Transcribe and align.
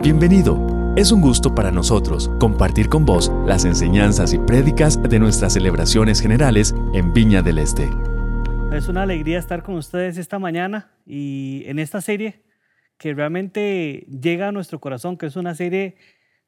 Bienvenido. 0.00 0.94
Es 0.96 1.10
un 1.10 1.20
gusto 1.20 1.56
para 1.56 1.72
nosotros 1.72 2.30
compartir 2.38 2.88
con 2.88 3.04
vos 3.04 3.32
las 3.44 3.64
enseñanzas 3.64 4.32
y 4.32 4.38
prédicas 4.38 5.02
de 5.02 5.18
nuestras 5.18 5.54
celebraciones 5.54 6.20
generales 6.20 6.72
en 6.94 7.12
Viña 7.12 7.42
del 7.42 7.58
Este. 7.58 7.90
Es 8.72 8.86
una 8.88 9.02
alegría 9.02 9.40
estar 9.40 9.64
con 9.64 9.74
ustedes 9.74 10.16
esta 10.16 10.38
mañana 10.38 10.92
y 11.04 11.64
en 11.66 11.80
esta 11.80 12.00
serie 12.00 12.44
que 12.96 13.12
realmente 13.12 14.06
llega 14.08 14.46
a 14.46 14.52
nuestro 14.52 14.78
corazón, 14.78 15.16
que 15.16 15.26
es 15.26 15.34
una 15.34 15.56
serie 15.56 15.96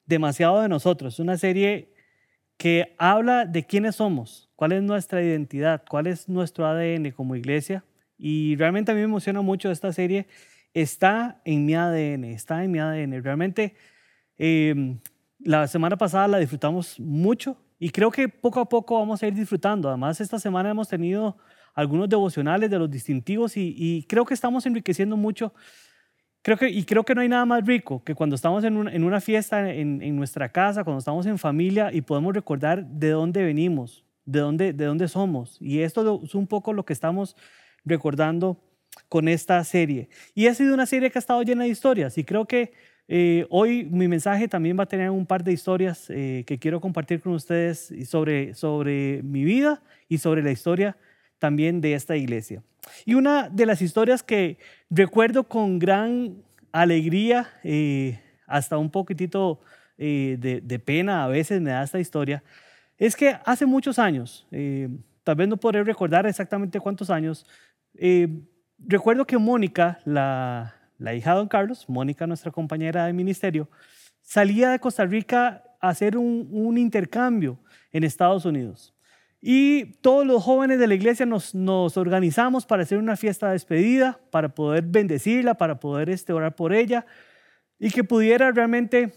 demasiado 0.07 0.61
de 0.61 0.69
nosotros, 0.69 1.19
una 1.19 1.37
serie 1.37 1.93
que 2.57 2.95
habla 2.99 3.47
de 3.47 3.67
quiénes 3.67 3.97
somos, 3.97 4.49
cuál 4.55 4.71
es 4.71 4.83
nuestra 4.85 5.25
identidad, 5.25 5.83
cuál 5.89 6.07
es 6.07 6.29
nuestro 6.29 6.67
ADN 6.67 7.11
como 7.11 7.35
iglesia. 7.35 7.85
Y 8.17 8.55
realmente 8.55 8.93
a 8.93 8.95
mí 8.95 9.01
me 9.01 9.07
emociona 9.07 9.41
mucho 9.41 9.73
esta 9.73 9.93
serie. 9.93 10.29
Está 10.73 11.41
en 11.45 11.67
mi 11.67 11.75
ADN, 11.75 12.25
está 12.25 12.63
en 12.63 12.71
mi 12.71 12.79
ADN. 12.79 13.23
Realmente 13.23 13.75
em, 14.39 15.01
la 15.41 15.67
semana 15.67 15.97
pasada 15.97 16.29
la 16.29 16.39
disfrutamos 16.39 17.01
mucho 17.01 17.57
y 17.79 17.91
creo 17.91 18.11
que 18.11 18.29
poco 18.29 18.61
a 18.61 18.69
poco 18.69 18.99
vamos 18.99 19.23
a 19.23 19.27
ir 19.27 19.35
disfrutando. 19.35 19.89
Además, 19.89 20.21
esta 20.21 20.39
semana 20.39 20.71
hemos 20.71 20.89
tenido 20.89 21.39
algunos 21.75 22.09
devocionales 22.09 22.71
de 22.71 22.79
los 22.79 22.91
distintivos 22.91 23.57
y, 23.57 24.05
creo 24.09 24.25
que 24.25 24.35
estamos 24.35 24.67
enriqueciendo 24.67 25.17
mucho. 25.17 25.55
Creo 26.43 26.57
que, 26.57 26.69
y 26.69 26.85
creo 26.85 27.05
que 27.05 27.15
no 27.15 27.21
hay 27.21 27.29
nada 27.29 27.45
más 27.45 27.65
rico 27.67 28.03
que 28.05 28.15
cuando 28.15 28.37
estamos 28.37 28.65
en, 28.65 28.77
una 28.77 29.21
fiesta 29.21 29.73
en, 29.73 30.03
en, 30.03 30.17
nuestra 30.17 30.51
casa, 30.51 30.85
cuando 30.85 30.99
estamos 30.99 31.27
en 31.27 31.39
familia 31.39 31.91
y 31.93 32.01
podemos 32.01 32.35
recordar 32.35 32.87
de 32.87 33.11
dónde 33.11 33.43
venimos, 33.43 34.05
de 34.25 34.41
dónde, 34.41 34.73
de 34.73 34.85
dónde 34.85 35.09
somos. 35.09 35.59
Y 35.61 35.81
esto 35.81 36.23
es 36.25 36.35
un 36.35 36.47
poco 36.47 36.73
lo 36.73 36.85
que 36.85 36.93
estamos 36.93 37.37
recordando 37.85 38.63
con 39.09 39.29
esta 39.29 39.63
serie. 39.65 40.09
Y 40.35 40.47
ha 40.47 40.55
sido 40.55 40.75
una 40.75 40.87
serie 40.87 41.11
que 41.11 41.19
ha 41.19 41.21
estado 41.21 41.43
llena 41.43 41.65
de 41.65 41.71
historias 41.71 42.17
y 42.19 42.25
creo 42.25 42.47
que 42.47 42.73
eh, 43.09 43.47
hoy 43.51 43.85
mi 43.91 44.07
mensaje 44.07 44.47
también 44.47 44.79
va 44.79 44.85
a 44.85 44.87
tener 44.87 45.11
un 45.11 45.27
par 45.27 45.43
de 45.43 45.53
historias 45.53 46.07
eh, 46.11 46.45
que 46.47 46.59
quiero 46.59 46.81
compartir 46.81 47.21
con 47.21 47.33
ustedes 47.33 47.93
sobre, 48.09 48.55
sobre 48.55 49.21
mi 49.25 49.43
vida 49.43 49.83
y 50.09 50.19
sobre 50.19 50.43
la 50.43 50.53
historia 50.53 50.97
también 51.39 51.81
de 51.81 51.95
esta 51.95 52.17
iglesia. 52.17 52.63
Y 53.05 53.15
una 53.15 53.49
de 53.49 53.67
las 53.67 53.83
historias 53.83 54.23
que 54.23 54.59
recuerdo 54.91 55.45
con 55.45 55.79
gran 55.79 56.37
alegría, 56.71 57.49
eh, 57.65 58.21
hasta 58.47 58.79
un 58.79 58.91
poquitito 58.91 59.61
de, 59.97 60.61
de, 60.63 60.79
pena 60.79 61.25
a 61.25 61.29
veces 61.29 61.61
me 61.61 61.71
da 61.71 61.83
esta 61.83 62.01
historia, 62.01 62.43
es 62.97 63.15
que 63.17 63.37
hace 63.45 63.67
muchos 63.67 63.99
años, 63.99 64.47
tal 65.25 65.35
vez 65.37 65.47
no 65.47 65.59
podré 65.59 65.85
recordar 65.85 66.27
exactamente 66.27 66.81
cuántos 66.81 67.11
años, 67.11 67.47
eh, 67.97 68.29
recuerdo 68.87 69.27
que 69.27 69.39
Mónica, 69.39 70.01
la, 70.05 70.75
hija 71.15 71.33
de 71.33 71.37
don 71.37 71.49
Carlos, 71.49 71.89
Mónica, 71.89 72.27
nuestra 72.27 72.51
compañera 72.51 73.07
de 73.07 73.13
ministerio, 73.13 73.69
salía 74.23 74.71
de 74.71 74.79
Costa 74.79 75.05
Rica 75.05 75.65
a 75.81 75.89
hacer 75.89 76.17
un, 76.17 76.79
intercambio 76.79 77.59
en 77.93 78.05
Estados 78.05 78.45
Unidos. 78.45 78.95
Y 79.43 79.95
todos 80.03 80.27
los 80.27 80.43
jóvenes 80.43 80.79
de 80.79 80.87
la 80.87 80.95
iglesia 80.95 81.25
nos, 81.25 81.55
organizamos 81.97 82.67
para 82.67 82.83
hacer 82.83 82.99
una 82.99 83.17
fiesta 83.17 83.47
de 83.47 83.55
despedida, 83.55 84.21
para 84.31 84.51
poder 84.51 84.85
bendecirla, 84.85 85.55
para 85.55 85.81
poder 85.81 86.11
este, 86.11 86.33
orar 86.33 86.55
por 86.55 86.75
ella 86.75 87.07
y 87.79 87.91
que 87.91 88.05
pudiera 88.05 88.53
realmente 88.53 89.15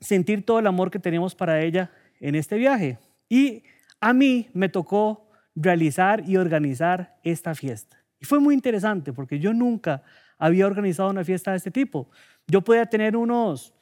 sentir 0.00 0.46
todo 0.46 0.60
el 0.60 0.66
amor 0.66 0.90
que 0.90 1.00
teníamos 1.00 1.34
para 1.34 1.60
ella 1.60 1.90
en 2.20 2.36
este 2.36 2.56
viaje. 2.56 2.98
Y 3.28 3.64
a 4.00 4.12
mí 4.12 4.48
me 4.54 4.68
tocó 4.68 5.28
realizar 5.56 6.22
y 6.28 6.36
organizar 6.36 7.18
esta 7.24 7.54
fiesta. 7.54 7.99
Y 8.20 8.26
fue 8.26 8.38
muy 8.38 8.54
interesante 8.54 9.12
porque 9.12 9.38
yo 9.38 9.52
nunca 9.52 10.02
había 10.38 10.66
organizado 10.66 11.10
una 11.10 11.24
fiesta 11.24 11.52
de 11.52 11.56
este 11.56 11.70
tipo. 11.70 12.10
Yo 12.46 12.62
podía 12.62 12.86
tener 12.86 13.16
unos 13.16 13.74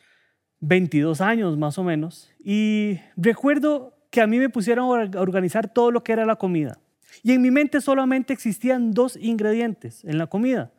22 0.61 1.21
años 1.21 1.57
más 1.57 1.79
o 1.79 1.85
menos 1.85 2.31
y 2.39 2.99
recuerdo 3.17 3.97
que 4.11 4.21
a 4.21 4.27
mí 4.27 4.39
me 4.39 4.49
pusieron 4.49 4.85
a 5.15 5.21
organizar 5.21 5.73
todo 5.73 5.91
lo 5.91 6.03
que 6.03 6.13
era 6.13 6.25
la 6.25 6.37
comida. 6.37 6.79
Y 7.23 7.33
en 7.33 7.43
mi 7.43 7.51
mente 7.51 7.81
solamente 7.81 8.33
existían 8.33 8.93
dos 8.93 9.17
ingredientes 9.17 10.05
en 10.05 10.19
la 10.19 10.27
comida. 10.27 10.73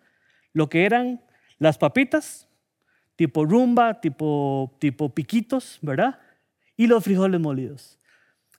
Lo 0.53 0.69
que 0.69 0.85
eran 0.85 1.21
las 1.57 1.77
papitas, 1.77 2.47
tipo 3.15 3.45
rumba, 3.45 3.99
tipo, 4.01 4.75
tipo 4.79 5.13
piquitos, 5.13 5.79
¿verdad? 5.81 6.19
Y 6.75 6.87
los 6.87 7.03
frijoles 7.03 7.39
molidos. 7.39 7.99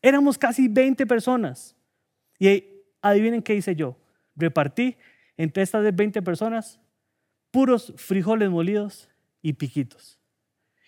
Éramos 0.02 0.38
casi 0.38 0.68
20 0.68 1.06
personas. 1.06 1.76
Y 2.38 2.64
adivinen 3.02 3.42
qué 3.42 3.54
hice 3.54 3.74
yo. 3.74 3.96
Repartí 4.40 4.96
entre 5.36 5.62
estas 5.62 5.94
20 5.94 6.22
personas 6.22 6.80
puros 7.50 7.92
frijoles 7.96 8.50
molidos 8.50 9.08
y 9.42 9.52
piquitos. 9.52 10.18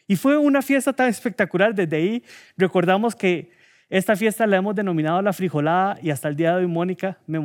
Y 0.06 0.16
fue 0.16 0.36
una 0.36 0.62
fiesta 0.62 0.92
tan 0.92 1.08
espectacular. 1.08 1.74
Desde 1.74 1.96
ahí 1.96 2.24
recordamos 2.56 3.14
que 3.14 3.52
esta 3.88 4.16
fiesta 4.16 4.46
la 4.46 4.56
hemos 4.56 4.74
denominado 4.74 5.22
la 5.22 5.32
frijolada 5.32 5.98
y 6.02 6.10
hasta 6.10 6.28
el 6.28 6.36
día 6.36 6.50
de 6.50 6.64
hoy 6.64 6.66
Mónica 6.66 7.18
me 7.26 7.38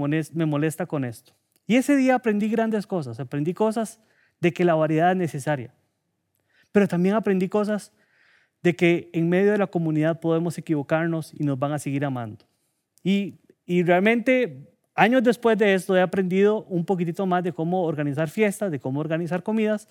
molesta 0.46 0.86
con 0.86 1.06
esto. 1.06 1.34
Y 1.66 1.76
ese 1.76 1.96
día 1.96 2.16
aprendí 2.16 2.50
grandes 2.50 2.88
cosas. 2.88 3.20
Aprendí 3.20 3.54
cosas 3.54 4.00
de 4.40 4.54
que 4.54 4.66
la 4.66 4.76
variedad 4.76 5.12
es 5.12 5.18
necesaria. 5.18 5.74
Pero 6.72 6.88
también 6.88 7.16
aprendí 7.16 7.50
cosas 7.50 7.92
de 8.64 8.76
que 8.76 9.10
en 9.14 9.30
medio 9.30 9.52
de 9.52 9.58
la 9.58 9.68
comunidad 9.68 10.20
podemos 10.20 10.58
equivocarnos 10.58 11.34
y 11.34 11.44
nos 11.44 11.60
van 11.60 11.74
a 11.74 11.80
seguir 11.80 12.06
amando. 12.06 12.46
Y 13.04 13.40
y 13.70 13.84
realmente, 13.84 14.77
años 14.98 15.24
después 15.24 15.58
de 15.58 15.74
esto, 15.76 15.96
he 15.96 16.02
aprendido 16.02 16.64
un 16.66 16.84
poquitito 16.84 17.26
más 17.26 17.44
de 17.44 17.54
cómo 17.54 17.84
organizar 17.84 18.30
fiestas, 18.30 18.72
de 18.72 18.80
cómo 18.80 19.00
organizar 19.00 19.44
comidas, 19.44 19.88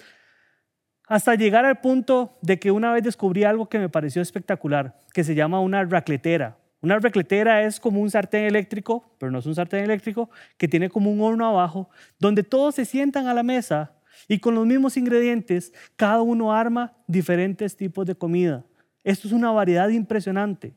hasta 1.06 1.36
llegar 1.36 1.64
al 1.64 1.80
punto 1.80 2.36
de 2.42 2.58
que 2.58 2.72
una 2.72 2.92
vez 2.92 3.04
descubrí 3.04 3.44
algo 3.44 3.68
que 3.68 3.78
me 3.78 3.88
pareció 3.88 4.20
espectacular, 4.20 5.00
que 5.14 5.22
se 5.22 5.36
llama 5.36 5.60
una 5.60 5.84
racletera. 5.84 6.58
Una 6.82 6.98
racletera 6.98 7.62
es 7.62 7.78
como 7.80 8.00
un 8.00 8.10
sartén 8.10 8.44
eléctrico, 8.44 9.14
pero 9.18 9.30
no 9.30 9.38
es 9.38 9.46
un 9.46 9.54
sartén 9.54 9.84
eléctrico, 9.84 10.28
que 10.58 10.68
tiene 10.68 10.90
como 10.90 11.10
un 11.10 11.20
horno 11.20 11.46
abajo, 11.46 11.88
donde 12.18 12.42
todos 12.42 12.74
se 12.74 12.84
sientan 12.84 13.28
a 13.28 13.34
la 13.34 13.44
mesa 13.44 13.92
y 14.28 14.40
con 14.40 14.56
los 14.56 14.66
mismos 14.66 14.96
ingredientes, 14.96 15.72
cada 15.94 16.20
uno 16.22 16.52
arma 16.52 16.94
diferentes 17.06 17.76
tipos 17.76 18.06
de 18.06 18.16
comida. 18.16 18.64
Esto 19.04 19.28
es 19.28 19.32
una 19.32 19.52
variedad 19.52 19.88
impresionante. 19.88 20.74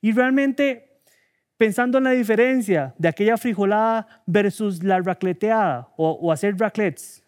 Y 0.00 0.12
realmente 0.12 0.89
pensando 1.60 1.98
en 1.98 2.04
la 2.04 2.12
diferencia 2.12 2.94
de 2.96 3.06
aquella 3.06 3.36
frijolada 3.36 4.06
versus 4.24 4.82
la 4.82 4.98
racleteada 4.98 5.92
o, 5.98 6.32
hacer 6.32 6.56
raclets, 6.56 7.22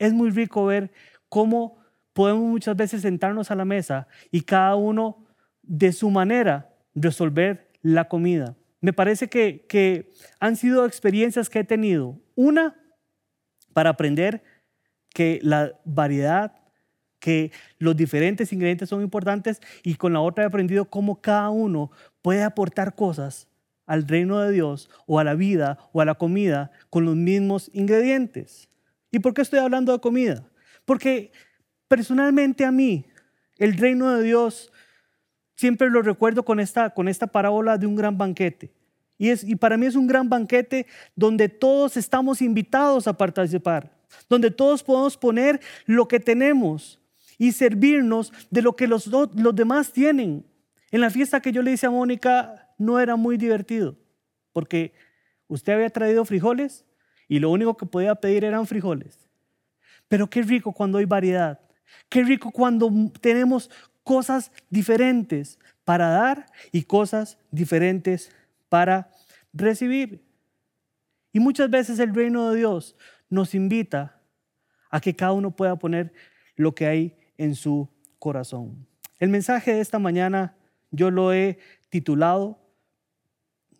es 0.00 0.12
muy 0.12 0.30
rico 0.30 0.66
ver 0.66 0.90
cómo 1.28 1.78
podemos 2.12 2.42
muchas 2.42 2.74
veces 2.74 3.02
sentarnos 3.02 3.52
a 3.52 3.54
la 3.54 3.64
mesa 3.64 4.08
y 4.32 4.40
cada 4.40 4.74
uno 4.74 5.24
de 5.62 5.92
su 5.92 6.10
manera 6.10 6.74
resolver 6.92 7.70
la 7.80 8.08
comida. 8.08 8.56
Me 8.80 8.92
parece 8.92 9.28
que, 9.28 9.64
que 9.68 10.10
han 10.40 10.56
sido 10.56 10.84
experiencias 10.84 11.48
que 11.48 11.60
he 11.60 11.64
tenido. 11.64 12.18
Una, 12.34 12.74
para 13.74 13.90
aprender 13.90 14.42
que 15.14 15.38
la 15.40 15.78
variedad, 15.84 16.52
que 17.20 17.52
los 17.78 17.96
diferentes 17.96 18.52
ingredientes 18.52 18.88
son 18.88 19.02
importantes 19.02 19.60
y 19.84 19.94
con 19.94 20.14
la 20.14 20.20
otra 20.20 20.42
he 20.42 20.46
aprendido 20.48 20.84
cómo 20.86 21.20
cada 21.20 21.50
uno 21.50 21.92
puede 22.22 22.42
aportar 22.42 22.96
cosas 22.96 23.47
al 23.88 24.06
reino 24.06 24.38
de 24.38 24.52
Dios 24.52 24.88
o 25.06 25.18
a 25.18 25.24
la 25.24 25.34
vida 25.34 25.78
o 25.92 26.00
a 26.00 26.04
la 26.04 26.14
comida 26.14 26.70
con 26.90 27.04
los 27.04 27.16
mismos 27.16 27.70
ingredientes. 27.72 28.68
¿Y 29.10 29.18
por 29.18 29.34
qué 29.34 29.42
estoy 29.42 29.58
hablando 29.58 29.92
de 29.92 29.98
comida? 29.98 30.44
Porque 30.84 31.32
personalmente 31.88 32.64
a 32.64 32.70
mí, 32.70 33.06
el 33.56 33.76
reino 33.76 34.14
de 34.14 34.22
Dios, 34.22 34.70
siempre 35.56 35.90
lo 35.90 36.02
recuerdo 36.02 36.44
con 36.44 36.60
esta, 36.60 36.90
con 36.90 37.08
esta 37.08 37.26
parábola 37.26 37.78
de 37.78 37.86
un 37.86 37.96
gran 37.96 38.16
banquete. 38.16 38.70
Y, 39.16 39.30
es, 39.30 39.42
y 39.42 39.56
para 39.56 39.76
mí 39.76 39.86
es 39.86 39.96
un 39.96 40.06
gran 40.06 40.28
banquete 40.28 40.86
donde 41.16 41.48
todos 41.48 41.96
estamos 41.96 42.40
invitados 42.42 43.08
a 43.08 43.16
participar, 43.16 43.90
donde 44.28 44.50
todos 44.50 44.84
podemos 44.84 45.16
poner 45.16 45.60
lo 45.86 46.06
que 46.06 46.20
tenemos 46.20 47.00
y 47.38 47.52
servirnos 47.52 48.32
de 48.50 48.62
lo 48.62 48.76
que 48.76 48.86
los, 48.86 49.06
los 49.06 49.54
demás 49.54 49.92
tienen. 49.92 50.44
En 50.90 51.00
la 51.00 51.10
fiesta 51.10 51.40
que 51.40 51.52
yo 51.52 51.62
le 51.62 51.72
hice 51.72 51.86
a 51.86 51.90
Mónica, 51.90 52.67
no 52.78 53.00
era 53.00 53.16
muy 53.16 53.36
divertido, 53.36 53.96
porque 54.52 54.94
usted 55.48 55.74
había 55.74 55.90
traído 55.90 56.24
frijoles 56.24 56.86
y 57.28 57.40
lo 57.40 57.50
único 57.50 57.76
que 57.76 57.86
podía 57.86 58.14
pedir 58.14 58.44
eran 58.44 58.66
frijoles. 58.66 59.28
Pero 60.08 60.30
qué 60.30 60.42
rico 60.42 60.72
cuando 60.72 60.98
hay 60.98 61.04
variedad, 61.04 61.60
qué 62.08 62.22
rico 62.22 62.50
cuando 62.50 62.90
tenemos 63.20 63.70
cosas 64.04 64.50
diferentes 64.70 65.58
para 65.84 66.08
dar 66.08 66.46
y 66.72 66.84
cosas 66.84 67.38
diferentes 67.50 68.30
para 68.68 69.10
recibir. 69.52 70.24
Y 71.32 71.40
muchas 71.40 71.68
veces 71.68 71.98
el 71.98 72.14
reino 72.14 72.50
de 72.50 72.58
Dios 72.58 72.96
nos 73.28 73.54
invita 73.54 74.22
a 74.90 75.00
que 75.00 75.14
cada 75.14 75.32
uno 75.32 75.54
pueda 75.54 75.76
poner 75.76 76.12
lo 76.56 76.74
que 76.74 76.86
hay 76.86 77.16
en 77.36 77.54
su 77.54 77.88
corazón. 78.18 78.86
El 79.18 79.28
mensaje 79.28 79.74
de 79.74 79.80
esta 79.80 79.98
mañana 79.98 80.56
yo 80.90 81.10
lo 81.10 81.32
he 81.32 81.58
titulado 81.90 82.58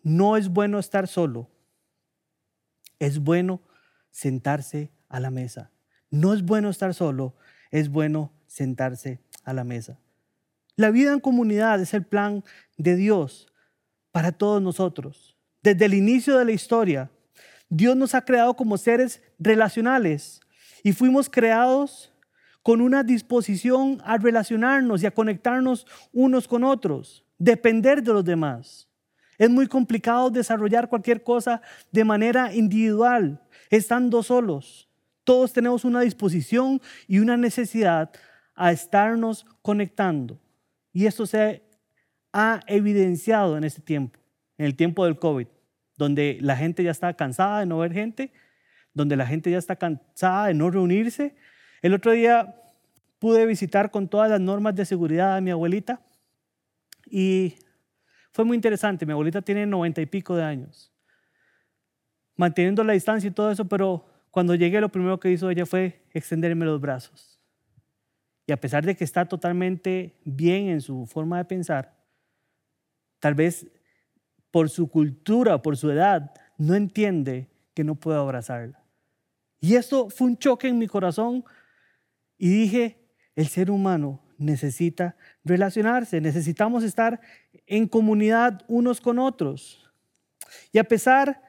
no 0.03 0.37
es 0.37 0.49
bueno 0.49 0.79
estar 0.79 1.07
solo. 1.07 1.49
Es 2.99 3.19
bueno 3.19 3.61
sentarse 4.11 4.91
a 5.07 5.19
la 5.19 5.31
mesa. 5.31 5.71
No 6.11 6.33
es 6.33 6.43
bueno 6.43 6.69
estar 6.69 6.93
solo, 6.93 7.35
es 7.71 7.89
bueno 7.89 8.33
sentarse 8.47 9.19
a 9.43 9.53
la 9.53 9.63
mesa. 9.63 9.99
La 10.75 10.91
vida 10.91 11.13
en 11.13 11.19
comunidad 11.19 11.81
es 11.81 11.93
el 11.93 12.05
plan 12.05 12.43
de 12.77 12.95
Dios 12.95 13.47
para 14.11 14.31
todos 14.31 14.61
nosotros. 14.61 15.37
Desde 15.61 15.85
el 15.85 15.93
inicio 15.93 16.37
de 16.37 16.45
la 16.45 16.51
historia, 16.51 17.11
Dios 17.69 17.95
nos 17.95 18.15
ha 18.15 18.25
creado 18.25 18.55
como 18.55 18.77
seres 18.77 19.21
relacionales 19.37 20.41
y 20.83 20.93
fuimos 20.93 21.29
creados 21.29 22.11
con 22.63 22.81
una 22.81 23.03
disposición 23.03 24.01
a 24.03 24.17
relacionarnos 24.17 25.03
y 25.03 25.05
a 25.05 25.11
conectarnos 25.11 25.85
unos 26.11 26.47
con 26.47 26.63
otros, 26.63 27.23
depender 27.37 28.01
de 28.01 28.13
los 28.13 28.25
demás. 28.25 28.88
Es 29.39 29.49
muy 29.49 29.67
complicado 29.67 30.29
desarrollar 30.29 30.89
cualquier 30.89 31.23
cosa 31.23 31.61
de 31.91 32.03
manera 32.03 32.53
individual, 32.53 33.41
estando 33.69 34.21
solos. 34.21 34.89
Todos 35.23 35.53
tenemos 35.53 35.85
una 35.85 36.01
disposición 36.01 36.81
y 37.07 37.19
una 37.19 37.37
necesidad 37.37 38.11
a 38.53 38.73
estarnos 38.73 39.45
conectando. 39.61 40.37
Y 40.91 41.05
esto 41.05 41.25
se 41.25 41.63
ha 42.33 42.59
evidenciado 42.67 43.57
en 43.57 43.63
este 43.63 43.81
tiempo, 43.81 44.19
en 44.57 44.65
el 44.65 44.75
tiempo 44.75 45.05
del 45.05 45.17
COVID, 45.17 45.47
donde 45.95 46.37
la 46.41 46.57
gente 46.57 46.83
ya 46.83 46.91
está 46.91 47.13
cansada 47.13 47.61
de 47.61 47.65
no 47.65 47.77
ver 47.77 47.93
gente, 47.93 48.33
donde 48.93 49.15
la 49.15 49.25
gente 49.25 49.49
ya 49.49 49.57
está 49.57 49.77
cansada 49.77 50.47
de 50.47 50.53
no 50.53 50.69
reunirse. 50.69 51.37
El 51.81 51.93
otro 51.93 52.11
día 52.11 52.55
pude 53.19 53.45
visitar 53.45 53.89
con 53.89 54.09
todas 54.09 54.29
las 54.29 54.41
normas 54.41 54.75
de 54.75 54.85
seguridad 54.85 55.37
a 55.37 55.41
mi 55.41 55.51
abuelita 55.51 56.01
y 57.09 57.55
fue 58.31 58.45
muy 58.45 58.55
interesante. 58.55 59.05
Mi 59.05 59.11
abuelita 59.11 59.41
tiene 59.41 59.65
noventa 59.65 60.01
y 60.01 60.05
pico 60.05 60.35
de 60.35 60.43
años, 60.43 60.91
manteniendo 62.35 62.83
la 62.83 62.93
distancia 62.93 63.27
y 63.27 63.31
todo 63.31 63.51
eso, 63.51 63.65
pero 63.65 64.05
cuando 64.31 64.55
llegué 64.55 64.79
lo 64.79 64.89
primero 64.89 65.19
que 65.19 65.31
hizo 65.31 65.49
ella 65.49 65.65
fue 65.65 66.05
extenderme 66.11 66.65
los 66.65 66.79
brazos. 66.79 67.39
Y 68.45 68.51
a 68.51 68.59
pesar 68.59 68.85
de 68.85 68.95
que 68.95 69.03
está 69.03 69.25
totalmente 69.25 70.15
bien 70.23 70.69
en 70.69 70.81
su 70.81 71.05
forma 71.05 71.37
de 71.37 71.45
pensar, 71.45 71.95
tal 73.19 73.35
vez 73.35 73.67
por 74.51 74.69
su 74.69 74.89
cultura, 74.89 75.61
por 75.61 75.77
su 75.77 75.91
edad, 75.91 76.31
no 76.57 76.75
entiende 76.75 77.47
que 77.73 77.83
no 77.83 77.95
puedo 77.95 78.19
abrazarla. 78.19 78.83
Y 79.59 79.75
esto 79.75 80.09
fue 80.09 80.27
un 80.27 80.37
choque 80.37 80.67
en 80.67 80.79
mi 80.79 80.87
corazón 80.87 81.43
y 82.37 82.49
dije, 82.49 82.97
el 83.35 83.47
ser 83.47 83.69
humano 83.69 84.21
necesita 84.39 85.15
relacionarse, 85.43 86.21
necesitamos 86.21 86.83
estar 86.83 87.19
en 87.67 87.87
comunidad 87.87 88.61
unos 88.67 89.01
con 89.01 89.19
otros. 89.19 89.87
Y 90.71 90.79
a 90.79 90.83
pesar 90.83 91.41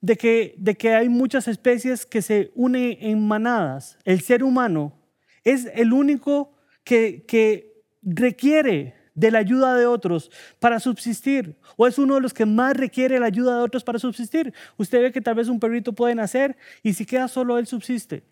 de 0.00 0.16
que, 0.16 0.54
de 0.58 0.74
que 0.74 0.94
hay 0.94 1.08
muchas 1.08 1.48
especies 1.48 2.06
que 2.06 2.22
se 2.22 2.52
unen 2.54 2.96
en 3.00 3.26
manadas, 3.26 3.98
el 4.04 4.20
ser 4.20 4.42
humano 4.42 4.98
es 5.42 5.68
el 5.74 5.92
único 5.92 6.56
que, 6.84 7.24
que 7.26 7.82
requiere 8.02 8.94
de 9.14 9.30
la 9.30 9.38
ayuda 9.38 9.76
de 9.76 9.86
otros 9.86 10.30
para 10.58 10.80
subsistir, 10.80 11.56
o 11.76 11.86
es 11.86 11.98
uno 11.98 12.16
de 12.16 12.20
los 12.20 12.34
que 12.34 12.46
más 12.46 12.76
requiere 12.76 13.20
la 13.20 13.26
ayuda 13.26 13.56
de 13.56 13.62
otros 13.62 13.84
para 13.84 13.98
subsistir. 13.98 14.52
Usted 14.76 15.02
ve 15.02 15.12
que 15.12 15.20
tal 15.20 15.36
vez 15.36 15.48
un 15.48 15.60
perrito 15.60 15.92
puede 15.92 16.14
nacer 16.14 16.56
y 16.82 16.94
si 16.94 17.06
queda 17.06 17.28
solo 17.28 17.58
él 17.58 17.66
subsiste, 17.66 18.24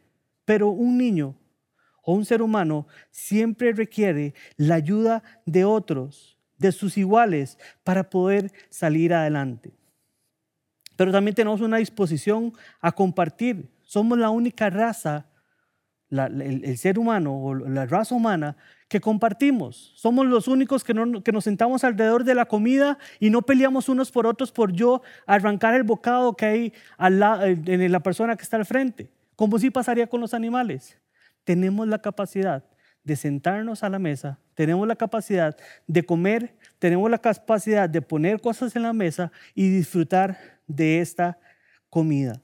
pero 0.44 0.70
un 0.70 0.98
niño 0.98 1.36
o 2.02 2.14
un 2.14 2.24
ser 2.24 2.42
humano 2.42 2.86
siempre 3.10 3.72
requiere 3.72 4.34
la 4.56 4.74
ayuda 4.74 5.22
de 5.46 5.64
otros, 5.64 6.38
de 6.58 6.72
sus 6.72 6.98
iguales, 6.98 7.58
para 7.84 8.10
poder 8.10 8.52
salir 8.68 9.14
adelante. 9.14 9.72
Pero 10.96 11.12
también 11.12 11.34
tenemos 11.34 11.60
una 11.60 11.78
disposición 11.78 12.52
a 12.80 12.92
compartir. 12.92 13.70
Somos 13.82 14.18
la 14.18 14.30
única 14.30 14.68
raza, 14.68 15.26
el, 16.10 16.76
ser 16.76 16.98
humano 16.98 17.34
o 17.34 17.54
la 17.54 17.86
raza 17.86 18.14
humana 18.14 18.56
que 18.88 19.00
compartimos. 19.00 19.92
Somos 19.96 20.26
los 20.26 20.48
únicos 20.48 20.84
que, 20.84 20.92
nos 20.92 21.44
sentamos 21.44 21.82
alrededor 21.82 22.24
de 22.24 22.34
la 22.34 22.44
comida 22.44 22.98
y 23.18 23.30
no 23.30 23.42
peleamos 23.42 23.88
unos 23.88 24.10
por 24.10 24.26
otros 24.26 24.52
por 24.52 24.72
yo 24.72 25.02
arrancar 25.26 25.74
el 25.74 25.82
bocado 25.82 26.34
que 26.34 26.46
hay 26.46 26.72
en 26.98 27.92
la 27.92 28.00
persona 28.00 28.36
que 28.36 28.42
está 28.42 28.58
al 28.58 28.66
frente, 28.66 29.10
como 29.34 29.58
si 29.58 29.70
pasaría 29.70 30.08
con 30.08 30.20
los 30.20 30.34
animales 30.34 31.01
tenemos 31.44 31.88
la 31.88 32.00
capacidad 32.00 32.64
de 33.04 33.16
sentarnos 33.16 33.82
a 33.82 33.88
la 33.88 33.98
mesa, 33.98 34.38
tenemos 34.54 34.86
la 34.86 34.96
capacidad 34.96 35.56
de 35.86 36.04
comer, 36.04 36.56
tenemos 36.78 37.10
la 37.10 37.18
capacidad 37.18 37.88
de 37.88 38.02
poner 38.02 38.40
cosas 38.40 38.76
en 38.76 38.82
la 38.82 38.92
mesa 38.92 39.32
y 39.54 39.68
disfrutar 39.70 40.60
de 40.66 41.00
esta 41.00 41.38
comida. 41.90 42.40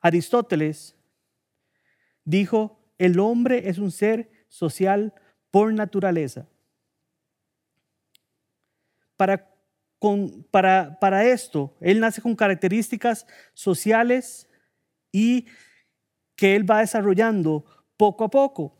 Aristóteles 0.00 0.96
dijo, 2.24 2.80
el 2.98 3.18
hombre 3.18 3.68
es 3.68 3.78
un 3.78 3.90
ser 3.90 4.30
social 4.48 5.12
por 5.50 5.72
naturaleza. 5.72 6.46
Para, 9.16 9.50
para, 10.50 10.98
para 10.98 11.24
esto, 11.24 11.76
él 11.80 12.00
nace 12.00 12.20
con 12.20 12.34
características 12.34 13.26
sociales 13.52 14.48
y 15.12 15.46
que 16.36 16.56
él 16.56 16.68
va 16.68 16.80
desarrollando 16.80 17.64
poco 17.96 18.24
a 18.24 18.30
poco. 18.30 18.76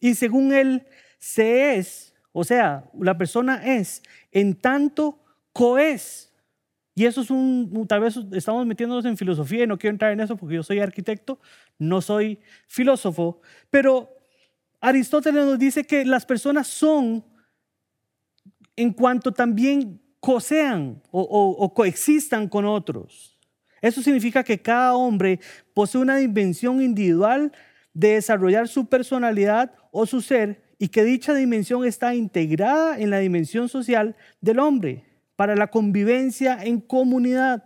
Y 0.00 0.14
según 0.14 0.52
él 0.52 0.86
se 1.18 1.76
es, 1.76 2.14
o 2.32 2.44
sea, 2.44 2.84
la 2.98 3.18
persona 3.18 3.62
es, 3.64 4.02
en 4.30 4.54
tanto 4.54 5.18
coes. 5.52 6.32
Y 6.94 7.06
eso 7.06 7.20
es 7.20 7.30
un, 7.30 7.86
tal 7.88 8.00
vez 8.00 8.18
estamos 8.32 8.66
metiéndonos 8.66 9.04
en 9.04 9.16
filosofía 9.16 9.64
y 9.64 9.66
no 9.66 9.78
quiero 9.78 9.94
entrar 9.94 10.12
en 10.12 10.20
eso 10.20 10.36
porque 10.36 10.56
yo 10.56 10.62
soy 10.62 10.80
arquitecto, 10.80 11.38
no 11.78 12.00
soy 12.00 12.40
filósofo, 12.66 13.40
pero 13.70 14.08
Aristóteles 14.80 15.44
nos 15.44 15.58
dice 15.58 15.84
que 15.84 16.04
las 16.04 16.26
personas 16.26 16.66
son 16.66 17.24
en 18.74 18.92
cuanto 18.92 19.32
también 19.32 20.00
cosean 20.20 21.02
o 21.10 21.72
coexistan 21.74 22.48
con 22.48 22.64
otros. 22.64 23.37
Eso 23.80 24.02
significa 24.02 24.42
que 24.42 24.60
cada 24.60 24.94
hombre 24.94 25.40
posee 25.74 26.00
una 26.00 26.16
dimensión 26.16 26.82
individual 26.82 27.52
de 27.94 28.14
desarrollar 28.14 28.68
su 28.68 28.86
personalidad 28.86 29.72
o 29.90 30.06
su 30.06 30.20
ser 30.20 30.62
y 30.78 30.88
que 30.88 31.04
dicha 31.04 31.34
dimensión 31.34 31.84
está 31.84 32.14
integrada 32.14 32.98
en 32.98 33.10
la 33.10 33.18
dimensión 33.18 33.68
social 33.68 34.16
del 34.40 34.60
hombre 34.60 35.04
para 35.36 35.56
la 35.56 35.68
convivencia 35.68 36.58
en 36.62 36.80
comunidad. 36.80 37.64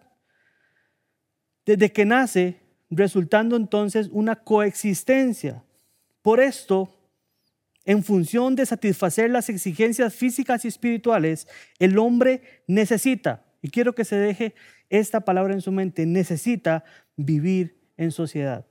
Desde 1.64 1.92
que 1.92 2.04
nace, 2.04 2.60
resultando 2.90 3.56
entonces 3.56 4.08
una 4.12 4.36
coexistencia. 4.36 5.62
Por 6.22 6.40
esto, 6.40 6.94
en 7.84 8.02
función 8.02 8.54
de 8.54 8.66
satisfacer 8.66 9.30
las 9.30 9.48
exigencias 9.48 10.14
físicas 10.14 10.64
y 10.64 10.68
espirituales, 10.68 11.48
el 11.78 11.98
hombre 11.98 12.62
necesita, 12.66 13.44
y 13.60 13.70
quiero 13.70 13.94
que 13.94 14.04
se 14.04 14.16
deje 14.16 14.54
esta 14.92 15.22
palabra 15.22 15.54
en 15.54 15.62
su 15.62 15.72
mente, 15.72 16.04
necesita 16.04 16.84
vivir 17.16 17.80
en 17.96 18.12
sociedad. 18.12 18.66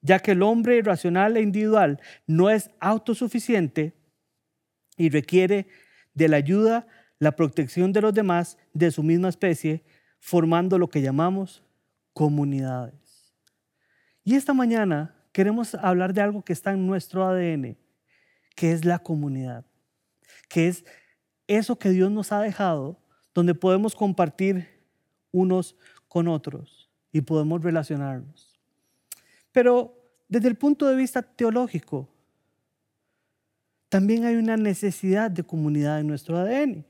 Ya 0.00 0.20
que 0.20 0.32
el 0.32 0.42
hombre 0.42 0.80
racional 0.80 1.36
e 1.36 1.42
individual 1.42 2.00
no 2.26 2.48
es 2.48 2.70
autosuficiente 2.80 3.92
y 4.96 5.10
requiere 5.10 5.66
de 6.14 6.28
la 6.28 6.38
ayuda, 6.38 6.86
la 7.18 7.36
protección 7.36 7.92
de 7.92 8.00
los 8.00 8.14
demás 8.14 8.56
de 8.72 8.90
su 8.90 9.02
misma 9.02 9.28
especie, 9.28 9.84
formando 10.18 10.78
lo 10.78 10.88
que 10.88 11.02
llamamos 11.02 11.62
comunidades. 12.14 13.34
Y 14.24 14.34
esta 14.34 14.54
mañana 14.54 15.14
queremos 15.32 15.74
hablar 15.74 16.14
de 16.14 16.22
algo 16.22 16.42
que 16.42 16.54
está 16.54 16.72
en 16.72 16.86
nuestro 16.86 17.26
ADN, 17.26 17.76
que 18.54 18.72
es 18.72 18.86
la 18.86 18.98
comunidad, 18.98 19.66
que 20.48 20.68
es 20.68 20.86
eso 21.48 21.78
que 21.78 21.90
Dios 21.90 22.10
nos 22.10 22.32
ha 22.32 22.40
dejado, 22.40 22.98
donde 23.34 23.54
podemos 23.54 23.94
compartir 23.94 24.75
unos 25.36 25.76
con 26.08 26.28
otros 26.28 26.90
y 27.12 27.20
podemos 27.20 27.62
relacionarnos. 27.62 28.58
Pero 29.52 29.94
desde 30.28 30.48
el 30.48 30.56
punto 30.56 30.86
de 30.86 30.96
vista 30.96 31.22
teológico, 31.22 32.08
también 33.88 34.24
hay 34.24 34.36
una 34.36 34.56
necesidad 34.56 35.30
de 35.30 35.44
comunidad 35.44 36.00
en 36.00 36.08
nuestro 36.08 36.38
ADN. 36.38 36.84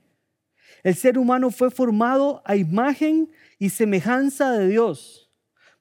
El 0.83 0.95
ser 0.95 1.17
humano 1.17 1.51
fue 1.51 1.69
formado 1.69 2.41
a 2.45 2.55
imagen 2.55 3.29
y 3.59 3.69
semejanza 3.69 4.51
de 4.51 4.67
Dios. 4.67 5.29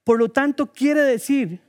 Por 0.05 0.19
lo 0.19 0.29
tanto, 0.29 0.73
quiere 0.73 1.03
decir 1.03 1.61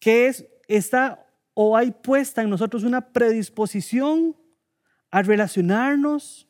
que 0.00 0.26
es, 0.26 0.46
está 0.68 1.26
o 1.54 1.76
hay 1.76 1.92
puesta 1.92 2.42
en 2.42 2.50
nosotros 2.50 2.82
una 2.82 3.12
predisposición 3.12 4.36
a 5.10 5.22
relacionarnos 5.22 6.48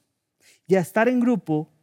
y 0.66 0.76
a 0.76 0.80
estar 0.80 1.09
en 1.09 1.21
grupo 1.21 1.74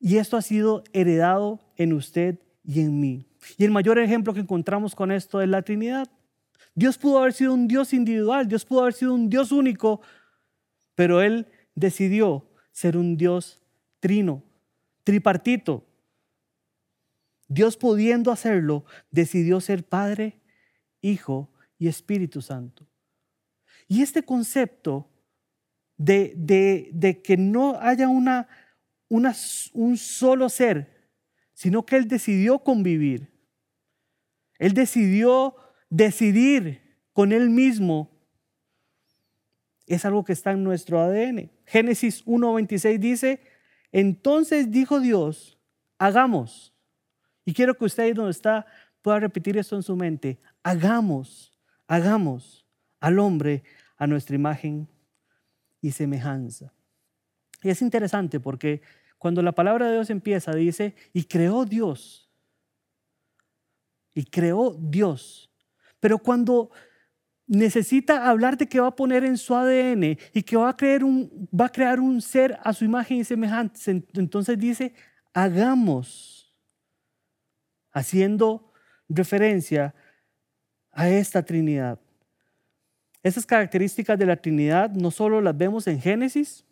y 0.00 0.16
esto 0.16 0.36
ha 0.36 0.42
sido 0.42 0.82
heredado 0.92 1.60
en 1.76 1.92
usted 1.92 2.38
y 2.64 2.80
en 2.80 2.98
mí. 2.98 3.26
Y 3.56 3.64
el 3.64 3.70
mayor 3.70 3.98
ejemplo 3.98 4.34
que 4.34 4.40
encontramos 4.40 4.94
con 4.94 5.12
esto 5.12 5.40
es 5.40 5.48
la 5.48 5.62
Trinidad. 5.62 6.08
Dios 6.74 6.98
pudo 6.98 7.18
haber 7.18 7.32
sido 7.32 7.54
un 7.54 7.68
Dios 7.68 7.92
individual, 7.92 8.48
Dios 8.48 8.64
pudo 8.64 8.80
haber 8.80 8.94
sido 8.94 9.14
un 9.14 9.28
Dios 9.28 9.52
único, 9.52 10.00
pero 10.94 11.20
Él 11.20 11.46
decidió 11.74 12.48
ser 12.72 12.96
un 12.96 13.16
Dios 13.16 13.62
trino, 14.00 14.42
tripartito. 15.04 15.86
Dios 17.48 17.76
pudiendo 17.76 18.30
hacerlo, 18.30 18.84
decidió 19.10 19.60
ser 19.60 19.84
Padre, 19.84 20.40
Hijo 21.02 21.50
y 21.78 21.88
Espíritu 21.88 22.42
Santo. 22.42 22.86
Y 23.88 24.02
este 24.02 24.22
concepto 24.22 25.10
de, 25.96 26.32
de, 26.92 27.20
que 27.22 27.36
no 27.36 27.78
haya 27.80 28.08
una, 28.08 28.48
un 29.10 29.96
solo 29.98 30.48
ser, 30.48 31.10
sino 31.52 31.84
que 31.84 31.96
Él 31.96 32.08
decidió 32.08 32.60
convivir. 32.60 33.28
Él 34.58 34.72
decidió 34.72 35.56
decidir 35.90 36.80
con 37.12 37.32
Él 37.32 37.50
mismo. 37.50 38.10
Es 39.86 40.04
algo 40.04 40.24
que 40.24 40.32
está 40.32 40.52
en 40.52 40.62
nuestro 40.62 41.00
ADN. 41.00 41.50
Génesis 41.66 42.24
1.26 42.24 42.98
dice, 42.98 43.40
entonces 43.92 44.70
dijo 44.70 45.00
Dios, 45.00 45.58
hagamos. 45.98 46.72
Y 47.44 47.52
quiero 47.52 47.74
que 47.74 47.84
usted 47.84 48.04
ahí 48.04 48.12
donde 48.12 48.30
está 48.30 48.66
pueda 49.02 49.18
repetir 49.18 49.58
esto 49.58 49.76
en 49.76 49.82
su 49.82 49.96
mente. 49.96 50.38
Hagamos, 50.62 51.58
hagamos 51.88 52.66
al 53.00 53.18
hombre 53.18 53.64
a 53.96 54.06
nuestra 54.06 54.36
imagen 54.36 54.88
y 55.80 55.90
semejanza. 55.90 56.72
Y 57.62 57.70
es 57.70 57.82
interesante 57.82 58.40
porque 58.40 58.82
cuando 59.20 59.42
la 59.42 59.52
palabra 59.52 59.86
de 59.86 59.92
Dios 59.92 60.08
empieza, 60.08 60.50
dice, 60.54 60.94
y 61.12 61.24
creó 61.24 61.66
Dios. 61.66 62.32
Y 64.14 64.24
creó 64.24 64.74
Dios. 64.80 65.52
Pero 66.00 66.16
cuando 66.16 66.70
necesita 67.46 68.30
hablar 68.30 68.56
de 68.56 68.66
que 68.66 68.80
va 68.80 68.86
a 68.86 68.96
poner 68.96 69.22
en 69.24 69.36
su 69.36 69.54
ADN 69.54 70.16
y 70.32 70.42
que 70.42 70.56
va 70.56 70.70
a, 70.70 70.76
crear 70.76 71.04
un, 71.04 71.46
va 71.48 71.66
a 71.66 71.68
crear 71.68 72.00
un 72.00 72.22
ser 72.22 72.58
a 72.62 72.72
su 72.72 72.86
imagen 72.86 73.18
y 73.18 73.24
semejanza, 73.24 73.90
entonces 73.90 74.58
dice, 74.58 74.94
hagamos, 75.34 76.56
haciendo 77.92 78.72
referencia 79.06 79.94
a 80.92 81.10
esta 81.10 81.44
Trinidad. 81.44 82.00
Esas 83.22 83.44
características 83.44 84.18
de 84.18 84.24
la 84.24 84.36
Trinidad 84.36 84.92
no 84.92 85.10
solo 85.10 85.42
las 85.42 85.54
vemos 85.58 85.86
en 85.88 86.00
Génesis, 86.00 86.64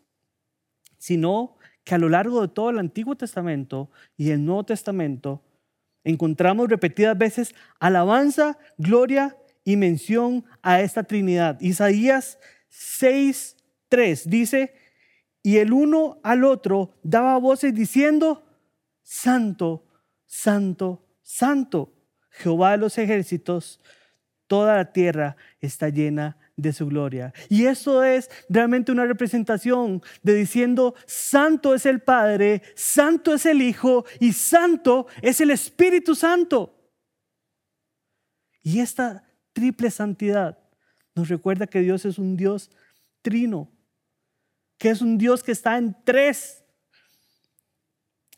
sino 0.96 1.57
que 1.88 1.94
a 1.94 1.98
lo 1.98 2.10
largo 2.10 2.42
de 2.42 2.48
todo 2.48 2.68
el 2.68 2.78
Antiguo 2.78 3.16
Testamento 3.16 3.90
y 4.18 4.30
el 4.30 4.44
Nuevo 4.44 4.62
Testamento 4.62 5.42
encontramos 6.04 6.68
repetidas 6.68 7.16
veces 7.16 7.54
alabanza, 7.80 8.58
gloria 8.76 9.38
y 9.64 9.76
mención 9.76 10.44
a 10.60 10.82
esta 10.82 11.04
Trinidad. 11.04 11.58
Isaías 11.62 12.38
6:3 12.68 14.24
dice, 14.26 14.74
y 15.42 15.56
el 15.56 15.72
uno 15.72 16.20
al 16.22 16.44
otro 16.44 16.90
daba 17.02 17.38
voces 17.38 17.74
diciendo, 17.74 18.44
Santo, 19.02 19.86
Santo, 20.26 21.06
Santo, 21.22 21.94
Jehová 22.28 22.72
de 22.72 22.76
los 22.76 22.98
ejércitos, 22.98 23.80
toda 24.46 24.76
la 24.76 24.92
tierra 24.92 25.38
está 25.62 25.88
llena 25.88 26.36
de 26.36 26.47
su 26.72 26.86
gloria. 26.86 27.32
Y 27.48 27.66
eso 27.66 28.04
es 28.04 28.30
realmente 28.48 28.92
una 28.92 29.06
representación 29.06 30.02
de 30.22 30.34
diciendo, 30.34 30.94
santo 31.06 31.74
es 31.74 31.86
el 31.86 32.00
Padre, 32.00 32.62
santo 32.74 33.34
es 33.34 33.46
el 33.46 33.62
Hijo 33.62 34.04
y 34.20 34.32
santo 34.32 35.06
es 35.22 35.40
el 35.40 35.50
Espíritu 35.50 36.14
Santo. 36.14 36.74
Y 38.62 38.80
esta 38.80 39.24
triple 39.52 39.90
santidad 39.90 40.58
nos 41.14 41.28
recuerda 41.28 41.66
que 41.66 41.80
Dios 41.80 42.04
es 42.04 42.18
un 42.18 42.36
Dios 42.36 42.70
trino, 43.22 43.70
que 44.76 44.90
es 44.90 45.00
un 45.00 45.16
Dios 45.16 45.42
que 45.42 45.52
está 45.52 45.78
en 45.78 45.96
tres. 46.04 46.64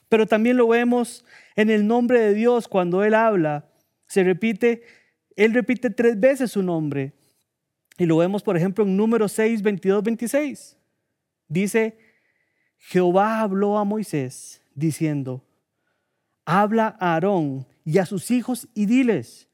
Pero 0.09 0.27
también 0.27 0.57
lo 0.57 0.69
vemos 0.69 1.25
en 1.57 1.71
el 1.71 1.87
nombre 1.87 2.21
de 2.21 2.35
Dios 2.35 2.69
cuando 2.69 3.03
Él 3.03 3.15
habla. 3.15 3.69
Se 4.09 4.23
repite, 4.25 4.83
Él 5.37 5.55
repite 5.55 5.91
tres 5.91 6.19
veces 6.19 6.53
su 6.53 6.63
nombre. 6.63 7.15
Y 8.01 8.07
lo 8.07 8.17
vemos, 8.17 8.43
por 8.43 8.57
ejemplo, 8.57 8.83
en 8.83 8.97
número 8.97 9.29
6, 9.29 9.61
22, 9.61 10.03
26. 10.03 10.79
Dice, 11.49 11.99
Jehová 12.79 13.43
habló 13.43 13.77
a 13.77 13.85
Moisés 13.85 14.63
diciendo, 14.75 15.45
habla 16.47 16.97
a 16.99 17.13
Aarón 17.13 17.67
y 17.85 17.99
a 17.99 18.07
sus 18.07 18.31
hijos 18.31 18.71
y 18.73 18.87
diles, 18.87 19.51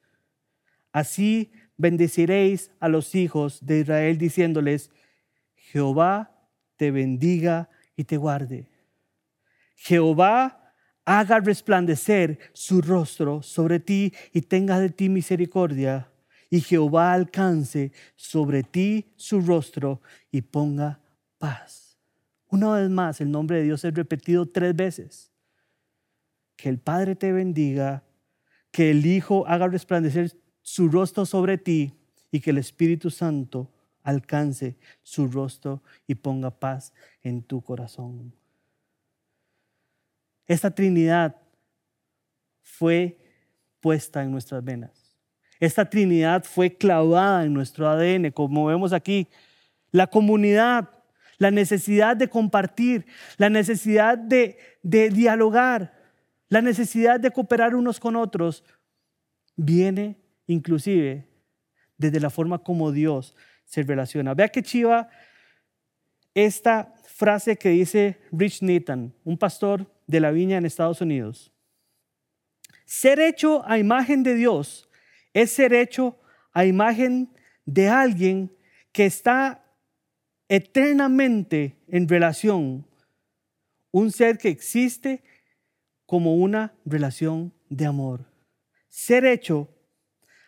así 0.92 1.50
bendeciréis 1.76 2.70
a 2.78 2.86
los 2.86 3.16
hijos 3.16 3.66
de 3.66 3.80
Israel 3.80 4.16
diciéndoles, 4.16 4.92
Jehová 5.56 6.30
te 6.76 6.92
bendiga 6.92 7.68
y 7.96 8.04
te 8.04 8.16
guarde. 8.16 8.70
Jehová 9.74 10.72
haga 11.04 11.40
resplandecer 11.40 12.38
su 12.52 12.80
rostro 12.80 13.42
sobre 13.42 13.80
ti 13.80 14.14
y 14.32 14.42
tenga 14.42 14.78
de 14.78 14.90
ti 14.90 15.08
misericordia 15.08 16.12
y 16.50 16.60
Jehová 16.60 17.12
alcance 17.12 17.92
sobre 18.14 18.62
ti 18.62 19.12
su 19.16 19.40
rostro 19.40 20.00
y 20.30 20.42
ponga 20.42 21.00
paz. 21.38 21.96
Una 22.48 22.72
vez 22.72 22.88
más, 22.90 23.20
el 23.20 23.30
nombre 23.30 23.58
de 23.58 23.64
Dios 23.64 23.84
es 23.84 23.94
repetido 23.94 24.46
tres 24.46 24.74
veces. 24.74 25.32
Que 26.56 26.68
el 26.68 26.78
Padre 26.78 27.16
te 27.16 27.32
bendiga, 27.32 28.04
que 28.70 28.90
el 28.90 29.04
Hijo 29.04 29.46
haga 29.46 29.68
resplandecer 29.68 30.36
su 30.62 30.88
rostro 30.88 31.26
sobre 31.26 31.58
ti 31.58 31.92
y 32.30 32.40
que 32.40 32.50
el 32.50 32.58
Espíritu 32.58 33.10
Santo 33.10 33.70
alcance 34.02 34.76
su 35.02 35.26
rostro 35.26 35.82
y 36.06 36.14
ponga 36.14 36.50
paz 36.50 36.92
en 37.22 37.42
tu 37.42 37.60
corazón. 37.60 38.32
Esta 40.46 40.70
Trinidad 40.70 41.36
fue 42.62 43.18
puesta 43.80 44.22
en 44.22 44.30
nuestras 44.30 44.62
venas. 44.62 45.05
Esta 45.60 45.88
Trinidad 45.88 46.44
fue 46.44 46.76
clavada 46.76 47.44
en 47.44 47.54
nuestro 47.54 47.88
ADN, 47.88 48.30
como 48.30 48.66
vemos 48.66 48.92
aquí. 48.92 49.28
La 49.90 50.06
comunidad, 50.06 50.90
la 51.38 51.50
necesidad 51.50 52.16
de 52.16 52.28
compartir, 52.28 53.06
la 53.38 53.48
necesidad 53.48 54.18
de, 54.18 54.58
dialogar, 54.82 55.94
la 56.48 56.60
necesidad 56.60 57.18
de 57.18 57.30
cooperar 57.30 57.74
unos 57.74 57.98
con 57.98 58.16
otros, 58.16 58.64
viene 59.56 60.16
inclusive 60.46 61.26
desde 61.96 62.20
la 62.20 62.30
forma 62.30 62.58
como 62.58 62.92
Dios 62.92 63.34
se 63.64 63.82
relaciona. 63.82 64.34
Vea 64.34 64.48
que 64.48 64.62
chiva 64.62 65.08
esta 66.34 66.94
frase 67.06 67.56
que 67.56 67.70
dice 67.70 68.20
Rich 68.30 68.60
Nathan, 68.60 69.14
un 69.24 69.38
pastor 69.38 69.90
de 70.06 70.20
la 70.20 70.30
viña 70.30 70.58
en 70.58 70.66
Estados 70.66 71.00
Unidos. 71.00 71.50
Ser 72.84 73.18
hecho 73.18 73.66
a 73.66 73.78
imagen 73.78 74.22
de 74.22 74.34
Dios 74.34 74.85
es 75.36 75.50
ser 75.50 75.74
hecho 75.74 76.18
a 76.54 76.64
imagen 76.64 77.30
de 77.66 77.90
alguien 77.90 78.56
que 78.90 79.04
está 79.04 79.70
eternamente 80.48 81.76
en 81.88 82.08
relación, 82.08 82.86
un 83.90 84.12
ser 84.12 84.38
que 84.38 84.48
existe 84.48 85.22
como 86.06 86.36
una 86.36 86.74
relación 86.86 87.52
de 87.68 87.84
amor. 87.84 88.24
Ser 88.88 89.26
hecho 89.26 89.68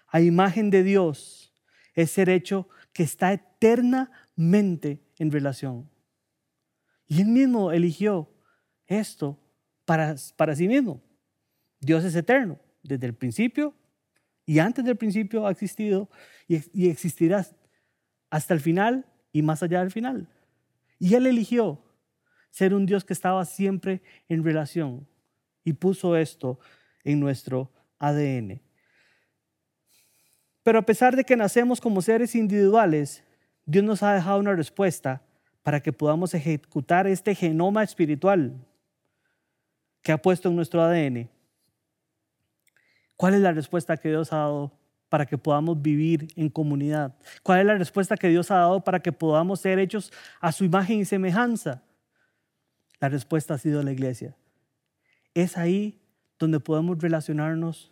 a 0.07 0.23
imagen 0.23 0.71
de 0.71 0.83
Dios 0.83 1.53
es 1.93 2.11
ser 2.11 2.31
hecho 2.31 2.67
que 2.95 3.03
está 3.03 3.35
eternamente 3.35 5.05
en 5.19 5.31
relación. 5.31 5.91
Y 7.07 7.21
él 7.21 7.29
mismo 7.29 7.73
eligió 7.73 8.33
esto 8.87 9.39
para, 9.85 10.17
para 10.37 10.57
sí 10.57 10.67
mismo. 10.67 11.03
Dios 11.79 12.07
es 12.07 12.15
eterno, 12.15 12.59
desde 12.83 13.05
el 13.05 13.15
principio 13.15 13.75
y 14.49 14.61
antes 14.61 14.83
del 14.83 14.97
principio 14.97 15.47
ha 15.47 15.51
existido 15.51 16.09
y, 16.47 16.89
existirá 16.89 17.47
hasta 18.31 18.55
el 18.55 18.61
final 18.61 19.05
y 19.31 19.43
más 19.43 19.63
allá 19.63 19.81
del 19.81 19.91
final. 19.91 20.27
Y 20.99 21.15
Él 21.15 21.27
eligió 21.27 21.85
ser 22.51 22.73
un 22.73 22.87
Dios 22.87 23.05
que 23.05 23.13
estaba 23.13 23.45
siempre 23.45 24.01
en 24.27 24.43
relación 24.43 25.07
y 25.65 25.75
puso 25.75 26.17
esto 26.17 26.59
en 27.05 27.21
nuestro 27.21 27.71
ADN. 27.99 28.63
Pero 30.63 30.79
a 30.79 30.87
pesar 30.87 31.15
de 31.15 31.25
que 31.25 31.37
nacemos 31.37 31.79
como 31.79 32.01
seres 32.01 32.35
individuales, 32.35 33.23
Dios 33.67 33.85
nos 33.85 34.03
ha 34.03 34.15
dejado 34.15 34.41
una 34.41 34.55
respuesta 34.55 35.21
para 35.63 35.83
que 35.83 35.93
podamos 35.93 36.33
ejecutar 36.33 37.07
este 37.07 37.35
genoma 37.35 37.83
espiritual 37.83 38.55
que 40.01 40.11
ha 40.11 40.17
puesto 40.17 40.49
en 40.49 40.57
nuestro 40.57 40.81
ADN 40.81 41.29
¿Cuál 43.19 43.35
es 43.35 43.41
la 43.41 43.51
respuesta 43.51 43.97
que 43.97 44.11
Dios 44.11 44.33
ha 44.33 44.37
dado 44.37 44.71
para 45.09 45.27
que 45.27 45.37
podamos 45.37 45.83
vivir 45.83 46.29
en 46.37 46.49
comunidad? 46.49 47.17
¿Cuál 47.43 47.59
es 47.59 47.67
la 47.67 47.75
respuesta 47.75 48.17
que 48.17 48.29
Dios 48.29 48.53
ha 48.53 48.59
dado 48.59 48.85
para 48.85 49.01
que 49.01 49.11
podamos 49.11 49.59
ser 49.59 49.81
hechos 49.81 50.13
a 50.39 50.53
su 50.53 50.63
imagen 50.63 51.01
y 51.01 51.05
semejanza? 51.05 51.83
La 53.01 53.09
respuesta 53.09 53.55
ha 53.55 53.59
sido 53.59 53.83
la 53.83 53.91
iglesia. 53.91 54.37
Es 55.35 55.59
ahí 55.59 56.01
donde 56.39 56.61
podemos 56.61 57.03
relacionarnos 57.03 57.91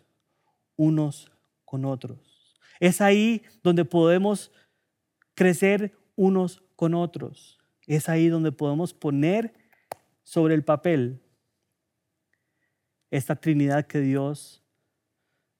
unos 0.76 1.32
con 1.64 1.84
otros. 1.86 2.56
Es 2.78 3.00
ahí 3.00 3.42
donde 3.64 3.84
podemos 3.84 4.52
crecer 5.34 5.98
unos 6.14 6.62
con 6.76 6.94
otros. 6.94 7.58
Es 7.88 8.08
ahí 8.08 8.28
donde 8.28 8.52
podemos 8.52 8.94
poner 8.94 9.54
sobre 10.22 10.54
el 10.54 10.62
papel 10.62 11.20
esta 13.10 13.34
Trinidad 13.34 13.88
que 13.88 13.98
Dios 13.98 14.62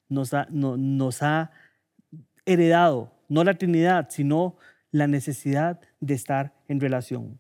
nos 0.09 0.35
ha, 0.35 0.47
nos 0.51 1.23
ha 1.23 1.51
heredado, 2.45 3.13
no 3.29 3.45
la 3.45 3.55
Trinidad, 3.55 4.09
sino 4.11 4.57
la 4.91 5.07
necesidad 5.07 5.81
de 6.01 6.15
estar 6.15 6.55
en 6.69 6.81
relación. 6.81 7.39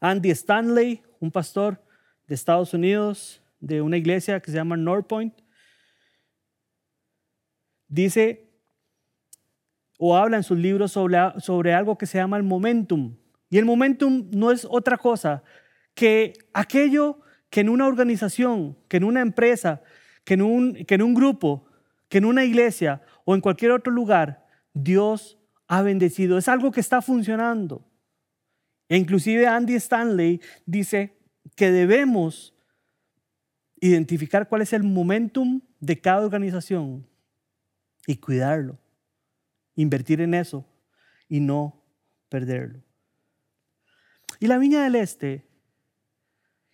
Andy 0.00 0.30
Stanley, 0.30 1.02
un 1.20 1.30
pastor 1.30 1.82
de 2.26 2.34
Estados 2.34 2.74
Unidos, 2.74 3.42
de 3.60 3.82
una 3.82 3.96
iglesia 3.96 4.40
que 4.40 4.50
se 4.50 4.56
llama 4.56 4.76
North 4.76 5.06
Point, 5.06 5.34
dice 7.88 8.50
o 10.02 10.16
habla 10.16 10.38
en 10.38 10.42
sus 10.42 10.58
libros 10.58 10.92
sobre, 10.92 11.18
sobre 11.40 11.74
algo 11.74 11.98
que 11.98 12.06
se 12.06 12.16
llama 12.16 12.38
el 12.38 12.42
momentum. 12.42 13.14
Y 13.50 13.58
el 13.58 13.66
momentum 13.66 14.30
no 14.32 14.50
es 14.50 14.66
otra 14.68 14.96
cosa 14.96 15.42
que 15.94 16.32
aquello 16.54 17.20
que 17.50 17.60
en 17.60 17.68
una 17.68 17.86
organización, 17.86 18.78
que 18.88 18.96
en 18.96 19.04
una 19.04 19.20
empresa, 19.20 19.82
que 20.30 20.34
en 20.34 20.42
un, 20.42 20.74
que 20.84 20.94
en 20.94 21.02
un 21.02 21.12
grupo, 21.12 21.66
que 22.08 22.18
en 22.18 22.24
una 22.24 22.44
iglesia 22.44 23.02
o 23.24 23.34
en 23.34 23.40
cualquier 23.40 23.72
otro 23.72 23.92
lugar, 23.92 24.46
Dios 24.72 25.40
ha 25.66 25.82
bendecido. 25.82 26.38
Es 26.38 26.46
algo 26.46 26.70
que 26.70 26.78
está 26.78 27.02
funcionando. 27.02 27.84
E 28.88 28.96
inclusive 28.96 29.48
Andy 29.48 29.74
Stanley 29.74 30.40
dice 30.66 31.18
que 31.56 31.72
debemos 31.72 32.54
identificar 33.80 34.48
cuál 34.48 34.62
es 34.62 34.72
el 34.72 34.84
momentum 34.84 35.62
de 35.80 36.00
cada 36.00 36.24
organización 36.24 37.08
y 38.06 38.14
cuidarlo, 38.14 38.78
invertir 39.74 40.20
en 40.20 40.34
eso 40.34 40.64
y 41.28 41.40
no 41.40 41.82
perderlo. 42.28 42.84
Y 44.38 44.46
la 44.46 44.58
Viña 44.58 44.84
del 44.84 44.94
Este 44.94 45.44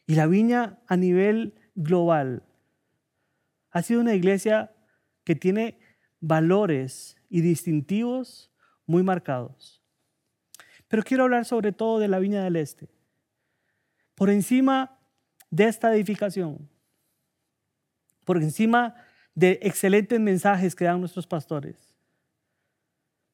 y 0.06 0.14
la 0.14 0.26
Viña 0.26 0.78
a 0.86 0.98
nivel 0.98 1.54
global 1.74 2.42
ha 3.76 3.82
sido 3.82 4.00
una 4.00 4.14
iglesia 4.14 4.72
que 5.22 5.34
tiene 5.34 5.78
valores 6.18 7.18
y 7.28 7.42
distintivos 7.42 8.50
muy 8.86 9.02
marcados. 9.02 9.82
Pero 10.88 11.02
quiero 11.02 11.24
hablar 11.24 11.44
sobre 11.44 11.72
todo 11.72 11.98
de 11.98 12.08
la 12.08 12.18
Viña 12.18 12.42
del 12.42 12.56
Este. 12.56 12.88
Por 14.14 14.30
encima 14.30 14.98
de 15.50 15.64
esta 15.64 15.94
edificación, 15.94 16.70
por 18.24 18.38
encima 18.38 18.94
de 19.34 19.58
excelentes 19.60 20.20
mensajes 20.20 20.74
que 20.74 20.86
dan 20.86 21.00
nuestros 21.00 21.26
pastores, 21.26 21.95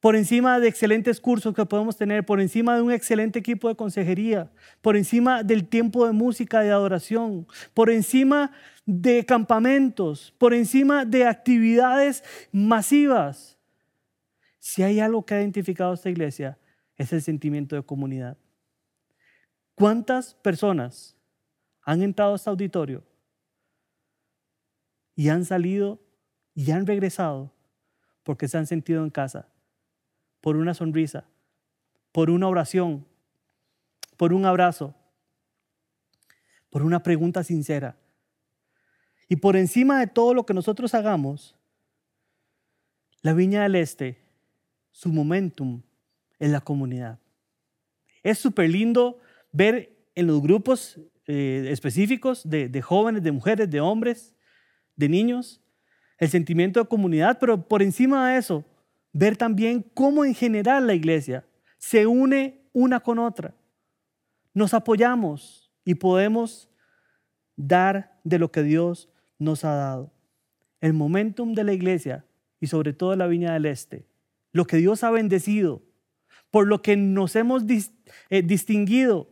por 0.03 0.17
encima 0.17 0.59
de 0.59 0.67
excelentes 0.67 1.21
cursos 1.21 1.55
que 1.55 1.65
podemos 1.65 1.95
tener, 1.95 2.25
por 2.25 2.41
encima 2.41 2.75
de 2.75 2.81
un 2.81 2.91
excelente 2.91 3.39
equipo 3.39 3.69
de 3.69 3.77
consejería, 3.77 4.51
por 4.81 4.97
encima 4.97 5.43
del 5.43 5.65
tiempo 5.65 6.05
de 6.05 6.11
música, 6.11 6.59
de 6.59 6.71
adoración, 6.71 7.47
por 7.73 7.89
encima 7.89 8.51
de 8.85 9.25
campamentos, 9.25 10.33
por 10.37 10.53
encima 10.53 11.05
de 11.05 11.25
actividades 11.25 12.21
masivas. 12.51 13.57
Si 14.59 14.83
hay 14.83 14.99
algo 14.99 15.25
que 15.25 15.35
ha 15.35 15.39
identificado 15.39 15.93
esta 15.93 16.09
iglesia, 16.09 16.57
es 16.97 17.13
el 17.13 17.21
sentimiento 17.21 17.77
de 17.77 17.83
comunidad. 17.83 18.37
¿Cuántas 19.73 20.33
personas 20.33 21.15
han 21.81 22.03
entrado 22.03 22.33
a 22.33 22.35
este 22.35 22.49
auditorio 22.49 23.05
y 25.15 25.29
han 25.29 25.45
salido 25.45 26.01
y 26.53 26.71
han 26.71 26.85
regresado 26.85 27.53
porque 28.23 28.49
se 28.49 28.57
han 28.57 28.67
sentido 28.67 29.01
en 29.01 29.09
casa? 29.09 29.47
Por 30.43 30.57
una 30.57 30.73
sonrisa, 30.73 31.23
por 32.11 32.29
una 32.29 32.49
oración, 32.49 33.07
por 34.17 34.33
un 34.33 34.43
abrazo, 34.43 34.93
por 36.69 36.83
una 36.83 37.01
pregunta 37.01 37.45
sincera. 37.45 37.95
Y 39.29 39.37
por 39.37 39.55
encima 39.55 40.01
de 40.01 40.07
todo 40.07 40.33
lo 40.33 40.45
que 40.45 40.53
nosotros 40.53 40.93
hagamos, 40.95 41.55
la 43.21 43.33
Viña 43.33 43.63
del 43.63 43.75
Este, 43.75 44.17
su 44.91 45.13
momentum 45.13 45.81
es 46.39 46.51
la 46.51 46.59
comunidad. 46.59 47.19
Es 48.21 48.37
súper 48.37 48.69
lindo 48.69 49.21
ver 49.53 49.95
en 50.13 50.27
los 50.27 50.41
grupos 50.41 50.99
eh, 51.25 51.69
específicos 51.69 52.41
de 52.43 52.81
jóvenes, 52.81 53.23
de 53.23 53.31
mujeres, 53.31 53.69
de 53.69 53.79
hombres, 53.79 54.35
de 54.97 55.07
niños, 55.07 55.61
el 56.17 56.29
sentimiento 56.29 56.81
de 56.81 56.89
comunidad, 56.89 57.39
pero 57.39 57.65
por 57.65 57.81
encima 57.81 58.31
de 58.31 58.39
eso, 58.39 58.65
ver 59.13 59.37
también 59.37 59.85
cómo 59.93 60.25
en 60.25 60.33
general 60.33 60.87
la 60.87 60.95
iglesia 60.95 61.45
se 61.77 62.07
une 62.07 62.67
una 62.73 62.99
con 62.99 63.19
otra. 63.19 63.55
Nos 64.53 64.73
apoyamos 64.73 65.71
y 65.85 65.95
podemos 65.95 66.69
dar 67.55 68.19
de 68.23 68.39
lo 68.39 68.51
que 68.51 68.63
Dios 68.63 69.09
nos 69.37 69.63
ha 69.63 69.75
dado. 69.75 70.11
El 70.81 70.93
momentum 70.93 71.53
de 71.53 71.63
la 71.63 71.73
iglesia 71.73 72.25
y 72.59 72.67
sobre 72.67 72.93
todo 72.93 73.15
la 73.15 73.27
Viña 73.27 73.53
del 73.53 73.65
Este, 73.65 74.07
lo 74.51 74.65
que 74.65 74.77
Dios 74.77 75.03
ha 75.03 75.11
bendecido, 75.11 75.83
por 76.51 76.67
lo 76.67 76.81
que 76.81 76.95
nos 76.97 77.35
hemos 77.35 77.63
eh, 78.29 78.41
distinguido, 78.41 79.29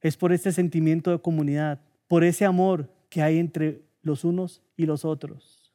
es 0.00 0.16
por 0.16 0.32
este 0.32 0.52
sentimiento 0.52 1.10
de 1.10 1.20
comunidad, 1.20 1.80
por 2.08 2.24
ese 2.24 2.44
amor 2.44 2.92
que 3.08 3.22
hay 3.22 3.38
entre 3.38 3.82
los 4.02 4.24
unos 4.24 4.62
y 4.76 4.86
los 4.86 5.04
otros. 5.04 5.72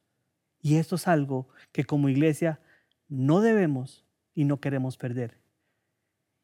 Y 0.61 0.75
esto 0.75 0.95
es 0.95 1.07
algo 1.07 1.49
que 1.71 1.83
como 1.83 2.09
iglesia 2.09 2.59
no 3.11 3.41
debemos 3.41 4.05
y 4.33 4.45
no 4.45 4.61
queremos 4.61 4.95
perder. 4.95 5.37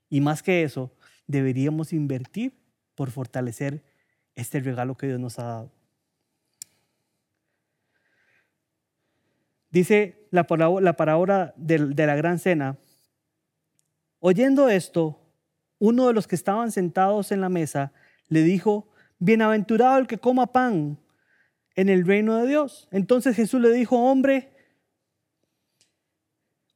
Y 0.10 0.19
más 0.19 0.43
que 0.43 0.63
eso, 0.63 0.93
deberíamos 1.25 1.93
invertir 1.93 2.60
por 2.93 3.10
fortalecer 3.10 3.84
este 4.36 4.60
regalo 4.60 4.95
que 4.95 5.08
Dios 5.08 5.19
nos 5.19 5.39
ha 5.39 5.43
dado. 5.43 5.71
Dice 9.69 10.27
la 10.30 10.45
parábola, 10.45 11.53
de, 11.56 11.77
de 11.88 12.06
la 12.06 12.15
gran 12.15 12.38
cena, 12.38 12.77
oyendo 14.19 14.67
esto, 14.67 15.21
uno 15.80 16.08
de 16.08 16.13
los 16.13 16.27
que 16.27 16.36
estaban 16.36 16.71
sentados 16.71 17.32
en 17.32 17.39
la 17.39 17.49
mesa 17.49 17.93
le 18.27 18.43
dijo, 18.43 18.89
bienaventurado 19.19 19.99
el 19.99 20.08
que 20.08 20.17
coma 20.17 20.51
pan 20.51 20.99
en 21.75 21.88
el 21.89 22.06
reino 22.06 22.36
de 22.36 22.47
Dios. 22.47 22.89
Entonces 22.91 23.36
Jesús 23.36 23.62
le 23.62 23.71
dijo, 23.71 23.97
hombre, 23.97 24.56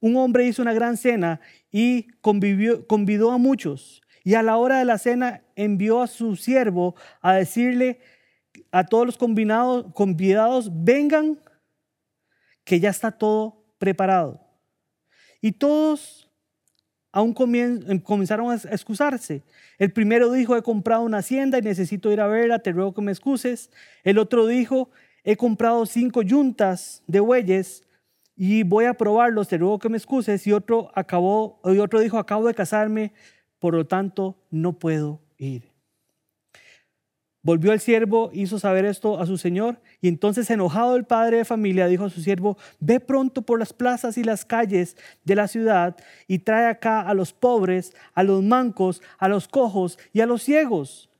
un 0.01 0.17
hombre 0.17 0.45
hizo 0.45 0.61
una 0.61 0.73
gran 0.73 0.97
cena 0.97 1.39
y 1.71 2.07
convidó 2.19 3.31
a 3.31 3.37
muchos. 3.37 4.01
Y 4.23 4.33
a 4.33 4.43
la 4.43 4.57
hora 4.57 4.79
de 4.79 4.85
la 4.85 4.97
cena 4.97 5.43
envió 5.55 6.01
a 6.01 6.07
su 6.07 6.35
siervo 6.35 6.95
a 7.21 7.35
decirle 7.35 7.99
a 8.71 8.85
todos 8.85 9.05
los 9.05 9.17
convidados, 9.17 10.69
vengan, 10.73 11.39
que 12.63 12.79
ya 12.79 12.89
está 12.89 13.11
todo 13.11 13.63
preparado. 13.77 14.39
Y 15.41 15.53
todos 15.53 16.29
aún 17.11 17.33
comenzaron 17.33 18.51
a 18.51 18.55
excusarse. 18.55 19.43
El 19.77 19.91
primero 19.91 20.31
dijo, 20.31 20.55
he 20.55 20.61
comprado 20.61 21.03
una 21.03 21.17
hacienda 21.19 21.57
y 21.57 21.61
necesito 21.61 22.11
ir 22.11 22.21
a 22.21 22.27
verla, 22.27 22.59
te 22.59 22.71
ruego 22.71 22.93
que 22.93 23.01
me 23.01 23.11
excuses. 23.11 23.69
El 24.03 24.17
otro 24.17 24.47
dijo, 24.47 24.89
he 25.23 25.35
comprado 25.35 25.85
cinco 25.85 26.21
yuntas 26.21 27.03
de 27.07 27.19
bueyes 27.19 27.83
y 28.43 28.63
voy 28.63 28.85
a 28.85 28.95
probarlos, 28.95 29.49
te 29.49 29.59
ruego 29.59 29.77
que 29.77 29.87
me 29.87 29.97
excuses. 29.97 30.47
Y 30.47 30.51
otro, 30.51 30.89
acabó, 30.95 31.59
y 31.63 31.77
otro 31.77 31.99
dijo, 31.99 32.17
acabo 32.17 32.47
de 32.47 32.55
casarme, 32.55 33.13
por 33.59 33.75
lo 33.75 33.85
tanto 33.85 34.35
no 34.49 34.79
puedo 34.79 35.21
ir. 35.37 35.69
Volvió 37.43 37.71
el 37.71 37.79
siervo, 37.79 38.31
hizo 38.33 38.57
saber 38.57 38.85
esto 38.85 39.19
a 39.19 39.27
su 39.27 39.37
señor, 39.37 39.79
y 40.01 40.07
entonces 40.07 40.49
enojado 40.49 40.95
el 40.95 41.03
padre 41.03 41.37
de 41.37 41.45
familia 41.45 41.85
dijo 41.85 42.05
a 42.05 42.09
su 42.09 42.19
siervo, 42.19 42.57
ve 42.79 42.99
pronto 42.99 43.43
por 43.43 43.59
las 43.59 43.73
plazas 43.73 44.17
y 44.17 44.23
las 44.23 44.43
calles 44.43 44.97
de 45.23 45.35
la 45.35 45.47
ciudad 45.47 45.95
y 46.27 46.39
trae 46.39 46.65
acá 46.65 47.01
a 47.01 47.13
los 47.13 47.33
pobres, 47.33 47.93
a 48.15 48.23
los 48.23 48.41
mancos, 48.41 49.03
a 49.19 49.27
los 49.27 49.47
cojos 49.47 49.99
y 50.13 50.21
a 50.21 50.25
los 50.25 50.41
ciegos. 50.41 51.11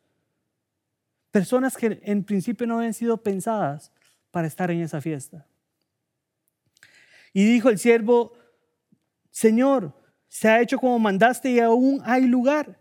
Personas 1.30 1.78
que 1.78 2.02
en 2.04 2.24
principio 2.24 2.66
no 2.66 2.80
habían 2.80 2.96
sido 2.96 3.18
pensadas 3.18 3.92
para 4.32 4.48
estar 4.48 4.72
en 4.72 4.82
esa 4.82 5.02
fiesta. 5.02 5.46
Y 7.34 7.46
dijo 7.46 7.70
el 7.70 7.80
siervo, 7.80 8.34
Señor, 9.30 9.94
se 10.28 10.50
ha 10.50 10.62
hecho 10.62 10.78
como 10.78 11.00
mandaste 11.00 11.52
y 11.52 11.60
aún 11.60 12.02
hay 12.04 12.28
lugar. 12.28 12.78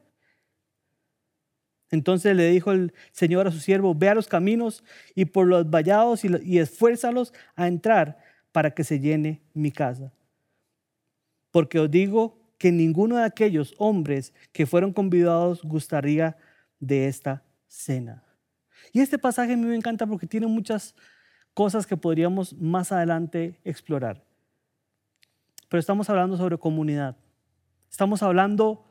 Entonces 1.90 2.36
le 2.36 2.48
dijo 2.50 2.70
el 2.70 2.92
Señor 3.10 3.48
a 3.48 3.50
su 3.50 3.58
siervo, 3.58 3.94
ve 3.94 4.08
a 4.08 4.14
los 4.14 4.28
caminos 4.28 4.84
y 5.14 5.24
por 5.24 5.46
los 5.46 5.68
vallados 5.68 6.24
y, 6.24 6.58
esfuérzalos 6.58 7.32
a 7.56 7.66
entrar 7.66 8.18
para 8.52 8.72
que 8.72 8.84
se 8.84 9.00
llene 9.00 9.42
mi 9.52 9.72
casa. 9.72 10.12
Porque 11.50 11.80
os 11.80 11.90
digo 11.90 12.38
que 12.58 12.70
ninguno 12.70 13.16
de 13.16 13.24
aquellos 13.24 13.74
hombres 13.78 14.32
que 14.52 14.66
fueron 14.66 14.92
convidados 14.92 15.62
gustaría 15.62 16.36
de 16.78 17.08
esta 17.08 17.42
cena. 17.66 18.22
Y 18.92 19.00
este 19.00 19.18
pasaje 19.18 19.54
a 19.54 19.56
mí 19.56 19.66
me 19.66 19.74
encanta 19.74 20.06
porque 20.06 20.26
tiene 20.26 20.46
muchas 20.46 20.94
cosas 21.54 21.86
que 21.86 21.96
podríamos 21.96 22.52
más 22.54 22.92
adelante 22.92 23.58
explorar 23.64 24.29
pero 25.70 25.78
estamos 25.78 26.10
hablando 26.10 26.36
sobre 26.36 26.58
comunidad. 26.58 27.16
Estamos 27.88 28.24
hablando 28.24 28.84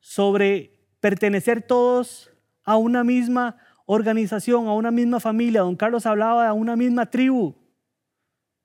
sobre 0.00 0.88
pertenecer 0.98 1.62
todos 1.62 2.32
a 2.64 2.76
una 2.76 3.04
misma 3.04 3.56
organización, 3.86 4.66
a 4.66 4.74
una 4.74 4.90
misma 4.90 5.20
familia. 5.20 5.60
Don 5.60 5.76
Carlos 5.76 6.04
hablaba 6.04 6.46
de 6.46 6.52
una 6.52 6.74
misma 6.74 7.06
tribu. 7.06 7.54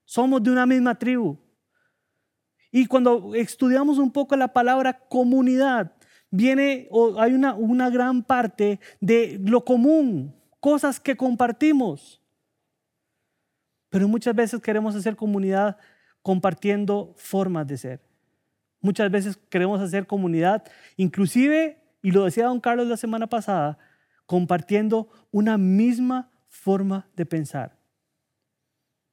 Somos 0.05 0.41
de 0.41 0.49
una 0.49 0.65
misma 0.65 0.95
tribu. 0.95 1.37
Y 2.71 2.87
cuando 2.87 3.35
estudiamos 3.35 3.99
un 3.99 4.11
poco 4.11 4.35
la 4.35 4.51
palabra 4.51 4.97
comunidad, 5.07 5.93
viene 6.31 6.87
o 6.89 7.21
hay 7.21 7.33
una, 7.33 7.53
una 7.53 7.91
gran 7.91 8.23
parte 8.23 8.79
de 8.99 9.39
lo 9.39 9.63
común, 9.63 10.35
cosas 10.59 10.99
que 10.99 11.15
compartimos. 11.15 12.23
Pero 13.89 14.07
muchas 14.07 14.33
veces 14.33 14.59
queremos 14.59 14.95
hacer 14.95 15.15
comunidad 15.15 15.77
compartiendo 16.21 17.13
formas 17.17 17.67
de 17.67 17.77
ser. 17.77 18.01
Muchas 18.81 19.11
veces 19.11 19.37
queremos 19.49 19.81
hacer 19.81 20.07
comunidad, 20.07 20.63
inclusive, 20.95 21.77
y 22.01 22.11
lo 22.11 22.23
decía 22.23 22.45
don 22.45 22.59
Carlos 22.59 22.87
la 22.87 22.97
semana 22.97 23.27
pasada, 23.27 23.77
compartiendo 24.25 25.09
una 25.31 25.57
misma 25.57 26.31
forma 26.47 27.09
de 27.15 27.25
pensar. 27.25 27.77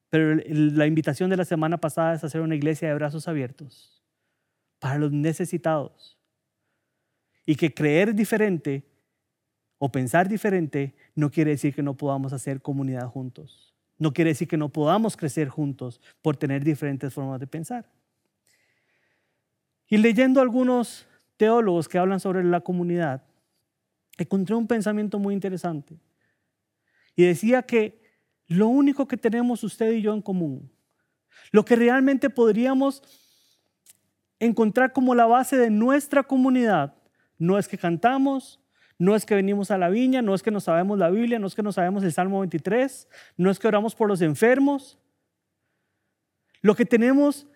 Pero 0.09 0.41
la 0.47 0.87
invitación 0.87 1.31
de 1.31 1.37
la 1.37 1.45
semana 1.45 1.79
pasada 1.79 2.15
es 2.15 2.25
hacer 2.25 2.41
una 2.41 2.55
iglesia 2.55 2.89
de 2.89 2.95
brazos 2.95 3.27
abiertos 3.29 4.03
para 4.79 4.99
los 4.99 5.13
necesitados. 5.13 6.19
Y 7.45 7.57
que 7.57 7.75
creer 7.75 8.15
diferente 8.15 8.85
o 9.79 9.91
pensar 9.91 10.29
diferente 10.29 10.97
no 11.15 11.31
quiere 11.31 11.53
decir 11.53 11.75
que 11.75 11.83
no 11.83 11.97
podamos 11.97 12.33
hacer 12.33 12.63
comunidad 12.63 13.07
juntos. 13.09 13.76
No 13.99 14.13
quiere 14.13 14.31
decir 14.31 14.49
que 14.49 14.57
no 14.57 14.69
podamos 14.69 15.17
crecer 15.17 15.49
juntos 15.49 16.01
por 16.23 16.37
tener 16.37 16.63
diferentes 16.63 17.13
formas 17.13 17.41
de 17.41 17.47
pensar. 17.47 17.91
Y 19.89 19.97
leyendo 19.97 20.41
algunos 20.41 21.07
teólogos 21.37 21.89
que 21.89 21.99
hablan 21.99 22.21
sobre 22.21 22.43
la 22.45 22.61
comunidad, 22.61 23.23
encontré 24.19 24.55
un 24.55 24.67
pensamiento 24.67 25.19
muy 25.19 25.35
interesante. 25.35 25.99
Y 27.15 27.25
decía 27.25 27.63
que 27.63 28.01
lo 28.49 28.69
único 28.69 29.09
que 29.09 29.17
tenemos 29.17 29.65
usted 29.65 29.93
y 29.93 30.03
yo 30.03 30.13
en 30.13 30.23
común, 30.23 30.71
lo 31.51 31.65
que 31.65 31.77
realmente 31.77 32.31
podríamos 32.31 33.03
encontrar 34.39 34.93
como 34.93 35.15
la 35.15 35.27
base 35.27 35.57
de 35.57 35.71
nuestra 35.71 36.23
comunidad, 36.23 36.95
no 37.39 37.59
es 37.59 37.69
que 37.69 37.79
cantamos, 37.79 38.61
no 38.99 39.15
es 39.15 39.27
que 39.27 39.35
venimos 39.35 39.71
a 39.71 39.79
la 39.79 39.91
viña, 39.91 40.23
no 40.23 40.35
es 40.35 40.43
que 40.43 40.51
no 40.51 40.61
sabemos 40.61 40.99
la 40.99 41.11
Biblia, 41.11 41.39
no 41.39 41.47
es 41.47 41.55
que 41.55 41.63
no 41.63 41.73
sabemos 41.73 42.03
el 42.03 42.13
Salmo 42.13 42.41
23, 42.41 43.09
no 43.37 43.51
es 43.51 43.59
que 43.59 43.69
oramos 43.69 43.95
por 43.95 44.09
los 44.09 44.23
enfermos. 44.23 44.99
Lo 46.63 46.75
que 46.75 46.87
tenemos 46.87 47.47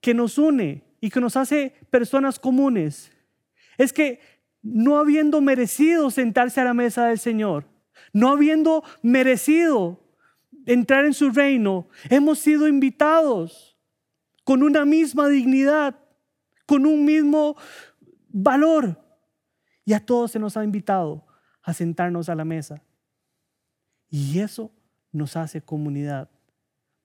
que 0.00 0.14
nos 0.14 0.36
une 0.36 0.84
y 1.00 1.10
que 1.10 1.20
nos 1.20 1.36
hace 1.36 1.74
personas 1.90 2.38
comunes 2.38 3.10
es 3.78 3.92
que 3.92 4.20
no 4.62 4.98
habiendo 4.98 5.40
merecido 5.40 6.10
sentarse 6.10 6.60
a 6.60 6.64
la 6.64 6.74
mesa 6.74 7.06
del 7.06 7.18
Señor, 7.18 7.64
no 8.12 8.28
habiendo 8.28 8.84
merecido 9.02 10.00
entrar 10.66 11.04
en 11.04 11.14
su 11.14 11.30
reino, 11.30 11.88
hemos 12.10 12.38
sido 12.38 12.68
invitados 12.68 13.76
con 14.44 14.62
una 14.62 14.84
misma 14.84 15.28
dignidad, 15.28 15.98
con 16.66 16.86
un 16.86 17.04
mismo 17.04 17.56
valor. 18.28 19.01
Y 19.84 19.92
a 19.92 20.04
todos 20.04 20.30
se 20.30 20.38
nos 20.38 20.56
ha 20.56 20.64
invitado 20.64 21.24
a 21.62 21.72
sentarnos 21.72 22.28
a 22.28 22.34
la 22.34 22.44
mesa. 22.44 22.82
Y 24.08 24.40
eso 24.40 24.70
nos 25.10 25.36
hace 25.36 25.60
comunidad. 25.60 26.30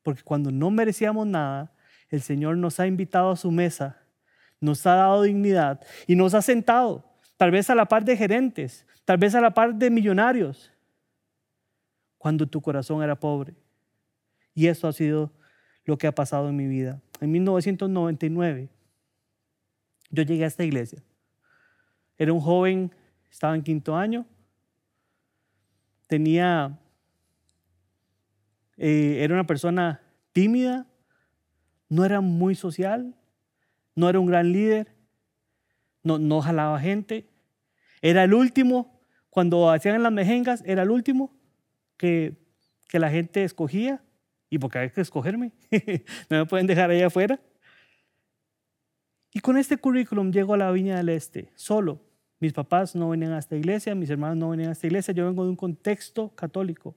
Porque 0.03 0.23
cuando 0.23 0.51
no 0.51 0.71
merecíamos 0.71 1.27
nada, 1.27 1.73
el 2.09 2.21
Señor 2.21 2.57
nos 2.57 2.79
ha 2.79 2.87
invitado 2.87 3.31
a 3.31 3.35
su 3.35 3.51
mesa, 3.51 4.01
nos 4.59 4.85
ha 4.85 4.95
dado 4.95 5.23
dignidad 5.23 5.85
y 6.07 6.15
nos 6.15 6.33
ha 6.33 6.41
sentado, 6.41 7.03
tal 7.35 7.51
vez 7.51 7.69
a 7.69 7.75
la 7.75 7.85
par 7.85 8.05
de 8.05 8.15
gerentes, 8.15 8.85
tal 9.05 9.17
vez 9.17 9.35
a 9.35 9.41
la 9.41 9.53
par 9.53 9.75
de 9.75 9.89
millonarios, 9.89 10.71
cuando 12.17 12.47
tu 12.47 12.61
corazón 12.61 13.03
era 13.03 13.19
pobre. 13.19 13.53
Y 14.53 14.67
eso 14.67 14.87
ha 14.87 14.93
sido 14.93 15.31
lo 15.85 15.97
que 15.97 16.07
ha 16.07 16.15
pasado 16.15 16.49
en 16.49 16.55
mi 16.55 16.67
vida. 16.67 17.01
En 17.21 17.31
1999, 17.31 18.69
yo 20.09 20.23
llegué 20.23 20.43
a 20.43 20.47
esta 20.47 20.63
iglesia. 20.63 21.03
Era 22.17 22.33
un 22.33 22.39
joven, 22.39 22.91
estaba 23.29 23.55
en 23.55 23.61
quinto 23.61 23.95
año, 23.95 24.25
tenía, 26.07 26.79
eh, 28.77 29.17
era 29.19 29.33
una 29.33 29.45
persona 29.45 30.01
tímida, 30.31 30.87
no 31.89 32.05
era 32.05 32.21
muy 32.21 32.55
social, 32.55 33.15
no 33.95 34.09
era 34.09 34.19
un 34.19 34.25
gran 34.25 34.51
líder, 34.51 34.95
no, 36.03 36.17
no 36.17 36.41
jalaba 36.41 36.79
gente, 36.79 37.29
era 38.01 38.23
el 38.23 38.33
último, 38.33 38.99
cuando 39.29 39.69
hacían 39.69 40.01
las 40.01 40.11
mejengas, 40.11 40.63
era 40.65 40.83
el 40.83 40.91
último 40.91 41.31
que, 41.97 42.37
que 42.87 42.99
la 42.99 43.09
gente 43.09 43.43
escogía, 43.43 44.01
y 44.49 44.59
porque 44.59 44.79
hay 44.79 44.89
que 44.89 45.01
escogerme, 45.01 45.51
no 46.29 46.37
me 46.37 46.45
pueden 46.45 46.67
dejar 46.67 46.89
ahí 46.89 47.01
afuera. 47.01 47.39
Y 49.33 49.39
con 49.39 49.57
este 49.57 49.77
currículum 49.77 50.31
llego 50.31 50.53
a 50.53 50.57
la 50.57 50.71
Viña 50.71 50.97
del 50.97 51.09
Este, 51.09 51.51
solo, 51.55 52.01
mis 52.39 52.53
papás 52.53 52.95
no 52.95 53.09
venían 53.09 53.33
a 53.33 53.39
esta 53.39 53.55
iglesia, 53.55 53.95
mis 53.95 54.09
hermanos 54.09 54.37
no 54.37 54.49
venían 54.49 54.69
a 54.69 54.73
esta 54.73 54.87
iglesia, 54.87 55.13
yo 55.13 55.25
vengo 55.25 55.43
de 55.43 55.49
un 55.49 55.55
contexto 55.55 56.33
católico. 56.35 56.95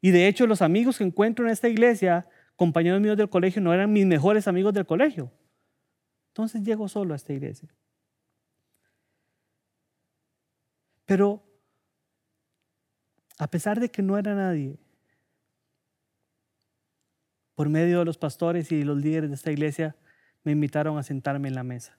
Y 0.00 0.10
de 0.10 0.28
hecho 0.28 0.46
los 0.46 0.62
amigos 0.62 0.98
que 0.98 1.04
encuentro 1.04 1.44
en 1.44 1.50
esta 1.50 1.68
iglesia, 1.68 2.26
compañeros 2.54 3.00
míos 3.00 3.16
del 3.16 3.28
colegio, 3.28 3.60
no 3.60 3.74
eran 3.74 3.92
mis 3.92 4.06
mejores 4.06 4.48
amigos 4.48 4.72
del 4.72 4.86
colegio. 4.86 5.30
Entonces 6.28 6.62
llego 6.62 6.88
solo 6.88 7.12
a 7.12 7.16
esta 7.16 7.32
iglesia. 7.32 7.68
Pero 11.04 11.42
a 13.38 13.48
pesar 13.50 13.78
de 13.78 13.90
que 13.90 14.02
no 14.02 14.16
era 14.16 14.34
nadie, 14.34 14.78
por 17.54 17.68
medio 17.68 18.00
de 18.00 18.04
los 18.04 18.18
pastores 18.18 18.72
y 18.72 18.82
los 18.84 18.98
líderes 18.98 19.30
de 19.30 19.36
esta 19.36 19.52
iglesia, 19.52 19.96
me 20.44 20.52
invitaron 20.52 20.98
a 20.98 21.02
sentarme 21.02 21.48
en 21.48 21.54
la 21.54 21.62
mesa 21.62 21.98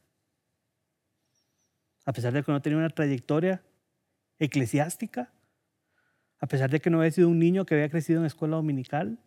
a 2.07 2.13
pesar 2.13 2.31
de 2.31 2.41
que 2.41 2.53
no 2.53 2.61
tenía 2.61 2.77
una 2.77 2.89
trayectoria 2.89 3.61
eclesiástica, 4.39 5.29
a 6.39 6.47
pesar 6.47 6.69
de 6.69 6.79
que 6.79 6.89
no 6.89 6.99
había 6.99 7.11
sido 7.11 7.27
un 7.27 7.37
niño 7.37 7.65
que 7.65 7.75
había 7.75 7.89
crecido 7.89 8.21
en 8.21 8.25
escuela 8.25 8.55
dominical, 8.55 9.19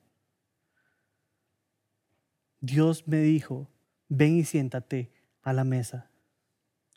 Dios 2.59 3.07
me 3.07 3.19
dijo, 3.19 3.69
ven 4.09 4.39
y 4.39 4.45
siéntate 4.45 5.13
a 5.43 5.53
la 5.53 5.63
mesa 5.63 6.11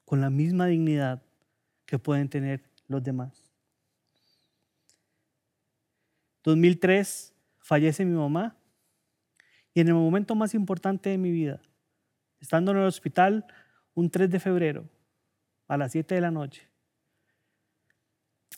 con 0.05 0.21
la 0.21 0.29
misma 0.29 0.67
dignidad 0.67 1.21
que 1.85 1.99
pueden 1.99 2.29
tener 2.29 2.63
los 2.87 3.03
demás. 3.03 3.51
2003 6.45 7.33
fallece 7.59 8.05
mi 8.05 8.15
mamá 8.15 8.55
y 9.73 9.81
en 9.81 9.89
el 9.89 9.95
momento 9.95 10.33
más 10.33 10.53
importante 10.53 11.09
de 11.09 11.17
mi 11.17 11.31
vida, 11.31 11.61
estando 12.39 12.71
en 12.71 12.77
el 12.77 12.85
hospital 12.85 13.45
un 13.93 14.09
3 14.09 14.29
de 14.29 14.39
febrero, 14.39 14.92
a 15.73 15.77
las 15.77 15.91
7 15.91 16.13
de 16.13 16.21
la 16.21 16.29
noche. 16.29 16.69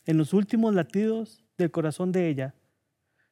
En 0.06 0.18
los 0.18 0.34
últimos 0.34 0.76
latidos 0.76 1.44
del 1.58 1.72
corazón 1.72 2.12
de 2.12 2.28
ella, 2.28 2.54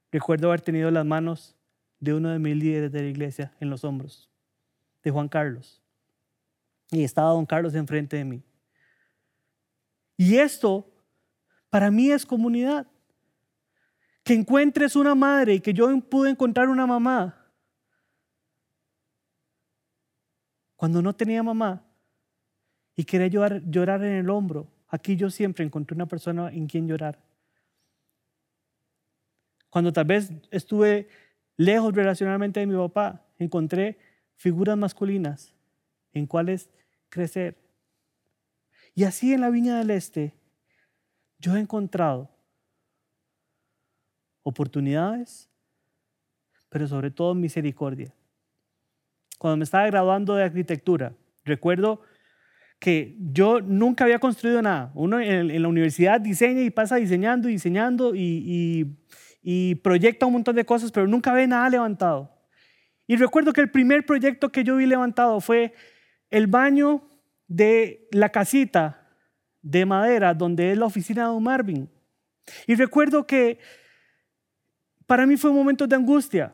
recuerdo 0.10 0.48
haber 0.48 0.62
tenido 0.62 0.90
las 0.90 1.06
manos 1.06 1.58
de 2.00 2.14
uno 2.14 2.30
de 2.30 2.40
mis 2.40 2.56
líderes 2.56 2.94
de 2.94 3.02
la 3.02 3.10
iglesia 3.10 3.54
en 3.60 3.70
los 3.70 3.84
hombros, 3.84 4.30
de 5.04 5.12
Juan 5.12 5.28
Carlos. 5.28 5.82
Y 6.92 7.04
estaba 7.04 7.32
don 7.32 7.46
Carlos 7.46 7.76
enfrente 7.76 8.16
de 8.16 8.24
mí. 8.24 8.44
Y 10.16 10.38
esto 10.38 10.90
para 11.70 11.92
mí 11.92 12.10
es 12.10 12.26
comunidad. 12.26 12.88
Que 14.24 14.34
encuentres 14.34 14.96
una 14.96 15.14
madre 15.14 15.56
y 15.56 15.60
que 15.60 15.74
yo 15.74 15.90
pude 16.00 16.30
encontrar 16.30 16.70
una 16.70 16.88
mamá. 16.88 17.52
Cuando 20.78 21.02
no 21.02 21.14
tenía 21.14 21.44
mamá, 21.44 21.86
y 22.96 23.04
quería 23.06 23.28
llorar, 23.28 24.04
en 24.04 24.14
el 24.14 24.30
hombro. 24.30 24.68
Aquí 24.88 25.16
yo 25.16 25.30
siempre 25.30 25.66
encontré 25.66 25.96
una 25.96 26.06
persona 26.06 26.50
en 26.50 26.68
quien 26.68 26.88
llorar. 26.88 27.20
Cuando 29.70 29.92
tal 29.92 30.06
vez 30.06 30.32
estuve 30.52 31.08
lejos 31.58 31.96
relacionalmente 31.96 32.60
de 32.60 32.68
mi 32.68 32.76
papá, 32.76 33.26
encontré 33.40 33.98
figuras 34.36 34.78
masculinas 34.78 35.54
en 36.14 36.28
cuales 36.28 36.70
crecer. 37.10 37.58
Y 38.94 39.06
así 39.06 39.34
en 39.34 39.42
la 39.42 39.50
Viña 39.50 39.80
del 39.80 39.90
Este, 39.90 40.34
yo 41.40 41.56
he 41.56 41.60
encontrado 41.60 42.30
oportunidades, 44.44 45.50
pero 46.70 46.88
sobre 46.88 47.10
todo 47.10 47.34
misericordia. 47.34 48.14
Cuando 49.40 49.58
me 49.58 49.64
estaba 49.64 49.88
graduando 49.88 50.36
de 50.36 50.44
arquitectura, 50.44 51.14
recuerdo 51.44 52.02
que 52.84 53.16
yo 53.32 53.62
nunca 53.62 54.04
había 54.04 54.20
construido 54.20 54.62
nada. 54.62 54.92
Uno 54.94 55.18
en, 55.18 55.62
la 55.62 55.68
universidad 55.70 56.20
diseña 56.20 56.64
y 56.64 56.70
pasa 56.70 56.98
diseñando 56.98 57.48
y 57.48 57.54
diseñando 57.54 58.12
y, 58.14 59.80
proyecta 59.82 60.26
un 60.26 60.34
montón 60.34 60.58
de 60.58 60.66
cosas, 60.66 60.92
pero 60.92 61.08
nunca 61.08 61.32
ve 61.32 61.48
nada 61.48 61.70
levantado. 61.70 62.30
Y 63.08 63.16
recuerdo 63.16 63.54
que 63.54 63.62
el 63.62 63.72
primer 63.72 64.06
proyecto 64.06 64.52
que 64.52 64.66
yo 64.66 64.76
vi 64.76 64.86
levantado 64.86 65.40
fue 65.40 65.74
el 66.30 66.48
baño 66.48 67.08
de 67.48 68.10
la 68.12 68.28
casita 68.28 69.08
de 69.62 69.86
madera 69.86 70.34
donde 70.34 70.74
es 70.74 70.78
la 70.78 70.86
oficina 70.86 71.22
de 71.22 71.28
Don 71.30 71.42
Marvin. 71.42 71.90
Y 72.68 72.76
recuerdo 72.76 73.26
que 73.26 73.60
para 75.06 75.26
mí 75.26 75.38
fue 75.38 75.52
un 75.52 75.56
momento 75.56 75.88
de 75.88 75.96
angustia, 75.96 76.54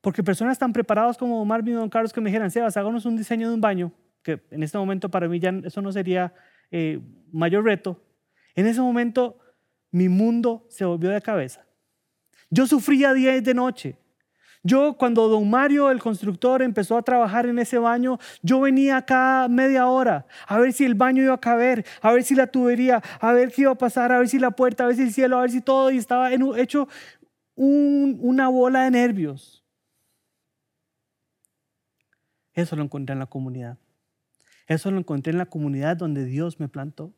Porque 0.00 0.24
personas 0.24 0.58
tan 0.58 0.72
preparadas 0.72 1.16
como 1.16 1.44
Marvin 1.44 1.74
y 1.74 1.76
Don 1.76 1.88
Carlos 1.88 2.12
que 2.12 2.20
me 2.20 2.30
dijeran, 2.30 2.50
Sebas, 2.50 2.76
háganos 2.76 3.06
un 3.06 3.16
diseño 3.16 3.48
de 3.48 3.54
un 3.54 3.60
baño, 3.60 3.92
que 4.22 4.42
en 4.50 4.62
este 4.62 4.78
momento 4.78 5.10
para 5.10 5.28
mí 5.28 5.38
ya 5.38 5.50
eso 5.64 5.82
no 5.82 5.92
sería 5.92 6.34
eh, 6.70 7.00
mayor 7.32 7.64
reto. 7.64 8.02
En 8.54 8.66
ese 8.66 8.80
momento 8.80 9.38
mi 9.90 10.08
mundo 10.08 10.66
se 10.68 10.84
volvió 10.84 11.10
de 11.10 11.20
cabeza. 11.22 11.66
Yo 12.50 12.66
sufría 12.66 13.12
día 13.12 13.36
y 13.36 13.40
de 13.40 13.54
noche. 13.54 13.96
Yo 14.62 14.96
cuando 14.98 15.28
don 15.28 15.48
Mario, 15.48 15.90
el 15.90 16.00
constructor, 16.00 16.62
empezó 16.62 16.96
a 16.96 17.02
trabajar 17.02 17.46
en 17.46 17.58
ese 17.58 17.78
baño, 17.78 18.18
yo 18.42 18.60
venía 18.60 19.00
cada 19.02 19.48
media 19.48 19.86
hora 19.86 20.26
a 20.46 20.58
ver 20.58 20.72
si 20.72 20.84
el 20.84 20.94
baño 20.94 21.22
iba 21.22 21.34
a 21.34 21.40
caber, 21.40 21.86
a 22.02 22.12
ver 22.12 22.24
si 22.24 22.34
la 22.34 22.48
tubería, 22.48 23.00
a 23.20 23.32
ver 23.32 23.52
qué 23.52 23.62
iba 23.62 23.72
a 23.72 23.78
pasar, 23.78 24.12
a 24.12 24.18
ver 24.18 24.28
si 24.28 24.38
la 24.38 24.50
puerta, 24.50 24.84
a 24.84 24.88
ver 24.88 24.96
si 24.96 25.02
el 25.02 25.12
cielo, 25.12 25.38
a 25.38 25.42
ver 25.42 25.50
si 25.50 25.60
todo, 25.60 25.90
y 25.90 25.98
estaba 25.98 26.32
hecho 26.32 26.88
una 27.54 28.48
bola 28.48 28.82
de 28.84 28.90
nervios. 28.90 29.64
Eso 32.52 32.74
lo 32.74 32.82
encontré 32.82 33.12
en 33.12 33.20
la 33.20 33.26
comunidad. 33.26 33.78
Eso 34.68 34.90
lo 34.90 34.98
encontré 34.98 35.32
en 35.32 35.38
la 35.38 35.46
comunidad 35.46 35.96
donde 35.96 36.26
Dios 36.26 36.60
me 36.60 36.68
plantó. 36.68 37.12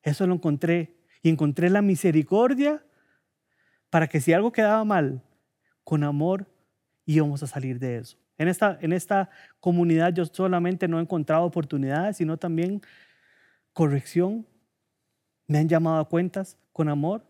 Eso 0.00 0.26
lo 0.26 0.34
encontré. 0.34 0.96
Y 1.22 1.28
encontré 1.28 1.68
la 1.70 1.82
misericordia 1.82 2.84
para 3.90 4.06
que 4.06 4.20
si 4.20 4.32
algo 4.32 4.52
quedaba 4.52 4.84
mal, 4.84 5.22
con 5.82 6.04
amor 6.04 6.46
íbamos 7.04 7.42
a 7.42 7.46
salir 7.46 7.78
de 7.78 7.98
eso. 7.98 8.16
En 8.38 8.48
esta, 8.48 8.78
en 8.80 8.92
esta 8.92 9.30
comunidad 9.58 10.12
yo 10.12 10.24
solamente 10.24 10.86
no 10.86 10.98
he 10.98 11.02
encontrado 11.02 11.44
oportunidades, 11.44 12.18
sino 12.18 12.36
también 12.36 12.80
corrección. 13.72 14.46
Me 15.48 15.58
han 15.58 15.68
llamado 15.68 15.98
a 15.98 16.08
cuentas 16.08 16.56
con 16.72 16.88
amor. 16.88 17.26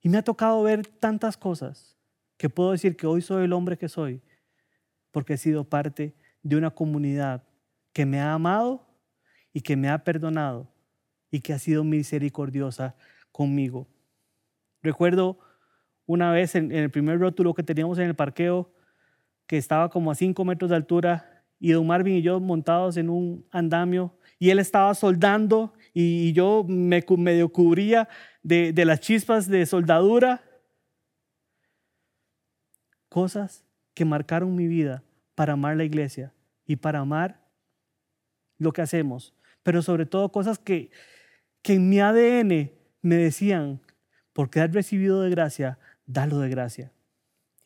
Y 0.00 0.08
me 0.08 0.18
ha 0.18 0.22
tocado 0.22 0.62
ver 0.64 0.84
tantas 0.86 1.36
cosas 1.36 1.96
que 2.36 2.48
puedo 2.48 2.72
decir 2.72 2.96
que 2.96 3.06
hoy 3.06 3.22
soy 3.22 3.44
el 3.44 3.52
hombre 3.52 3.78
que 3.78 3.88
soy, 3.88 4.20
porque 5.12 5.34
he 5.34 5.36
sido 5.36 5.62
parte 5.62 6.14
de 6.42 6.56
una 6.56 6.70
comunidad 6.70 7.42
que 7.92 8.06
me 8.06 8.20
ha 8.20 8.34
amado 8.34 8.86
y 9.52 9.60
que 9.60 9.76
me 9.76 9.88
ha 9.88 10.04
perdonado 10.04 10.68
y 11.30 11.40
que 11.40 11.52
ha 11.52 11.58
sido 11.58 11.84
misericordiosa 11.84 12.96
conmigo. 13.32 13.88
Recuerdo 14.82 15.38
una 16.06 16.32
vez 16.32 16.54
en, 16.54 16.72
el 16.72 16.90
primer 16.90 17.18
rótulo 17.18 17.54
que 17.54 17.62
teníamos 17.62 17.98
en 17.98 18.08
el 18.08 18.16
parqueo, 18.16 18.72
que 19.46 19.56
estaba 19.56 19.90
como 19.90 20.10
a 20.10 20.14
5 20.14 20.44
metros 20.44 20.70
de 20.70 20.76
altura, 20.76 21.44
y 21.58 21.72
don 21.72 21.86
Marvin 21.86 22.16
y 22.16 22.22
yo 22.22 22.40
montados 22.40 22.96
en 22.96 23.10
un 23.10 23.46
andamio, 23.50 24.16
y 24.38 24.50
él 24.50 24.58
estaba 24.58 24.94
soldando, 24.94 25.74
y, 25.92 26.32
yo 26.32 26.64
me 26.66 27.04
medio 27.18 27.50
cubría 27.50 28.08
de, 28.42 28.72
de 28.72 28.84
las 28.84 29.00
chispas 29.00 29.46
de 29.48 29.66
soldadura. 29.66 30.42
Cosas 33.08 33.64
que 33.92 34.04
marcaron 34.04 34.54
mi 34.54 34.66
vida 34.66 35.02
para 35.40 35.54
amar 35.54 35.74
la 35.74 35.84
iglesia 35.84 36.34
y 36.66 36.76
para 36.76 36.98
amar 36.98 37.40
lo 38.58 38.74
que 38.74 38.82
hacemos, 38.82 39.32
pero 39.62 39.80
sobre 39.80 40.04
todo 40.04 40.30
cosas 40.30 40.58
que, 40.58 40.90
que 41.62 41.76
en 41.76 41.88
mi 41.88 41.98
ADN 41.98 42.70
me 43.00 43.14
decían, 43.14 43.80
porque 44.34 44.60
has 44.60 44.70
recibido 44.70 45.22
de 45.22 45.30
gracia, 45.30 45.78
dalo 46.04 46.40
de 46.40 46.50
gracia. 46.50 46.92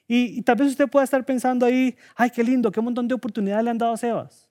Y, 0.06 0.40
tal 0.42 0.54
vez 0.54 0.68
usted 0.68 0.88
pueda 0.88 1.02
estar 1.02 1.26
pensando 1.26 1.66
ahí, 1.66 1.96
ay, 2.14 2.30
qué 2.30 2.44
lindo, 2.44 2.70
qué 2.70 2.80
montón 2.80 3.08
de 3.08 3.14
oportunidades 3.14 3.64
le 3.64 3.70
han 3.70 3.78
dado 3.78 3.94
a 3.94 3.96
Sebas. 3.96 4.48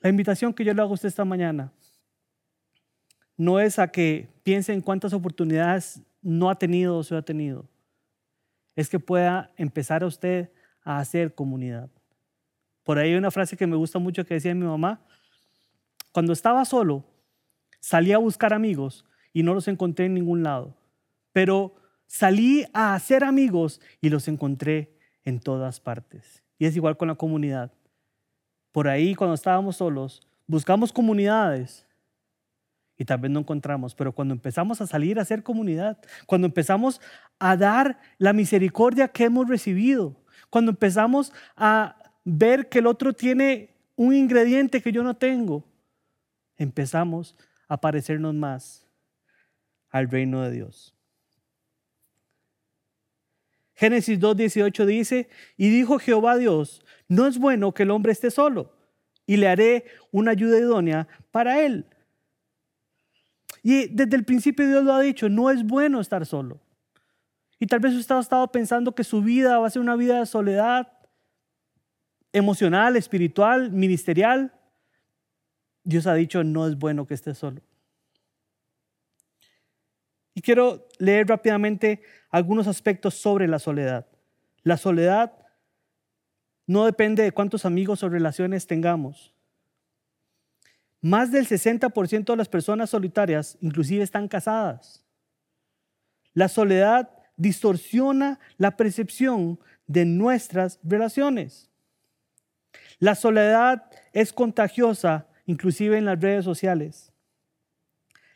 La 0.00 0.10
invitación 0.10 0.52
que 0.52 0.66
yo 0.66 0.74
le 0.74 0.82
hago 0.82 0.90
a 0.90 0.94
usted 0.96 1.08
esta 1.08 1.24
mañana 1.24 1.72
no 3.38 3.58
es 3.58 3.78
a 3.78 3.88
que 3.88 4.28
piense 4.42 4.74
en 4.74 4.82
cuántas 4.82 5.14
oportunidades 5.14 6.02
no 6.20 6.50
ha 6.50 6.58
tenido 6.58 6.98
o 6.98 7.02
se 7.02 7.16
ha 7.16 7.22
tenido. 7.22 7.70
Es 8.76 8.90
que 8.90 9.00
pueda 9.00 9.50
empezar 9.56 10.02
a 10.02 10.06
usted 10.06 10.50
a 10.84 10.98
hacer 10.98 11.34
comunidad. 11.34 11.90
Por 12.82 12.98
ahí 12.98 13.10
hay 13.10 13.16
una 13.16 13.30
frase 13.30 13.56
que 13.56 13.66
me 13.66 13.76
gusta 13.76 13.98
mucho 13.98 14.24
que 14.24 14.34
decía 14.34 14.54
mi 14.54 14.66
mamá. 14.66 15.00
Cuando 16.10 16.32
estaba 16.32 16.64
solo, 16.64 17.04
salí 17.80 18.12
a 18.12 18.18
buscar 18.18 18.52
amigos 18.52 19.04
y 19.32 19.42
no 19.42 19.54
los 19.54 19.68
encontré 19.68 20.06
en 20.06 20.14
ningún 20.14 20.42
lado. 20.42 20.76
Pero 21.32 21.74
Salí 22.12 22.66
a 22.74 22.92
hacer 22.92 23.24
amigos 23.24 23.80
y 24.02 24.10
los 24.10 24.28
encontré 24.28 24.98
en 25.24 25.40
todas 25.40 25.80
partes. 25.80 26.42
Y 26.58 26.66
es 26.66 26.76
igual 26.76 26.98
con 26.98 27.08
la 27.08 27.14
comunidad. 27.14 27.72
Por 28.70 28.86
ahí, 28.86 29.14
cuando 29.14 29.32
estábamos 29.32 29.76
solos, 29.76 30.20
buscamos 30.46 30.92
comunidades 30.92 31.86
y 32.98 33.06
tal 33.06 33.16
vez 33.16 33.30
no 33.30 33.40
encontramos, 33.40 33.94
pero 33.94 34.12
cuando 34.12 34.34
empezamos 34.34 34.82
a 34.82 34.86
salir 34.86 35.18
a 35.18 35.22
hacer 35.22 35.42
comunidad, 35.42 35.96
cuando 36.26 36.46
empezamos 36.46 37.00
a 37.38 37.56
dar 37.56 37.98
la 38.18 38.34
misericordia 38.34 39.08
que 39.08 39.24
hemos 39.24 39.48
recibido, 39.48 40.14
cuando 40.52 40.70
empezamos 40.72 41.32
a 41.56 41.96
ver 42.24 42.68
que 42.68 42.80
el 42.80 42.86
otro 42.86 43.14
tiene 43.14 43.70
un 43.96 44.14
ingrediente 44.14 44.82
que 44.82 44.92
yo 44.92 45.02
no 45.02 45.16
tengo, 45.16 45.64
empezamos 46.58 47.34
a 47.68 47.80
parecernos 47.80 48.34
más 48.34 48.86
al 49.88 50.10
reino 50.10 50.42
de 50.42 50.50
Dios. 50.50 50.94
Génesis 53.72 54.20
2.18 54.20 54.84
dice, 54.84 55.30
y 55.56 55.70
dijo 55.70 55.98
Jehová 55.98 56.36
Dios, 56.36 56.84
no 57.08 57.26
es 57.26 57.38
bueno 57.38 57.72
que 57.72 57.84
el 57.84 57.90
hombre 57.90 58.12
esté 58.12 58.30
solo, 58.30 58.76
y 59.24 59.38
le 59.38 59.48
haré 59.48 59.86
una 60.10 60.32
ayuda 60.32 60.58
idónea 60.58 61.08
para 61.30 61.62
él. 61.62 61.86
Y 63.62 63.86
desde 63.86 64.16
el 64.16 64.24
principio 64.26 64.68
Dios 64.68 64.84
lo 64.84 64.92
ha 64.92 65.00
dicho, 65.00 65.30
no 65.30 65.50
es 65.50 65.64
bueno 65.64 65.98
estar 65.98 66.26
solo. 66.26 66.60
Y 67.62 67.66
tal 67.66 67.78
vez 67.78 67.94
usted 67.94 68.16
ha 68.16 68.18
estado 68.18 68.50
pensando 68.50 68.92
que 68.92 69.04
su 69.04 69.22
vida 69.22 69.60
va 69.60 69.68
a 69.68 69.70
ser 69.70 69.80
una 69.80 69.94
vida 69.94 70.18
de 70.18 70.26
soledad 70.26 70.98
emocional, 72.32 72.96
espiritual, 72.96 73.70
ministerial. 73.70 74.52
Dios 75.84 76.08
ha 76.08 76.14
dicho, 76.14 76.42
no 76.42 76.66
es 76.66 76.76
bueno 76.76 77.06
que 77.06 77.14
esté 77.14 77.36
solo. 77.36 77.62
Y 80.34 80.42
quiero 80.42 80.88
leer 80.98 81.28
rápidamente 81.28 82.02
algunos 82.30 82.66
aspectos 82.66 83.14
sobre 83.14 83.46
la 83.46 83.60
soledad. 83.60 84.08
La 84.64 84.76
soledad 84.76 85.32
no 86.66 86.84
depende 86.84 87.22
de 87.22 87.30
cuántos 87.30 87.64
amigos 87.64 88.02
o 88.02 88.08
relaciones 88.08 88.66
tengamos. 88.66 89.36
Más 91.00 91.30
del 91.30 91.46
60% 91.46 92.24
de 92.24 92.36
las 92.36 92.48
personas 92.48 92.90
solitarias 92.90 93.56
inclusive 93.60 94.02
están 94.02 94.26
casadas. 94.26 95.06
La 96.34 96.48
soledad 96.48 97.21
distorsiona 97.36 98.38
la 98.58 98.76
percepción 98.76 99.58
de 99.86 100.04
nuestras 100.04 100.78
relaciones. 100.82 101.70
La 102.98 103.14
soledad 103.14 103.90
es 104.12 104.32
contagiosa 104.32 105.26
inclusive 105.46 105.98
en 105.98 106.04
las 106.04 106.20
redes 106.20 106.44
sociales. 106.44 107.12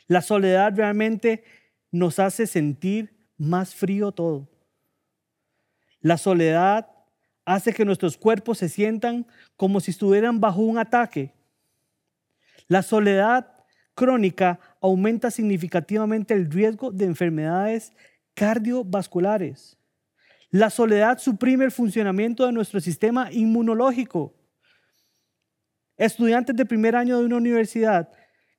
La 0.07 0.21
soledad 0.21 0.73
realmente 0.75 1.43
nos 1.91 2.19
hace 2.19 2.47
sentir 2.47 3.15
más 3.37 3.75
frío 3.75 4.11
todo. 4.11 4.49
La 5.99 6.17
soledad 6.17 6.89
hace 7.45 7.73
que 7.73 7.85
nuestros 7.85 8.17
cuerpos 8.17 8.57
se 8.57 8.69
sientan 8.69 9.25
como 9.55 9.79
si 9.79 9.91
estuvieran 9.91 10.39
bajo 10.39 10.61
un 10.61 10.77
ataque. 10.77 11.33
La 12.67 12.81
soledad 12.81 13.65
crónica 13.95 14.59
aumenta 14.81 15.31
significativamente 15.31 16.33
el 16.33 16.51
riesgo 16.51 16.91
de 16.91 17.05
enfermedades 17.05 17.93
cardiovasculares. 18.37 19.79
La 20.51 20.69
soledad 20.69 21.17
suprime 21.17 21.65
el 21.65 21.71
funcionamiento 21.71 22.45
de 22.45 22.51
nuestro 22.51 22.79
sistema 22.79 23.31
inmunológico. 23.31 24.35
Estudiantes 25.97 26.55
de 26.55 26.67
primer 26.67 26.95
año 26.95 27.17
de 27.17 27.25
una 27.25 27.37
universidad 27.37 28.11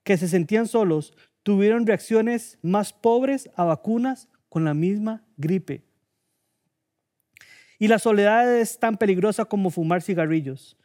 que 0.03 0.17
se 0.17 0.27
sentían 0.27 0.67
solos 0.67 1.15
tuvieron 1.45 1.87
reacciones 1.87 2.59
más 2.61 2.93
pobres 2.93 3.49
a 3.55 3.63
vacunas 3.63 4.29
con 4.49 4.65
la 4.65 4.75
misma 4.75 5.25
gripe. 5.37 5.85
Y 7.79 7.87
la 7.87 8.01
soledad 8.01 8.53
es 8.57 8.81
tan 8.81 8.97
peligrosa 8.97 9.45
como 9.45 9.71
fumar 9.71 10.03
cigarrillos. 10.03 10.77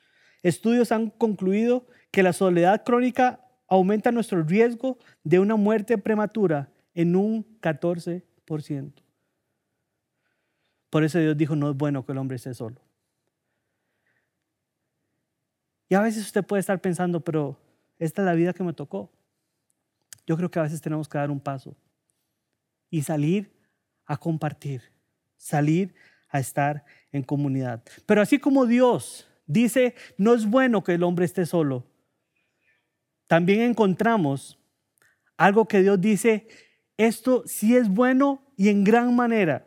Estudios 0.43 0.91
han 0.91 1.09
concluido 1.09 1.87
que 2.11 2.21
la 2.21 2.31
soledad 2.31 2.83
crónica 2.83 3.39
aumenta 3.67 4.11
nuestro 4.11 4.43
riesgo 4.43 4.99
de 5.23 5.39
una 5.39 5.55
muerte 5.55 5.97
prematura 5.97 6.69
en 6.93 7.15
un 7.15 7.59
14%. 7.59 8.32
Por 10.89 11.03
eso 11.03 11.19
Dios 11.19 11.37
dijo, 11.37 11.55
no 11.55 11.71
es 11.71 11.75
bueno 11.75 12.05
que 12.05 12.11
el 12.11 12.17
hombre 12.17 12.35
esté 12.35 12.53
solo. 12.53 12.81
Y 15.89 15.95
a 15.95 16.01
veces 16.01 16.25
usted 16.25 16.43
puede 16.43 16.59
estar 16.59 16.79
pensando, 16.81 17.21
pero 17.21 17.59
esta 17.99 18.21
es 18.21 18.25
la 18.25 18.33
vida 18.33 18.53
que 18.53 18.63
me 18.63 18.73
tocó. 18.73 19.11
Yo 20.25 20.37
creo 20.37 20.49
que 20.49 20.59
a 20.59 20.63
veces 20.63 20.81
tenemos 20.81 21.07
que 21.07 21.17
dar 21.17 21.31
un 21.31 21.39
paso 21.39 21.75
y 22.89 23.01
salir 23.01 23.51
a 24.05 24.17
compartir, 24.17 24.81
salir 25.37 25.93
a 26.29 26.39
estar 26.39 26.85
en 27.11 27.23
comunidad. 27.23 27.83
Pero 28.05 28.21
así 28.21 28.39
como 28.39 28.65
Dios 28.65 29.27
dice, 29.45 29.95
no 30.17 30.33
es 30.33 30.45
bueno 30.45 30.83
que 30.83 30.93
el 30.93 31.03
hombre 31.03 31.25
esté 31.25 31.45
solo, 31.45 31.85
también 33.27 33.61
encontramos 33.61 34.59
algo 35.37 35.67
que 35.67 35.81
Dios 35.81 35.99
dice, 35.99 36.47
esto 36.97 37.43
sí 37.45 37.75
es 37.75 37.89
bueno 37.89 38.43
y 38.55 38.69
en 38.69 38.83
gran 38.83 39.15
manera. 39.15 39.65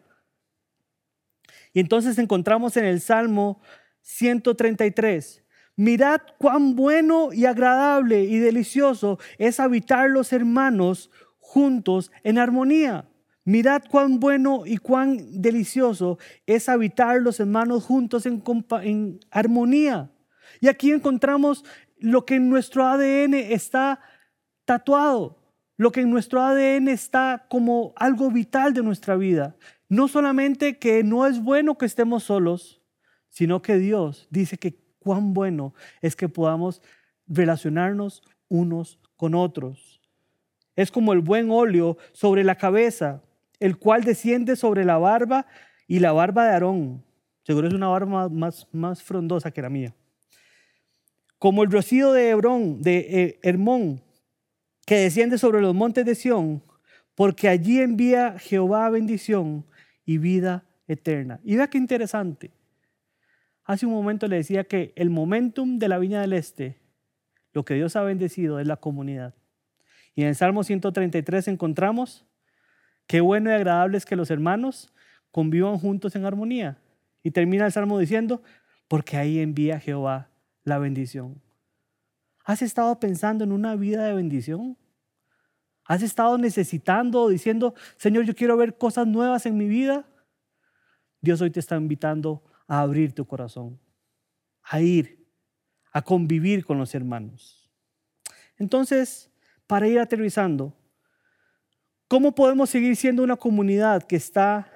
Y 1.73 1.81
entonces 1.81 2.19
encontramos 2.19 2.77
en 2.77 2.85
el 2.85 3.01
Salmo 3.01 3.61
133, 4.01 5.43
mirad 5.75 6.21
cuán 6.39 6.75
bueno 6.75 7.33
y 7.33 7.45
agradable 7.45 8.25
y 8.25 8.39
delicioso 8.39 9.19
es 9.37 9.61
habitar 9.61 10.09
los 10.09 10.33
hermanos 10.33 11.11
juntos 11.39 12.11
en 12.23 12.39
armonía. 12.39 13.09
Mirad 13.45 13.83
cuán 13.89 14.19
bueno 14.19 14.63
y 14.67 14.79
cuán 14.79 15.41
delicioso 15.41 16.19
es 16.47 16.69
habitar 16.69 17.21
los 17.21 17.39
hermanos 17.39 17.85
juntos 17.85 18.27
en, 18.27 18.43
en, 18.83 19.21
armonía. 19.31 20.11
Y 20.61 20.67
aquí 20.67 20.91
encontramos 20.91 21.65
lo 21.99 22.25
que 22.25 22.35
en 22.35 22.51
nuestro 22.51 22.85
ADN 22.85 23.35
está 23.35 24.01
tatuado, 24.65 25.39
lo 25.77 25.93
que 25.93 26.01
en 26.01 26.11
nuestro 26.11 26.43
ADN 26.43 26.89
está 26.89 27.47
como 27.49 27.93
algo 27.97 28.31
vital 28.31 28.73
de 28.73 28.83
nuestra 28.83 29.17
vida. 29.17 29.57
No 29.89 30.09
solamente 30.09 30.79
que 30.79 31.05
no 31.05 31.27
es 31.27 31.43
bueno 31.43 31.79
que 31.79 31.87
estemos 31.87 32.25
solos, 32.25 32.83
sino 33.29 33.63
que 33.63 33.77
Dios 33.79 34.27
dice 34.31 34.57
que 34.57 34.79
cuán 34.99 35.35
bueno 35.35 35.75
es 36.01 36.17
que 36.17 36.29
podamos 36.29 36.83
relacionarnos 37.27 38.23
unos 38.49 38.99
con 39.17 39.35
otros. 39.35 40.01
Es 40.75 40.91
como 40.91 41.13
el 41.13 41.21
buen 41.21 41.51
óleo 41.51 41.97
sobre 42.13 42.45
la 42.45 42.57
cabeza 42.57 43.23
el 43.61 43.79
cual 43.79 44.05
desciende 44.05 44.57
sobre 44.57 44.85
la 44.85 44.99
barba 44.99 45.47
y 45.87 46.01
la 46.01 46.13
barba 46.13 46.45
de 46.45 46.53
Aarón. 46.53 47.05
Seguro 47.43 47.69
es 47.69 47.75
una 47.75 47.89
barba 47.89 48.29
más, 48.29 48.67
más 48.73 49.03
frondosa 49.03 49.51
que 49.51 49.63
la 49.63 49.71
mía. 49.71 49.95
Como 51.39 51.63
el 51.63 51.71
rocío 51.71 52.13
de 52.13 52.31
Hebrón, 52.31 52.83
de 52.83 52.99
eh, 52.99 53.41
Hermón, 53.43 54.03
que 54.87 54.97
desciende 54.97 55.37
sobre 55.37 55.61
los 55.61 55.75
montes 55.75 56.07
de 56.07 56.15
Sión, 56.15 56.63
porque 57.15 57.49
allí 57.49 57.81
envía 57.81 58.39
Jehová 58.39 58.89
bendición 58.89 59.67
y 60.07 60.17
vida 60.17 60.65
eterna. 60.89 61.41
Y 61.45 61.57
vea 61.57 61.69
qué 61.69 61.77
interesante. 61.77 62.53
Hace 63.65 63.85
un 63.85 63.93
momento 63.93 64.29
le 64.29 64.37
decía 64.37 64.65
que 64.65 64.95
el 64.97 65.11
momentum 65.11 65.79
de 65.79 65.89
la 65.89 65.99
Viña 65.99 66.23
del 66.23 66.33
Este, 66.33 66.79
lo 67.53 67.65
que 67.65 67.75
Dios 67.75 67.97
ha 67.97 68.03
bendecido 68.03 68.61
es 68.61 68.67
la 68.67 68.77
comunidad. 68.77 69.35
Y 70.15 70.23
en 70.23 70.29
el 70.29 70.37
Salmo 70.37 70.65
133 70.65 71.49
encontramos 71.49 72.25
Qué 73.07 73.21
bueno 73.21 73.51
y 73.51 73.53
agradable 73.53 73.99
es 73.99 74.05
que 74.05 74.17
los 74.17 74.31
hermanos 74.31 74.93
convivan 75.31 75.79
juntos 75.79 76.17
en 76.17 76.25
armonía. 76.25 76.79
Y 77.23 77.31
termina 77.31 77.67
el 77.67 77.73
salmo 77.73 77.99
diciendo, 77.99 78.43
porque 78.89 79.17
ahí 79.17 79.39
envía 79.39 79.81
Jehová 79.81 80.29
la 80.65 80.79
bendición. 80.79 81.41
¿Has 82.47 82.63
estado 82.63 82.99
pensando 82.99 83.45
en 83.45 83.53
una 83.53 83.77
vida 83.77 84.07
de 84.07 84.15
bendición? 84.15 84.79
¿Has 85.85 86.01
estado 86.01 86.39
necesitando 86.39 87.21
o 87.21 87.29
diciendo, 87.29 87.75
Señor, 87.99 88.25
yo 88.25 88.35
quiero 88.35 88.57
ver 88.57 88.79
cosas 88.79 89.07
nuevas 89.07 89.45
en 89.45 89.59
mi 89.59 89.69
vida? 89.69 90.09
Dios 91.21 91.43
hoy 91.43 91.51
te 91.51 91.61
está 91.61 91.77
invitando 91.77 92.43
a 92.67 92.81
abrir 92.81 93.13
tu 93.13 93.27
corazón, 93.27 93.79
a 94.63 94.81
ir, 94.81 95.29
a 95.93 96.01
convivir 96.01 96.65
con 96.65 96.79
los 96.79 96.95
hermanos. 96.95 97.71
Entonces, 98.57 99.31
para 99.67 99.87
ir 99.87 99.99
aterrizando, 99.99 100.75
¿Cómo 102.09 102.33
podemos 102.37 102.71
seguir 102.71 102.95
siendo 102.95 103.25
una 103.25 103.35
comunidad 103.35 104.05
que 104.05 104.15
está 104.15 104.71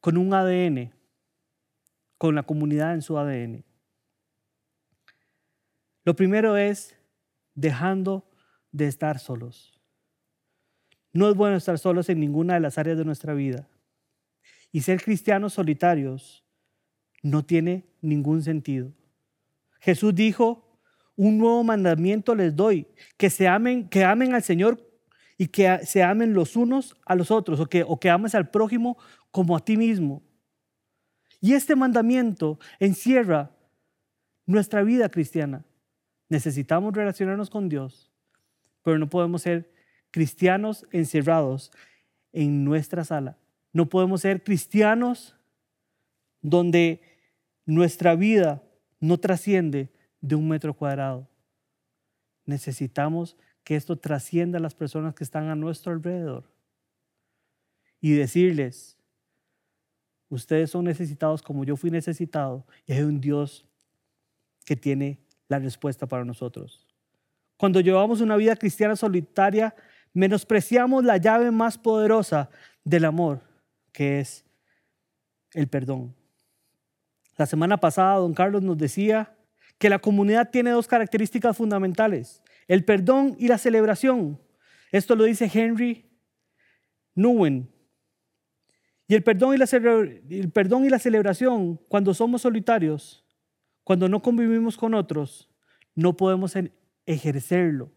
con 0.00 0.16
un 0.16 0.34
ADN, 0.34 0.92
con 2.18 2.34
la 2.34 2.42
comunidad 2.42 2.94
en 2.94 3.02
su 3.02 3.16
ADN? 3.16 3.64
Lo 6.04 6.16
primero 6.16 6.56
es 6.56 6.96
dejando 7.54 8.28
de 8.72 8.88
estar 8.88 9.18
solos. 9.18 9.80
No 11.12 11.28
es 11.28 11.36
bueno 11.36 11.56
estar 11.56 11.78
solos 11.78 12.08
en 12.08 12.20
ninguna 12.20 12.54
de 12.54 12.60
las 12.60 12.78
áreas 12.78 12.98
de 12.98 13.04
nuestra 13.04 13.34
vida. 13.34 13.68
Y 14.72 14.80
ser 14.80 15.02
cristianos 15.02 15.52
solitarios 15.54 16.44
no 17.22 17.44
tiene 17.44 17.84
ningún 18.00 18.42
sentido. 18.42 18.92
Jesús 19.80 20.14
dijo, 20.14 20.80
un 21.16 21.38
nuevo 21.38 21.62
mandamiento 21.62 22.34
les 22.34 22.56
doy, 22.56 22.86
que 23.16 23.30
se 23.30 23.46
amen, 23.46 23.88
que 23.88 24.04
amen 24.04 24.34
al 24.34 24.42
Señor 24.42 24.80
y 25.36 25.48
que 25.48 25.80
se 25.84 26.02
amen 26.02 26.34
los 26.34 26.56
unos 26.56 26.96
a 27.04 27.14
los 27.14 27.30
otros 27.30 27.60
o 27.60 27.66
que, 27.66 27.84
o 27.86 28.00
que 28.00 28.10
ames 28.10 28.34
al 28.34 28.50
prójimo 28.50 28.96
como 29.30 29.56
a 29.56 29.64
ti 29.64 29.76
mismo. 29.76 30.22
Y 31.40 31.54
este 31.54 31.76
mandamiento 31.76 32.58
encierra 32.78 33.50
nuestra 34.46 34.82
vida 34.82 35.08
cristiana. 35.08 35.64
Necesitamos 36.32 36.94
relacionarnos 36.94 37.50
con 37.50 37.68
Dios, 37.68 38.10
pero 38.82 38.98
no 38.98 39.10
podemos 39.10 39.42
ser 39.42 39.70
cristianos 40.10 40.86
encerrados 40.90 41.70
en 42.32 42.64
nuestra 42.64 43.04
sala. 43.04 43.36
No 43.74 43.90
podemos 43.90 44.22
ser 44.22 44.42
cristianos 44.42 45.36
donde 46.40 47.02
nuestra 47.66 48.14
vida 48.14 48.62
no 48.98 49.20
trasciende 49.20 49.92
de 50.22 50.34
un 50.34 50.48
metro 50.48 50.72
cuadrado. 50.72 51.28
Necesitamos 52.46 53.36
que 53.62 53.76
esto 53.76 53.98
trascienda 53.98 54.56
a 54.56 54.62
las 54.62 54.74
personas 54.74 55.14
que 55.14 55.24
están 55.24 55.50
a 55.50 55.54
nuestro 55.54 55.92
alrededor 55.92 56.50
y 58.00 58.12
decirles, 58.12 58.96
ustedes 60.30 60.70
son 60.70 60.86
necesitados 60.86 61.42
como 61.42 61.64
yo 61.64 61.76
fui 61.76 61.90
necesitado 61.90 62.66
y 62.86 62.94
hay 62.94 63.02
un 63.02 63.20
Dios 63.20 63.66
que 64.64 64.76
tiene 64.76 65.20
la 65.48 65.58
respuesta 65.58 66.06
para 66.06 66.24
nosotros. 66.24 66.86
Cuando 67.56 67.80
llevamos 67.80 68.20
una 68.20 68.36
vida 68.36 68.56
cristiana 68.56 68.96
solitaria, 68.96 69.74
menospreciamos 70.12 71.04
la 71.04 71.16
llave 71.16 71.50
más 71.50 71.78
poderosa 71.78 72.50
del 72.84 73.04
amor, 73.04 73.40
que 73.92 74.20
es 74.20 74.44
el 75.52 75.68
perdón. 75.68 76.14
La 77.36 77.46
semana 77.46 77.76
pasada, 77.78 78.16
don 78.16 78.34
Carlos 78.34 78.62
nos 78.62 78.78
decía 78.78 79.34
que 79.78 79.88
la 79.90 79.98
comunidad 79.98 80.50
tiene 80.50 80.70
dos 80.70 80.86
características 80.86 81.56
fundamentales 81.56 82.42
el 82.68 82.84
perdón 82.84 83.36
y 83.38 83.48
la 83.48 83.58
celebración. 83.58 84.40
Esto 84.90 85.14
lo 85.14 85.24
dice 85.24 85.50
Henry 85.52 86.06
Nguyen. 87.14 87.70
Y 89.06 89.14
el 89.14 89.22
perdón, 89.22 89.54
y 89.54 89.58
la 89.58 89.66
el 89.70 90.50
perdón 90.52 90.84
y 90.86 90.88
la 90.88 90.98
celebración, 90.98 91.76
cuando 91.88 92.14
somos 92.14 92.42
solitarios, 92.42 93.24
cuando 93.84 94.08
no 94.08 94.22
convivimos 94.22 94.76
con 94.76 94.94
otros, 94.94 95.48
no 95.94 96.16
podemos 96.16 96.54
ejercerlo. 97.06 97.90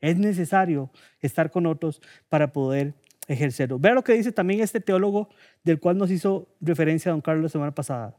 Es 0.00 0.16
necesario 0.16 0.90
estar 1.20 1.50
con 1.50 1.66
otros 1.66 2.00
para 2.28 2.52
poder 2.52 2.94
ejercerlo. 3.26 3.78
Vea 3.78 3.94
lo 3.94 4.04
que 4.04 4.14
dice 4.14 4.32
también 4.32 4.60
este 4.60 4.80
teólogo 4.80 5.28
del 5.64 5.80
cual 5.80 5.98
nos 5.98 6.10
hizo 6.10 6.48
referencia 6.60 7.10
don 7.10 7.20
Carlos 7.20 7.44
la 7.44 7.48
semana 7.48 7.74
pasada. 7.74 8.16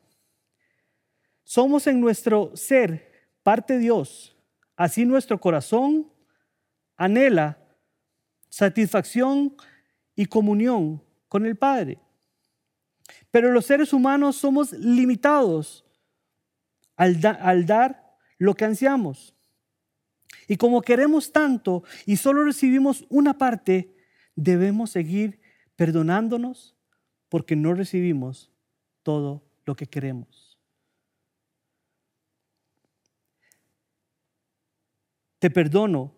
Somos 1.44 1.88
en 1.88 2.00
nuestro 2.00 2.52
ser 2.56 3.10
parte 3.44 3.74
de 3.74 3.80
Dios 3.80 4.36
Así 4.80 5.04
nuestro 5.04 5.38
corazón 5.42 6.10
anhela 6.96 7.58
satisfacción 8.48 9.54
y 10.16 10.26
comunión 10.26 11.04
con 11.28 11.46
el 11.46 11.58
Padre. 11.58 12.00
Pero 13.30 13.52
los 13.52 13.66
seres 13.66 13.92
humanos 13.92 14.38
somos 14.38 14.72
limitados 14.72 15.84
al, 17.00 17.66
dar 17.66 18.18
lo 18.38 18.54
que 18.56 18.66
ansiamos. 18.66 19.34
Y 20.48 20.58
como 20.58 20.82
queremos 20.82 21.32
tanto 21.32 21.84
y 22.06 22.18
solo 22.18 22.44
recibimos 22.44 23.06
una 23.10 23.38
parte, 23.38 23.96
debemos 24.36 24.92
seguir 24.92 25.40
perdonándonos 25.76 26.76
porque 27.30 27.56
no 27.56 27.74
recibimos 27.74 28.52
todo 29.02 29.44
lo 29.66 29.76
que 29.76 29.88
queremos. 29.88 30.60
Te 35.40 35.50
perdono 35.50 36.14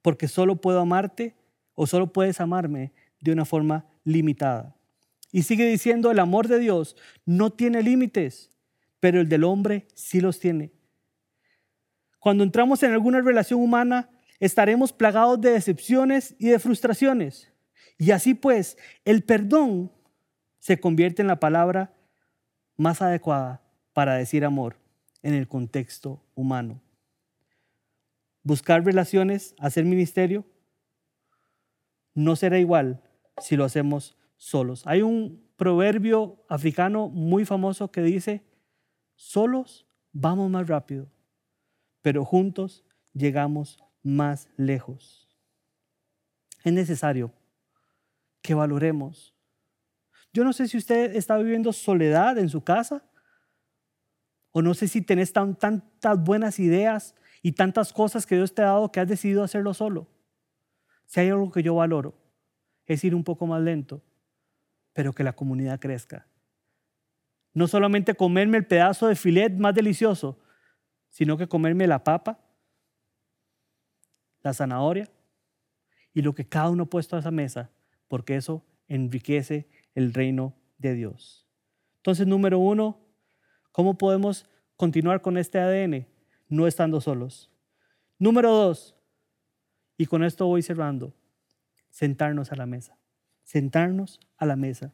porque 0.00 0.28
solo 0.28 0.56
puedo 0.56 0.80
amarte 0.80 1.36
o 1.74 1.86
solo 1.86 2.10
puedes 2.10 2.40
amarme 2.40 2.92
de 3.20 3.32
una 3.32 3.44
forma 3.44 3.86
limitada. 4.04 4.74
Y 5.30 5.42
sigue 5.42 5.66
diciendo, 5.66 6.10
el 6.10 6.20
amor 6.20 6.48
de 6.48 6.58
Dios 6.58 6.96
no 7.26 7.50
tiene 7.50 7.82
límites, 7.82 8.53
pero 9.04 9.20
el 9.20 9.28
del 9.28 9.44
hombre 9.44 9.86
sí 9.92 10.22
los 10.22 10.40
tiene. 10.40 10.72
Cuando 12.18 12.42
entramos 12.42 12.82
en 12.82 12.92
alguna 12.92 13.20
relación 13.20 13.60
humana, 13.60 14.08
estaremos 14.40 14.94
plagados 14.94 15.38
de 15.42 15.50
decepciones 15.50 16.34
y 16.38 16.48
de 16.48 16.58
frustraciones. 16.58 17.52
Y 17.98 18.12
así 18.12 18.32
pues, 18.32 18.78
el 19.04 19.22
perdón 19.22 19.92
se 20.58 20.80
convierte 20.80 21.20
en 21.20 21.28
la 21.28 21.38
palabra 21.38 21.92
más 22.78 23.02
adecuada 23.02 23.60
para 23.92 24.14
decir 24.14 24.42
amor 24.42 24.78
en 25.22 25.34
el 25.34 25.48
contexto 25.48 26.24
humano 26.34 26.80
buscar 28.44 28.84
relaciones, 28.84 29.54
hacer 29.58 29.84
ministerio, 29.84 30.44
no 32.14 32.36
será 32.36 32.58
igual 32.58 33.02
si 33.38 33.56
lo 33.56 33.64
hacemos 33.64 34.16
solos. 34.36 34.86
Hay 34.86 35.02
un 35.02 35.42
proverbio 35.56 36.44
africano 36.48 37.08
muy 37.08 37.44
famoso 37.44 37.90
que 37.90 38.02
dice, 38.02 38.44
solos 39.16 39.86
vamos 40.12 40.50
más 40.50 40.68
rápido, 40.68 41.10
pero 42.02 42.24
juntos 42.24 42.84
llegamos 43.12 43.82
más 44.02 44.48
lejos. 44.56 45.28
Es 46.62 46.72
necesario 46.72 47.32
que 48.42 48.54
valoremos 48.54 49.34
Yo 50.32 50.44
no 50.44 50.52
sé 50.52 50.66
si 50.66 50.76
usted 50.76 51.14
está 51.14 51.38
viviendo 51.38 51.72
soledad 51.72 52.38
en 52.38 52.48
su 52.48 52.62
casa, 52.64 53.04
o 54.50 54.62
no 54.62 54.74
sé 54.74 54.88
si 54.88 55.00
tenés 55.00 55.32
tantas 55.32 56.24
buenas 56.24 56.58
ideas 56.58 57.14
y 57.42 57.52
tantas 57.52 57.92
cosas 57.92 58.26
que 58.26 58.36
Dios 58.36 58.54
te 58.54 58.62
ha 58.62 58.66
dado 58.66 58.90
que 58.90 59.00
has 59.00 59.08
decidido 59.08 59.44
hacerlo 59.44 59.74
solo. 59.74 60.08
Si 61.06 61.20
hay 61.20 61.28
algo 61.28 61.50
que 61.50 61.62
yo 61.62 61.74
valoro, 61.74 62.14
es 62.86 63.04
ir 63.04 63.14
un 63.14 63.24
poco 63.24 63.46
más 63.46 63.62
lento, 63.62 64.02
pero 64.92 65.12
que 65.12 65.24
la 65.24 65.34
comunidad 65.34 65.78
crezca. 65.78 66.26
No 67.54 67.68
solamente 67.68 68.14
comerme 68.14 68.58
el 68.58 68.66
pedazo 68.66 69.06
de 69.06 69.16
filet 69.16 69.56
más 69.56 69.74
delicioso, 69.74 70.38
sino 71.08 71.38
que 71.38 71.46
comerme 71.46 71.86
la 71.86 72.04
papa, 72.04 72.40
la 74.42 74.52
zanahoria 74.52 75.08
y 76.12 76.22
lo 76.22 76.34
que 76.34 76.46
cada 76.46 76.70
uno 76.70 76.82
ha 76.84 76.90
puesto 76.90 77.16
a 77.16 77.20
esa 77.20 77.30
mesa, 77.30 77.70
porque 78.08 78.36
eso 78.36 78.64
enriquece 78.88 79.68
el 79.94 80.12
reino 80.12 80.54
de 80.78 80.94
Dios. 80.94 81.48
Entonces, 81.98 82.26
número 82.26 82.58
uno, 82.58 83.00
¿cómo 83.72 83.96
podemos 83.96 84.46
continuar 84.76 85.22
con 85.22 85.38
este 85.38 85.58
ADN? 85.58 86.06
No 86.48 86.66
estando 86.66 87.00
solos. 87.00 87.50
Número 88.18 88.52
dos, 88.52 88.94
y 89.96 90.06
con 90.06 90.24
esto 90.24 90.46
voy 90.46 90.62
cerrando, 90.62 91.14
sentarnos 91.90 92.52
a 92.52 92.56
la 92.56 92.66
mesa. 92.66 92.98
Sentarnos 93.44 94.20
a 94.36 94.46
la 94.46 94.56
mesa. 94.56 94.92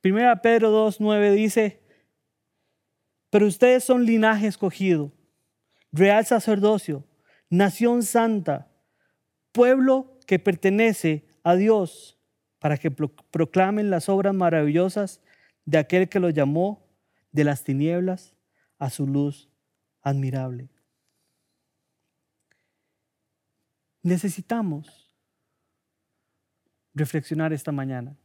Primera 0.00 0.40
Pedro 0.40 0.70
2, 0.70 1.00
9 1.00 1.32
dice, 1.32 1.80
pero 3.28 3.46
ustedes 3.46 3.84
son 3.84 4.04
linaje 4.04 4.46
escogido, 4.46 5.12
real 5.92 6.24
sacerdocio, 6.24 7.04
nación 7.48 8.02
santa, 8.02 8.70
pueblo 9.52 10.18
que 10.26 10.38
pertenece 10.38 11.26
a 11.42 11.54
Dios, 11.54 12.18
para 12.58 12.76
que 12.76 12.90
proclamen 12.90 13.90
las 13.90 14.08
obras 14.08 14.34
maravillosas 14.34 15.20
de 15.64 15.78
aquel 15.78 16.08
que 16.08 16.20
los 16.20 16.34
llamó 16.34 16.86
de 17.32 17.44
las 17.44 17.64
tinieblas 17.64 18.34
a 18.78 18.90
su 18.90 19.06
luz 19.06 19.48
admirable. 20.02 20.68
Necesitamos 24.02 25.14
reflexionar 26.94 27.52
esta 27.52 27.72
mañana. 27.72 28.16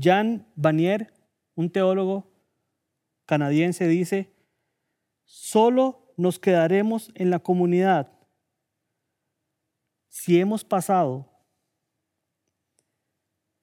Jan 0.00 0.46
Vanier, 0.56 1.12
un 1.54 1.70
teólogo 1.70 2.30
canadiense, 3.26 3.86
dice, 3.86 4.32
solo 5.24 6.12
nos 6.16 6.38
quedaremos 6.38 7.10
en 7.14 7.30
la 7.30 7.38
comunidad 7.38 8.12
si 10.08 10.40
hemos 10.40 10.64
pasado 10.64 11.30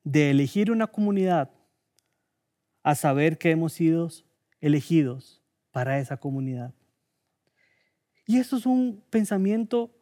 de 0.04 0.30
elegir 0.30 0.72
una 0.72 0.88
comunidad 0.88 1.52
a 2.84 2.96
saber 2.96 3.38
que 3.38 3.52
hemos 3.52 3.74
sido 3.74 4.10
elegidos 4.62 5.44
para 5.72 6.00
esa 6.00 6.18
comunidad. 6.18 6.74
Y 8.26 8.38
esto 8.38 8.56
es 8.56 8.66
un 8.66 9.04
pensamiento 9.10 9.94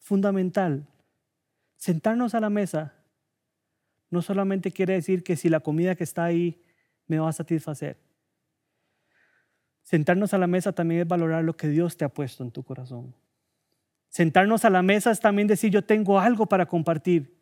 fundamental. 0.00 0.88
Sentarnos 1.76 2.34
a 2.34 2.40
la 2.40 2.50
mesa 2.50 3.03
no 4.14 4.22
solamente 4.22 4.70
quiere 4.70 4.94
decir 4.94 5.22
que 5.22 5.36
si 5.36 5.50
la 5.50 5.60
comida 5.60 5.94
que 5.94 6.04
está 6.04 6.24
ahí 6.24 6.62
me 7.06 7.18
va 7.18 7.28
a 7.28 7.32
satisfacer. 7.32 7.98
Sentarnos 9.82 10.32
a 10.32 10.38
la 10.38 10.46
mesa 10.46 10.72
también 10.72 11.02
es 11.02 11.08
valorar 11.08 11.44
lo 11.44 11.56
que 11.56 11.68
Dios 11.68 11.96
te 11.96 12.06
ha 12.06 12.08
puesto 12.08 12.42
en 12.42 12.50
tu 12.50 12.62
corazón. 12.62 13.14
Sentarnos 14.08 14.64
a 14.64 14.70
la 14.70 14.82
mesa 14.82 15.10
es 15.10 15.20
también 15.20 15.46
decir 15.46 15.70
yo 15.70 15.84
tengo 15.84 16.18
algo 16.18 16.46
para 16.46 16.66
compartir. 16.66 17.36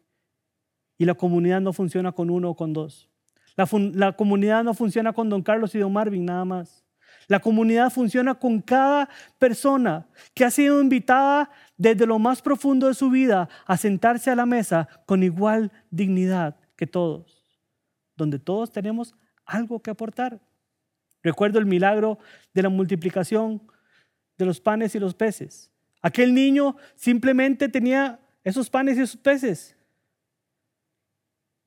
Y 0.99 1.05
la 1.05 1.15
comunidad 1.15 1.61
no 1.61 1.73
funciona 1.73 2.13
con 2.13 2.31
uno 2.31 2.51
o 2.51 2.57
con 2.57 2.73
dos. 2.73 3.09
La, 3.55 4.13
comunidad 4.13 4.65
no 4.65 4.75
funciona 4.75 5.13
con 5.13 5.29
don 5.29 5.43
Carlos 5.43 5.75
y 5.75 5.79
don 5.79 5.93
Marvin 5.93 6.25
nada 6.25 6.45
más. 6.45 6.85
La 7.29 7.39
comunidad 7.39 7.91
funciona 7.91 8.35
con 8.35 8.61
cada 8.61 9.09
persona 9.39 10.07
que 10.35 10.45
ha 10.45 10.51
sido 10.51 10.81
invitada 10.81 11.51
desde 11.77 12.07
lo 12.07 12.19
más 12.19 12.43
profundo 12.43 12.89
de 12.89 12.95
su 12.95 13.11
vida 13.11 13.49
a 13.67 13.77
sentarse 13.77 14.31
a 14.31 14.37
la 14.37 14.47
mesa 14.47 14.89
con 15.07 15.23
igual 15.23 15.71
dignidad 15.91 16.57
que 16.77 16.87
todos, 16.87 17.45
donde 18.17 18.39
todos 18.39 18.71
tenemos 18.73 19.15
algo 19.45 19.81
que 19.81 19.91
aportar. 19.91 20.41
Recuerdo 21.23 21.59
el 21.59 21.67
milagro 21.67 22.19
de 22.53 22.63
la 22.63 22.69
multiplicación 22.69 23.63
de 24.39 24.47
los 24.47 24.61
panes 24.61 24.95
y 24.95 24.99
los 24.99 25.15
peces. 25.15 25.71
Aquel 26.01 26.35
niño 26.35 26.77
simplemente 26.95 27.69
tenía 27.69 28.21
esos 28.43 28.69
panes 28.69 28.99
y 28.99 29.03
esos 29.03 29.17
peces. 29.17 29.77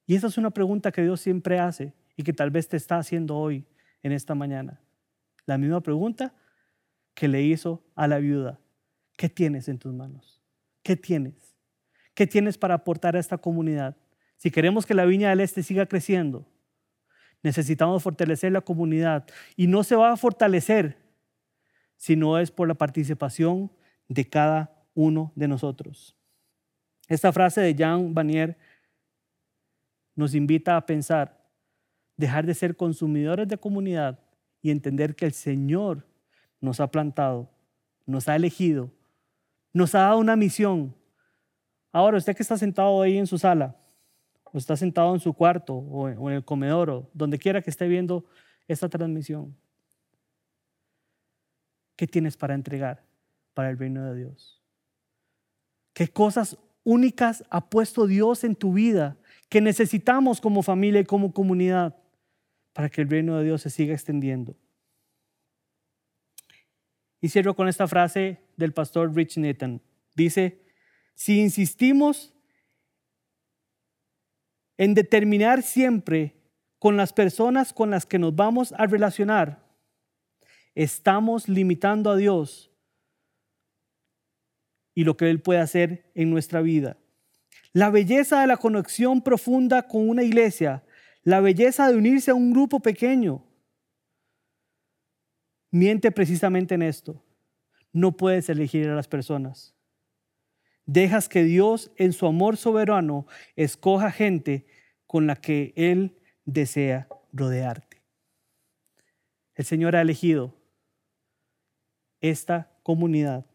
Y 0.06 0.16
esa 0.16 0.28
es 0.28 0.38
una 0.38 0.52
pregunta 0.52 0.92
que 0.92 1.02
Dios 1.02 1.22
siempre 1.22 1.60
hace 1.60 1.94
y 2.16 2.24
que 2.24 2.34
tal 2.34 2.52
vez 2.52 2.68
te 2.68 2.78
está 2.78 2.98
haciendo 2.98 3.38
hoy, 3.38 3.66
en 4.06 4.12
esta 4.12 4.36
mañana. 4.36 4.80
La 5.48 5.58
misma 5.58 5.82
pregunta 5.82 6.32
que 7.16 7.28
le 7.28 7.42
hizo 7.42 7.84
a 7.96 8.08
la 8.08 8.20
viuda. 8.20 8.60
¿Qué 9.18 9.30
tienes 9.30 9.68
en 9.68 9.80
tus 9.80 9.92
manos? 9.94 10.44
¿Qué 10.84 10.96
tienes? 10.96 11.56
¿Qué 12.14 12.28
tienes 12.28 12.56
para 12.56 12.76
aportar 12.76 13.16
a 13.16 13.20
esta 13.20 13.40
comunidad? 13.40 13.98
Si 14.46 14.52
queremos 14.52 14.86
que 14.86 14.94
la 14.94 15.06
Viña 15.06 15.32
del 15.32 15.40
Este 15.40 15.64
siga 15.64 15.88
creciendo, 15.88 16.46
necesitamos 17.42 18.04
fortalecer 18.04 18.52
la 18.52 18.62
comunidad. 18.62 19.26
Y 19.56 19.66
no 19.66 19.84
se 19.84 19.96
va 19.96 20.12
a 20.12 20.18
fortalecer 20.18 21.00
si 21.96 22.16
no 22.16 22.38
es 22.38 22.52
por 22.52 22.68
la 22.68 22.76
participación 22.76 23.72
de 24.08 24.30
cada 24.30 24.86
uno 24.94 25.32
de 25.34 25.48
nosotros. 25.48 26.16
Esta 27.08 27.34
frase 27.34 27.60
de 27.60 27.74
Jean 27.74 28.14
Vanier 28.14 28.56
nos 30.14 30.36
invita 30.36 30.78
a 30.78 30.86
pensar, 30.86 31.44
dejar 32.16 32.46
de 32.46 32.54
ser 32.54 32.76
consumidores 32.76 33.48
de 33.48 33.58
comunidad 33.58 34.20
y 34.62 34.70
entender 34.70 35.16
que 35.16 35.26
el 35.26 35.34
Señor 35.34 36.06
nos 36.62 36.80
ha 36.80 36.92
plantado, 36.92 37.50
nos 38.06 38.30
ha 38.30 38.36
elegido, 38.36 38.92
nos 39.74 39.96
ha 39.96 40.02
dado 40.02 40.20
una 40.20 40.36
misión. 40.36 40.94
Ahora, 41.92 42.20
usted 42.20 42.36
que 42.36 42.44
está 42.44 42.60
sentado 42.60 43.02
ahí 43.02 43.18
en 43.18 43.26
su 43.26 43.40
sala, 43.40 43.76
o 44.56 44.58
está 44.58 44.78
sentado 44.78 45.14
en 45.14 45.20
su 45.20 45.34
cuarto, 45.34 45.74
o 45.76 46.08
en 46.08 46.38
el 46.38 46.46
comedor, 46.46 46.90
o 46.90 47.10
donde 47.14 47.38
quiera 47.38 47.62
que 47.62 47.70
esté 47.70 47.90
viendo 47.90 48.24
esta 48.70 48.88
transmisión, 48.88 49.54
¿qué 51.98 52.08
tienes 52.08 52.38
para 52.38 52.54
entregar 52.54 53.04
para 53.54 53.70
el 53.70 53.78
reino 53.78 54.06
de 54.06 54.16
Dios? 54.16 54.62
¿Qué 55.92 56.08
cosas 56.08 56.58
únicas 56.86 57.44
ha 57.50 57.70
puesto 57.70 58.08
Dios 58.08 58.46
en 58.46 58.56
tu 58.56 58.72
vida 58.72 59.18
que 59.50 59.60
necesitamos 59.60 60.40
como 60.40 60.64
familia 60.64 61.02
y 61.02 61.06
como 61.06 61.34
comunidad 61.34 61.98
para 62.72 62.90
que 62.90 63.02
el 63.02 63.10
reino 63.10 63.38
de 63.38 63.44
Dios 63.44 63.62
se 63.62 63.70
siga 63.70 63.94
extendiendo. 63.94 64.56
Y 67.20 67.28
cierro 67.28 67.56
con 67.56 67.68
esta 67.68 67.88
frase 67.90 68.40
del 68.56 68.72
pastor 68.72 69.14
Rich 69.14 69.38
Nathan. 69.38 69.82
Dice, 70.16 70.62
si 71.14 71.42
insistimos 71.42 72.35
en 74.78 74.94
determinar 74.94 75.64
siempre 75.64 76.36
con 76.80 76.98
las 76.98 77.14
personas 77.14 77.74
con 77.74 77.90
las 77.90 78.06
que 78.06 78.20
nos 78.20 78.36
vamos 78.36 78.74
a 78.78 78.86
relacionar, 78.86 79.64
estamos 80.76 81.48
limitando 81.48 82.12
a 82.12 82.18
Dios 82.18 82.72
y 84.94 85.04
lo 85.04 85.18
que 85.18 85.30
Él 85.30 85.42
puede 85.42 85.60
hacer 85.60 86.12
en 86.16 86.30
nuestra 86.30 86.62
vida. 86.62 86.98
La 87.74 87.90
belleza 87.90 88.42
de 88.42 88.48
la 88.48 88.58
conexión 88.58 89.22
profunda 89.22 89.88
con 89.88 90.08
una 90.08 90.24
iglesia, 90.24 90.84
la 91.24 91.42
belleza 91.42 91.90
de 91.90 91.98
unirse 91.98 92.32
a 92.32 92.36
un 92.36 92.52
grupo 92.52 92.80
pequeño, 92.80 93.44
miente 95.72 96.12
precisamente 96.12 96.76
en 96.76 96.84
esto. 96.84 97.22
No 97.92 98.16
puedes 98.16 98.48
elegir 98.50 98.88
a 98.88 98.96
las 98.96 99.08
personas. 99.08 99.75
Dejas 100.86 101.28
que 101.30 101.44
Dios 101.44 101.92
en 101.98 102.14
su 102.14 102.28
amor 102.28 102.58
soberano 102.58 103.26
escoja 103.56 104.12
gente 104.12 104.68
con 105.08 105.28
la 105.28 105.36
que 105.36 105.74
Él 105.76 106.18
desea 106.46 107.08
rodearte. 107.34 108.04
El 109.56 109.66
Señor 109.66 109.96
ha 109.96 110.02
elegido 110.02 110.54
esta 112.22 112.72
comunidad 112.84 113.46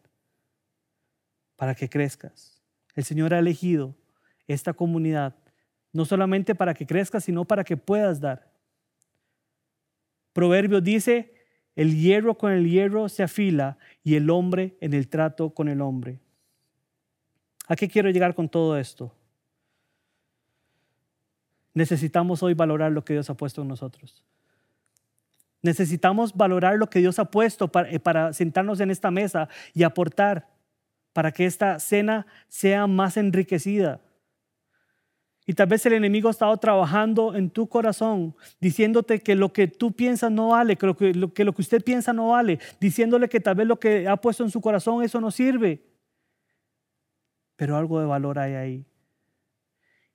para 1.55 1.75
que 1.75 1.89
crezcas. 1.89 2.61
El 2.95 3.03
Señor 3.03 3.33
ha 3.33 3.39
elegido 3.39 3.95
esta 4.47 4.73
comunidad, 4.73 5.35
no 5.93 6.05
solamente 6.05 6.55
para 6.55 6.73
que 6.73 6.85
crezcas, 6.85 7.23
sino 7.23 7.45
para 7.45 7.63
que 7.63 7.77
puedas 7.77 8.19
dar. 8.19 8.51
Proverbio 10.33 10.81
dice, 10.81 11.33
el 11.75 11.95
hierro 11.95 12.37
con 12.37 12.51
el 12.51 12.69
hierro 12.69 13.07
se 13.09 13.23
afila 13.23 13.77
y 14.03 14.15
el 14.15 14.29
hombre 14.29 14.77
en 14.81 14.93
el 14.93 15.07
trato 15.07 15.53
con 15.53 15.69
el 15.69 15.81
hombre. 15.81 16.19
¿A 17.71 17.75
qué 17.77 17.87
quiero 17.87 18.09
llegar 18.09 18.35
con 18.35 18.49
todo 18.49 18.77
esto? 18.77 19.13
Necesitamos 21.73 22.43
hoy 22.43 22.53
valorar 22.53 22.91
lo 22.91 23.05
que 23.05 23.13
Dios 23.13 23.29
ha 23.29 23.33
puesto 23.33 23.61
en 23.61 23.69
nosotros. 23.69 24.25
Necesitamos 25.61 26.35
valorar 26.35 26.75
lo 26.75 26.89
que 26.89 26.99
Dios 26.99 27.17
ha 27.17 27.31
puesto 27.31 27.69
para, 27.69 27.89
eh, 27.89 27.97
para 27.97 28.33
sentarnos 28.33 28.81
en 28.81 28.91
esta 28.91 29.09
mesa 29.09 29.47
y 29.73 29.83
aportar 29.83 30.49
para 31.13 31.31
que 31.31 31.45
esta 31.45 31.79
cena 31.79 32.27
sea 32.49 32.87
más 32.87 33.15
enriquecida. 33.15 34.01
Y 35.45 35.53
tal 35.53 35.67
vez 35.67 35.85
el 35.85 35.93
enemigo 35.93 36.27
ha 36.27 36.31
estado 36.31 36.57
trabajando 36.57 37.35
en 37.35 37.49
tu 37.49 37.69
corazón, 37.69 38.35
diciéndote 38.59 39.21
que 39.21 39.35
lo 39.35 39.53
que 39.53 39.69
tú 39.69 39.93
piensas 39.93 40.29
no 40.29 40.49
vale, 40.49 40.75
que, 40.75 40.87
lo 40.87 40.97
que, 40.97 41.13
lo 41.13 41.31
que 41.31 41.61
usted 41.61 41.81
piensa 41.81 42.11
no 42.11 42.31
vale, 42.31 42.59
diciéndole 42.81 43.29
que 43.29 43.39
tal 43.39 43.55
vez 43.55 43.65
lo 43.65 43.79
que 43.79 44.09
ha 44.09 44.17
puesto 44.17 44.43
en 44.43 44.51
su 44.51 44.59
corazón 44.59 45.05
eso 45.05 45.21
no 45.21 45.31
sirve. 45.31 45.90
Pero 47.61 47.77
algo 47.77 47.99
de 47.99 48.07
valor 48.07 48.39
hay 48.39 48.55
ahí. 48.55 48.85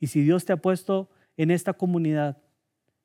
Y 0.00 0.08
si 0.08 0.20
Dios 0.22 0.44
te 0.44 0.52
ha 0.52 0.56
puesto 0.56 1.08
en 1.36 1.52
esta 1.52 1.74
comunidad, 1.74 2.42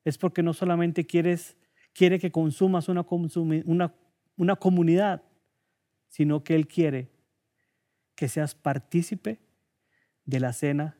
es 0.04 0.18
porque 0.18 0.42
no 0.42 0.52
solamente 0.52 1.06
quieres, 1.06 1.56
quiere 1.92 2.18
que 2.18 2.32
consumas 2.32 2.88
una, 2.88 3.06
una, 3.66 3.94
una 4.36 4.56
comunidad, 4.56 5.22
sino 6.08 6.42
que 6.42 6.56
Él 6.56 6.66
quiere 6.66 7.08
que 8.16 8.26
seas 8.26 8.56
partícipe 8.56 9.38
de 10.24 10.40
la 10.40 10.52
cena 10.52 10.98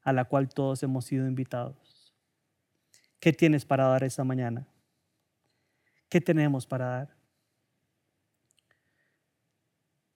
a 0.00 0.14
la 0.14 0.24
cual 0.24 0.48
todos 0.48 0.82
hemos 0.82 1.04
sido 1.04 1.26
invitados. 1.26 2.14
¿Qué 3.20 3.34
tienes 3.34 3.66
para 3.66 3.84
dar 3.84 4.02
esta 4.02 4.24
mañana? 4.24 4.66
¿Qué 6.08 6.22
tenemos 6.22 6.66
para 6.66 6.86
dar? 6.86 7.16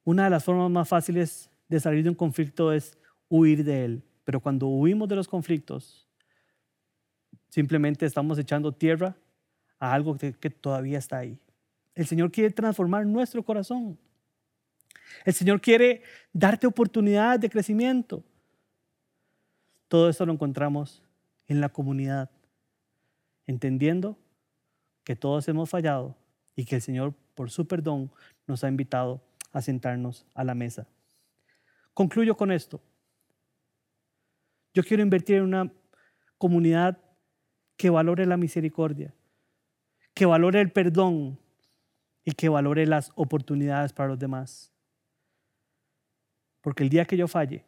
Una 0.04 0.24
de 0.24 0.30
las 0.30 0.42
formas 0.42 0.70
más 0.70 0.88
fáciles 0.88 1.50
de 1.70 1.80
salir 1.80 2.02
de 2.02 2.10
un 2.10 2.16
conflicto 2.16 2.72
es 2.72 2.98
huir 3.28 3.64
de 3.64 3.84
él. 3.84 4.02
Pero 4.24 4.40
cuando 4.40 4.66
huimos 4.66 5.08
de 5.08 5.16
los 5.16 5.28
conflictos, 5.28 6.06
simplemente 7.48 8.04
estamos 8.04 8.38
echando 8.38 8.72
tierra 8.72 9.16
a 9.78 9.94
algo 9.94 10.18
que, 10.18 10.32
todavía 10.50 10.98
está 10.98 11.18
ahí. 11.18 11.38
El 11.94 12.06
Señor 12.06 12.32
quiere 12.32 12.50
transformar 12.50 13.06
nuestro 13.06 13.42
corazón. 13.44 13.96
El 15.24 15.32
Señor 15.32 15.60
quiere 15.60 16.02
darte 16.32 16.66
oportunidades 16.66 17.40
de 17.40 17.48
crecimiento. 17.48 18.24
Todo 19.88 20.08
esto 20.08 20.26
lo 20.26 20.32
encontramos 20.32 21.02
en 21.46 21.60
la 21.60 21.68
comunidad, 21.68 22.30
entendiendo 23.46 24.18
que 25.04 25.16
todos 25.16 25.46
hemos 25.48 25.70
fallado 25.70 26.16
y 26.56 26.64
que 26.64 26.76
el 26.76 26.82
Señor, 26.82 27.14
por 27.34 27.50
su 27.50 27.66
perdón, 27.66 28.10
nos 28.46 28.64
ha 28.64 28.68
invitado 28.68 29.20
a 29.52 29.62
sentarnos 29.62 30.26
a 30.34 30.44
la 30.44 30.54
mesa. 30.54 30.86
Concluyo 32.00 32.34
con 32.34 32.50
esto. 32.50 32.80
Yo 34.72 34.82
quiero 34.82 35.02
invertir 35.02 35.36
en 35.36 35.42
una 35.42 35.70
comunidad 36.38 36.98
que 37.76 37.90
valore 37.90 38.24
la 38.24 38.38
misericordia, 38.38 39.12
que 40.14 40.24
valore 40.24 40.62
el 40.62 40.72
perdón 40.72 41.38
y 42.24 42.32
que 42.32 42.48
valore 42.48 42.86
las 42.86 43.12
oportunidades 43.16 43.92
para 43.92 44.08
los 44.08 44.18
demás. 44.18 44.72
Porque 46.62 46.84
el 46.84 46.88
día 46.88 47.04
que 47.04 47.18
yo 47.18 47.28
falle, 47.28 47.66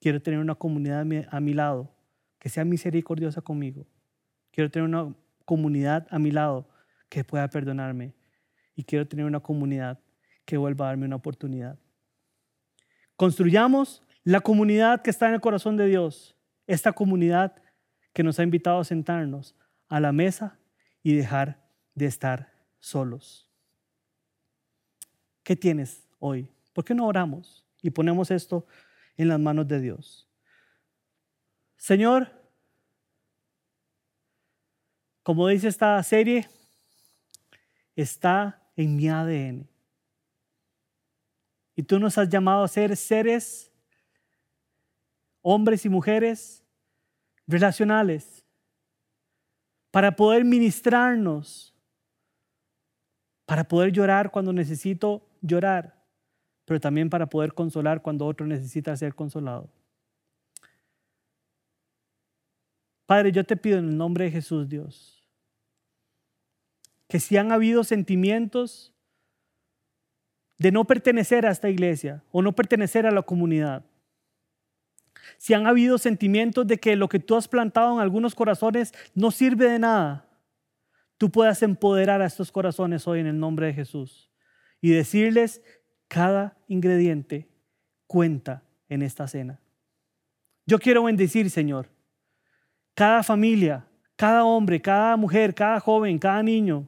Quiero 0.00 0.22
tener 0.22 0.40
una 0.40 0.54
comunidad 0.54 1.06
a 1.30 1.40
mi 1.40 1.52
lado 1.52 1.94
que 2.38 2.48
sea 2.48 2.64
misericordiosa 2.64 3.42
conmigo. 3.42 3.86
Quiero 4.50 4.70
tener 4.70 4.88
una 4.88 5.14
comunidad 5.44 6.06
a 6.10 6.18
mi 6.18 6.30
lado 6.30 6.70
que 7.10 7.22
pueda 7.22 7.50
perdonarme. 7.50 8.14
Y 8.74 8.84
quiero 8.84 9.06
tener 9.06 9.26
una 9.26 9.40
comunidad 9.40 10.00
que 10.46 10.56
vuelva 10.56 10.86
a 10.86 10.88
darme 10.88 11.04
una 11.04 11.16
oportunidad. 11.16 11.78
Construyamos 13.22 14.02
la 14.24 14.40
comunidad 14.40 15.00
que 15.00 15.10
está 15.10 15.28
en 15.28 15.34
el 15.34 15.40
corazón 15.40 15.76
de 15.76 15.86
Dios. 15.86 16.34
Esta 16.66 16.92
comunidad 16.92 17.54
que 18.12 18.24
nos 18.24 18.40
ha 18.40 18.42
invitado 18.42 18.80
a 18.80 18.84
sentarnos 18.84 19.54
a 19.86 20.00
la 20.00 20.10
mesa 20.10 20.58
y 21.04 21.14
dejar 21.14 21.64
de 21.94 22.06
estar 22.06 22.52
solos. 22.80 23.48
¿Qué 25.44 25.54
tienes 25.54 26.04
hoy? 26.18 26.48
¿Por 26.72 26.84
qué 26.84 26.96
no 26.96 27.06
oramos 27.06 27.64
y 27.80 27.90
ponemos 27.90 28.32
esto 28.32 28.66
en 29.16 29.28
las 29.28 29.38
manos 29.38 29.68
de 29.68 29.80
Dios. 29.80 30.28
Señor, 31.76 32.28
como 35.22 35.46
dice 35.46 35.68
esta 35.68 36.02
serie, 36.02 36.48
está 37.94 38.68
en 38.74 38.96
mi 38.96 39.08
ADN. 39.08 39.71
Y 41.74 41.82
tú 41.82 41.98
nos 41.98 42.18
has 42.18 42.28
llamado 42.28 42.64
a 42.64 42.68
ser 42.68 42.96
seres, 42.96 43.72
hombres 45.40 45.84
y 45.84 45.88
mujeres, 45.88 46.64
relacionales, 47.46 48.44
para 49.90 50.14
poder 50.14 50.44
ministrarnos, 50.44 51.74
para 53.44 53.64
poder 53.64 53.92
llorar 53.92 54.30
cuando 54.30 54.52
necesito 54.52 55.28
llorar, 55.40 56.02
pero 56.64 56.80
también 56.80 57.10
para 57.10 57.26
poder 57.26 57.52
consolar 57.52 58.02
cuando 58.02 58.26
otro 58.26 58.46
necesita 58.46 58.96
ser 58.96 59.14
consolado. 59.14 59.70
Padre, 63.06 63.32
yo 63.32 63.44
te 63.44 63.56
pido 63.56 63.78
en 63.78 63.88
el 63.90 63.96
nombre 63.96 64.24
de 64.24 64.30
Jesús, 64.30 64.68
Dios, 64.68 65.22
que 67.08 67.20
si 67.20 67.36
han 67.36 67.52
habido 67.52 67.84
sentimientos 67.84 68.91
de 70.62 70.70
no 70.70 70.84
pertenecer 70.84 71.44
a 71.44 71.50
esta 71.50 71.68
iglesia 71.68 72.22
o 72.30 72.40
no 72.40 72.52
pertenecer 72.52 73.04
a 73.04 73.10
la 73.10 73.22
comunidad, 73.22 73.84
si 75.36 75.54
han 75.54 75.66
habido 75.66 75.98
sentimientos 75.98 76.64
de 76.68 76.78
que 76.78 76.94
lo 76.94 77.08
que 77.08 77.18
tú 77.18 77.34
has 77.34 77.48
plantado 77.48 77.94
en 77.94 78.00
algunos 78.00 78.36
corazones 78.36 78.94
no 79.12 79.32
sirve 79.32 79.68
de 79.68 79.80
nada, 79.80 80.24
tú 81.18 81.30
puedas 81.32 81.64
empoderar 81.64 82.22
a 82.22 82.26
estos 82.26 82.52
corazones 82.52 83.08
hoy 83.08 83.18
en 83.18 83.26
el 83.26 83.40
nombre 83.40 83.66
de 83.66 83.74
Jesús 83.74 84.30
y 84.80 84.90
decirles 84.90 85.62
cada 86.06 86.56
ingrediente 86.68 87.48
cuenta 88.06 88.62
en 88.88 89.02
esta 89.02 89.26
cena. 89.26 89.58
Yo 90.64 90.78
quiero 90.78 91.02
bendecir, 91.02 91.50
Señor, 91.50 91.88
cada 92.94 93.24
familia, 93.24 93.84
cada 94.14 94.44
hombre, 94.44 94.80
cada 94.80 95.16
mujer, 95.16 95.56
cada 95.56 95.80
joven, 95.80 96.20
cada 96.20 96.40
niño, 96.40 96.86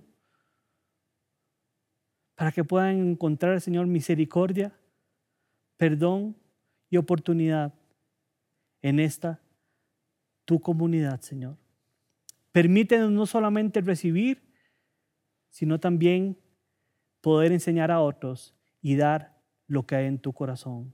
para 2.34 2.52
que 2.52 2.64
puedan 2.64 3.10
encontrar, 3.10 3.60
Señor, 3.60 3.86
misericordia, 3.86 4.72
perdón 5.76 6.36
y 6.90 6.96
oportunidad 6.96 7.74
en 8.82 9.00
esta 9.00 9.40
tu 10.44 10.60
comunidad, 10.60 11.20
Señor. 11.20 11.56
Permítenos 12.52 13.10
no 13.10 13.26
solamente 13.26 13.80
recibir, 13.80 14.42
sino 15.48 15.80
también 15.80 16.38
poder 17.20 17.52
enseñar 17.52 17.90
a 17.90 18.00
otros 18.00 18.54
y 18.82 18.96
dar 18.96 19.40
lo 19.66 19.86
que 19.86 19.96
hay 19.96 20.06
en 20.06 20.18
tu 20.18 20.32
corazón. 20.32 20.92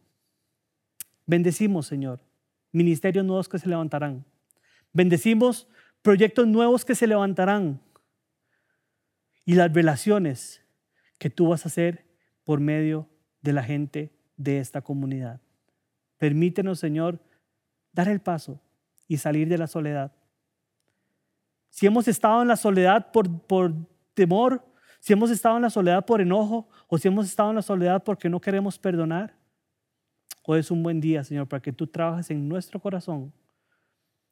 Bendecimos, 1.26 1.86
Señor, 1.86 2.20
ministerios 2.72 3.24
nuevos 3.24 3.48
que 3.48 3.58
se 3.58 3.68
levantarán. 3.68 4.24
Bendecimos 4.92 5.68
proyectos 6.02 6.46
nuevos 6.46 6.84
que 6.84 6.94
se 6.94 7.06
levantarán 7.06 7.80
y 9.44 9.54
las 9.54 9.72
relaciones 9.72 10.59
que 11.20 11.28
tú 11.28 11.48
vas 11.48 11.66
a 11.66 11.68
hacer 11.68 12.06
por 12.44 12.60
medio 12.60 13.06
de 13.42 13.52
la 13.52 13.62
gente 13.62 14.10
de 14.38 14.58
esta 14.58 14.80
comunidad. 14.80 15.38
Permítenos, 16.16 16.80
Señor, 16.80 17.20
dar 17.92 18.08
el 18.08 18.20
paso 18.20 18.58
y 19.06 19.18
salir 19.18 19.46
de 19.46 19.58
la 19.58 19.66
soledad. 19.66 20.12
Si 21.68 21.86
hemos 21.86 22.08
estado 22.08 22.40
en 22.40 22.48
la 22.48 22.56
soledad 22.56 23.12
por, 23.12 23.42
por 23.42 23.74
temor, 24.14 24.64
si 24.98 25.12
hemos 25.12 25.30
estado 25.30 25.56
en 25.56 25.62
la 25.62 25.70
soledad 25.70 26.06
por 26.06 26.22
enojo 26.22 26.66
o 26.88 26.96
si 26.96 27.08
hemos 27.08 27.26
estado 27.26 27.50
en 27.50 27.56
la 27.56 27.62
soledad 27.62 28.02
porque 28.02 28.30
no 28.30 28.40
queremos 28.40 28.78
perdonar. 28.78 29.36
Hoy 30.44 30.60
es 30.60 30.70
un 30.70 30.82
buen 30.82 31.02
día, 31.02 31.22
Señor, 31.22 31.46
para 31.46 31.60
que 31.60 31.72
tú 31.72 31.86
trabajes 31.86 32.30
en 32.30 32.48
nuestro 32.48 32.80
corazón 32.80 33.30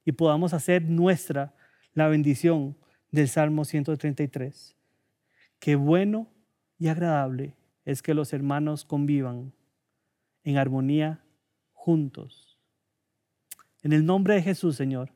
y 0.07 0.13
podamos 0.13 0.55
hacer 0.55 0.83
nuestra 0.85 1.55
la 1.93 2.09
bendición 2.09 2.79
del 3.11 3.29
Salmo 3.29 3.67
133. 3.67 4.75
Qué 5.59 5.77
bueno 5.77 6.29
y 6.79 6.89
agradable 6.89 7.55
es 7.85 8.03
que 8.03 8.15
los 8.15 8.33
hermanos 8.33 8.85
convivan 8.85 9.53
en 10.45 10.57
armonía 10.57 11.21
juntos. 11.73 12.59
En 13.83 13.93
el 13.93 14.05
nombre 14.05 14.35
de 14.35 14.43
Jesús, 14.43 14.77
Señor. 14.77 15.11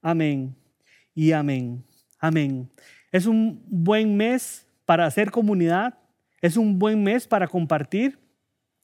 Amén 0.00 0.56
y 1.14 1.32
amén. 1.32 1.84
Amén. 2.18 2.70
Es 3.10 3.26
un 3.26 3.62
buen 3.66 4.16
mes 4.16 4.66
para 4.84 5.06
hacer 5.06 5.30
comunidad, 5.30 5.98
es 6.40 6.56
un 6.56 6.78
buen 6.78 7.02
mes 7.02 7.26
para 7.26 7.48
compartir, 7.48 8.18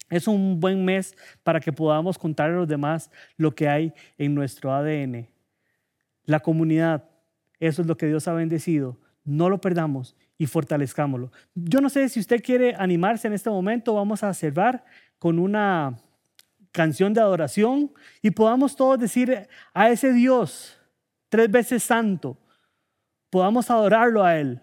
es 0.08 0.26
un 0.26 0.60
buen 0.60 0.84
mes 0.84 1.16
para 1.42 1.60
que 1.60 1.72
podamos 1.72 2.18
contar 2.18 2.50
a 2.50 2.54
los 2.54 2.68
demás 2.68 3.10
lo 3.36 3.54
que 3.54 3.68
hay 3.68 3.92
en 4.18 4.34
nuestro 4.34 4.72
ADN. 4.72 5.28
La 6.24 6.40
comunidad, 6.40 7.08
eso 7.58 7.82
es 7.82 7.88
lo 7.88 7.96
que 7.96 8.06
Dios 8.06 8.26
ha 8.28 8.32
bendecido. 8.32 8.98
No 9.24 9.48
lo 9.48 9.60
perdamos 9.60 10.16
y 10.40 10.46
fortalezcámoslo. 10.46 11.30
Yo 11.54 11.82
no 11.82 11.90
sé 11.90 12.08
si 12.08 12.18
usted 12.18 12.42
quiere 12.42 12.74
animarse 12.74 13.28
en 13.28 13.34
este 13.34 13.50
momento, 13.50 13.92
vamos 13.92 14.24
a 14.24 14.32
cerrar 14.32 14.86
con 15.18 15.38
una 15.38 15.98
canción 16.72 17.12
de 17.12 17.20
adoración 17.20 17.92
y 18.22 18.30
podamos 18.30 18.74
todos 18.74 18.98
decir 18.98 19.46
a 19.74 19.90
ese 19.90 20.14
Dios 20.14 20.78
tres 21.28 21.50
veces 21.50 21.82
santo, 21.82 22.38
podamos 23.28 23.70
adorarlo 23.70 24.24
a 24.24 24.38
Él 24.38 24.62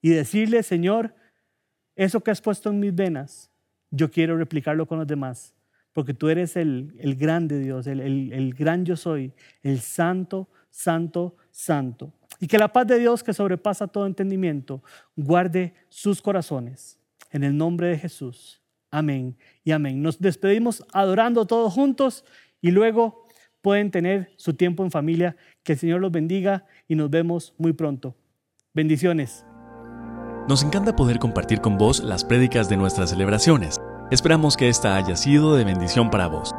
y 0.00 0.08
decirle, 0.08 0.62
Señor, 0.62 1.14
eso 1.94 2.22
que 2.22 2.30
has 2.30 2.40
puesto 2.40 2.70
en 2.70 2.80
mis 2.80 2.94
venas, 2.94 3.50
yo 3.90 4.10
quiero 4.10 4.34
replicarlo 4.38 4.86
con 4.86 4.96
los 4.96 5.06
demás, 5.06 5.54
porque 5.92 6.14
tú 6.14 6.30
eres 6.30 6.56
el, 6.56 6.96
el 6.98 7.16
grande 7.16 7.58
Dios, 7.58 7.86
el, 7.86 8.00
el, 8.00 8.32
el 8.32 8.54
gran 8.54 8.86
yo 8.86 8.96
soy, 8.96 9.34
el 9.60 9.80
santo, 9.80 10.48
santo, 10.70 11.36
santo. 11.50 12.14
Y 12.40 12.46
que 12.46 12.58
la 12.58 12.72
paz 12.72 12.86
de 12.86 12.98
Dios 12.98 13.22
que 13.22 13.34
sobrepasa 13.34 13.88
todo 13.88 14.06
entendimiento 14.06 14.82
guarde 15.16 15.74
sus 15.88 16.22
corazones. 16.22 16.98
En 17.30 17.44
el 17.44 17.56
nombre 17.56 17.88
de 17.88 17.98
Jesús. 17.98 18.62
Amén 18.90 19.36
y 19.64 19.72
amén. 19.72 20.00
Nos 20.02 20.18
despedimos 20.18 20.84
adorando 20.92 21.46
todos 21.46 21.72
juntos 21.72 22.24
y 22.60 22.70
luego 22.70 23.24
pueden 23.60 23.90
tener 23.90 24.30
su 24.36 24.54
tiempo 24.54 24.82
en 24.82 24.90
familia. 24.90 25.36
Que 25.62 25.72
el 25.72 25.78
Señor 25.78 26.00
los 26.00 26.12
bendiga 26.12 26.64
y 26.86 26.94
nos 26.94 27.10
vemos 27.10 27.54
muy 27.58 27.72
pronto. 27.72 28.16
Bendiciones. 28.72 29.44
Nos 30.48 30.62
encanta 30.62 30.96
poder 30.96 31.18
compartir 31.18 31.60
con 31.60 31.76
vos 31.76 32.02
las 32.02 32.24
prédicas 32.24 32.70
de 32.70 32.78
nuestras 32.78 33.10
celebraciones. 33.10 33.78
Esperamos 34.10 34.56
que 34.56 34.70
esta 34.70 34.96
haya 34.96 35.16
sido 35.16 35.54
de 35.56 35.64
bendición 35.64 36.08
para 36.08 36.28
vos. 36.28 36.54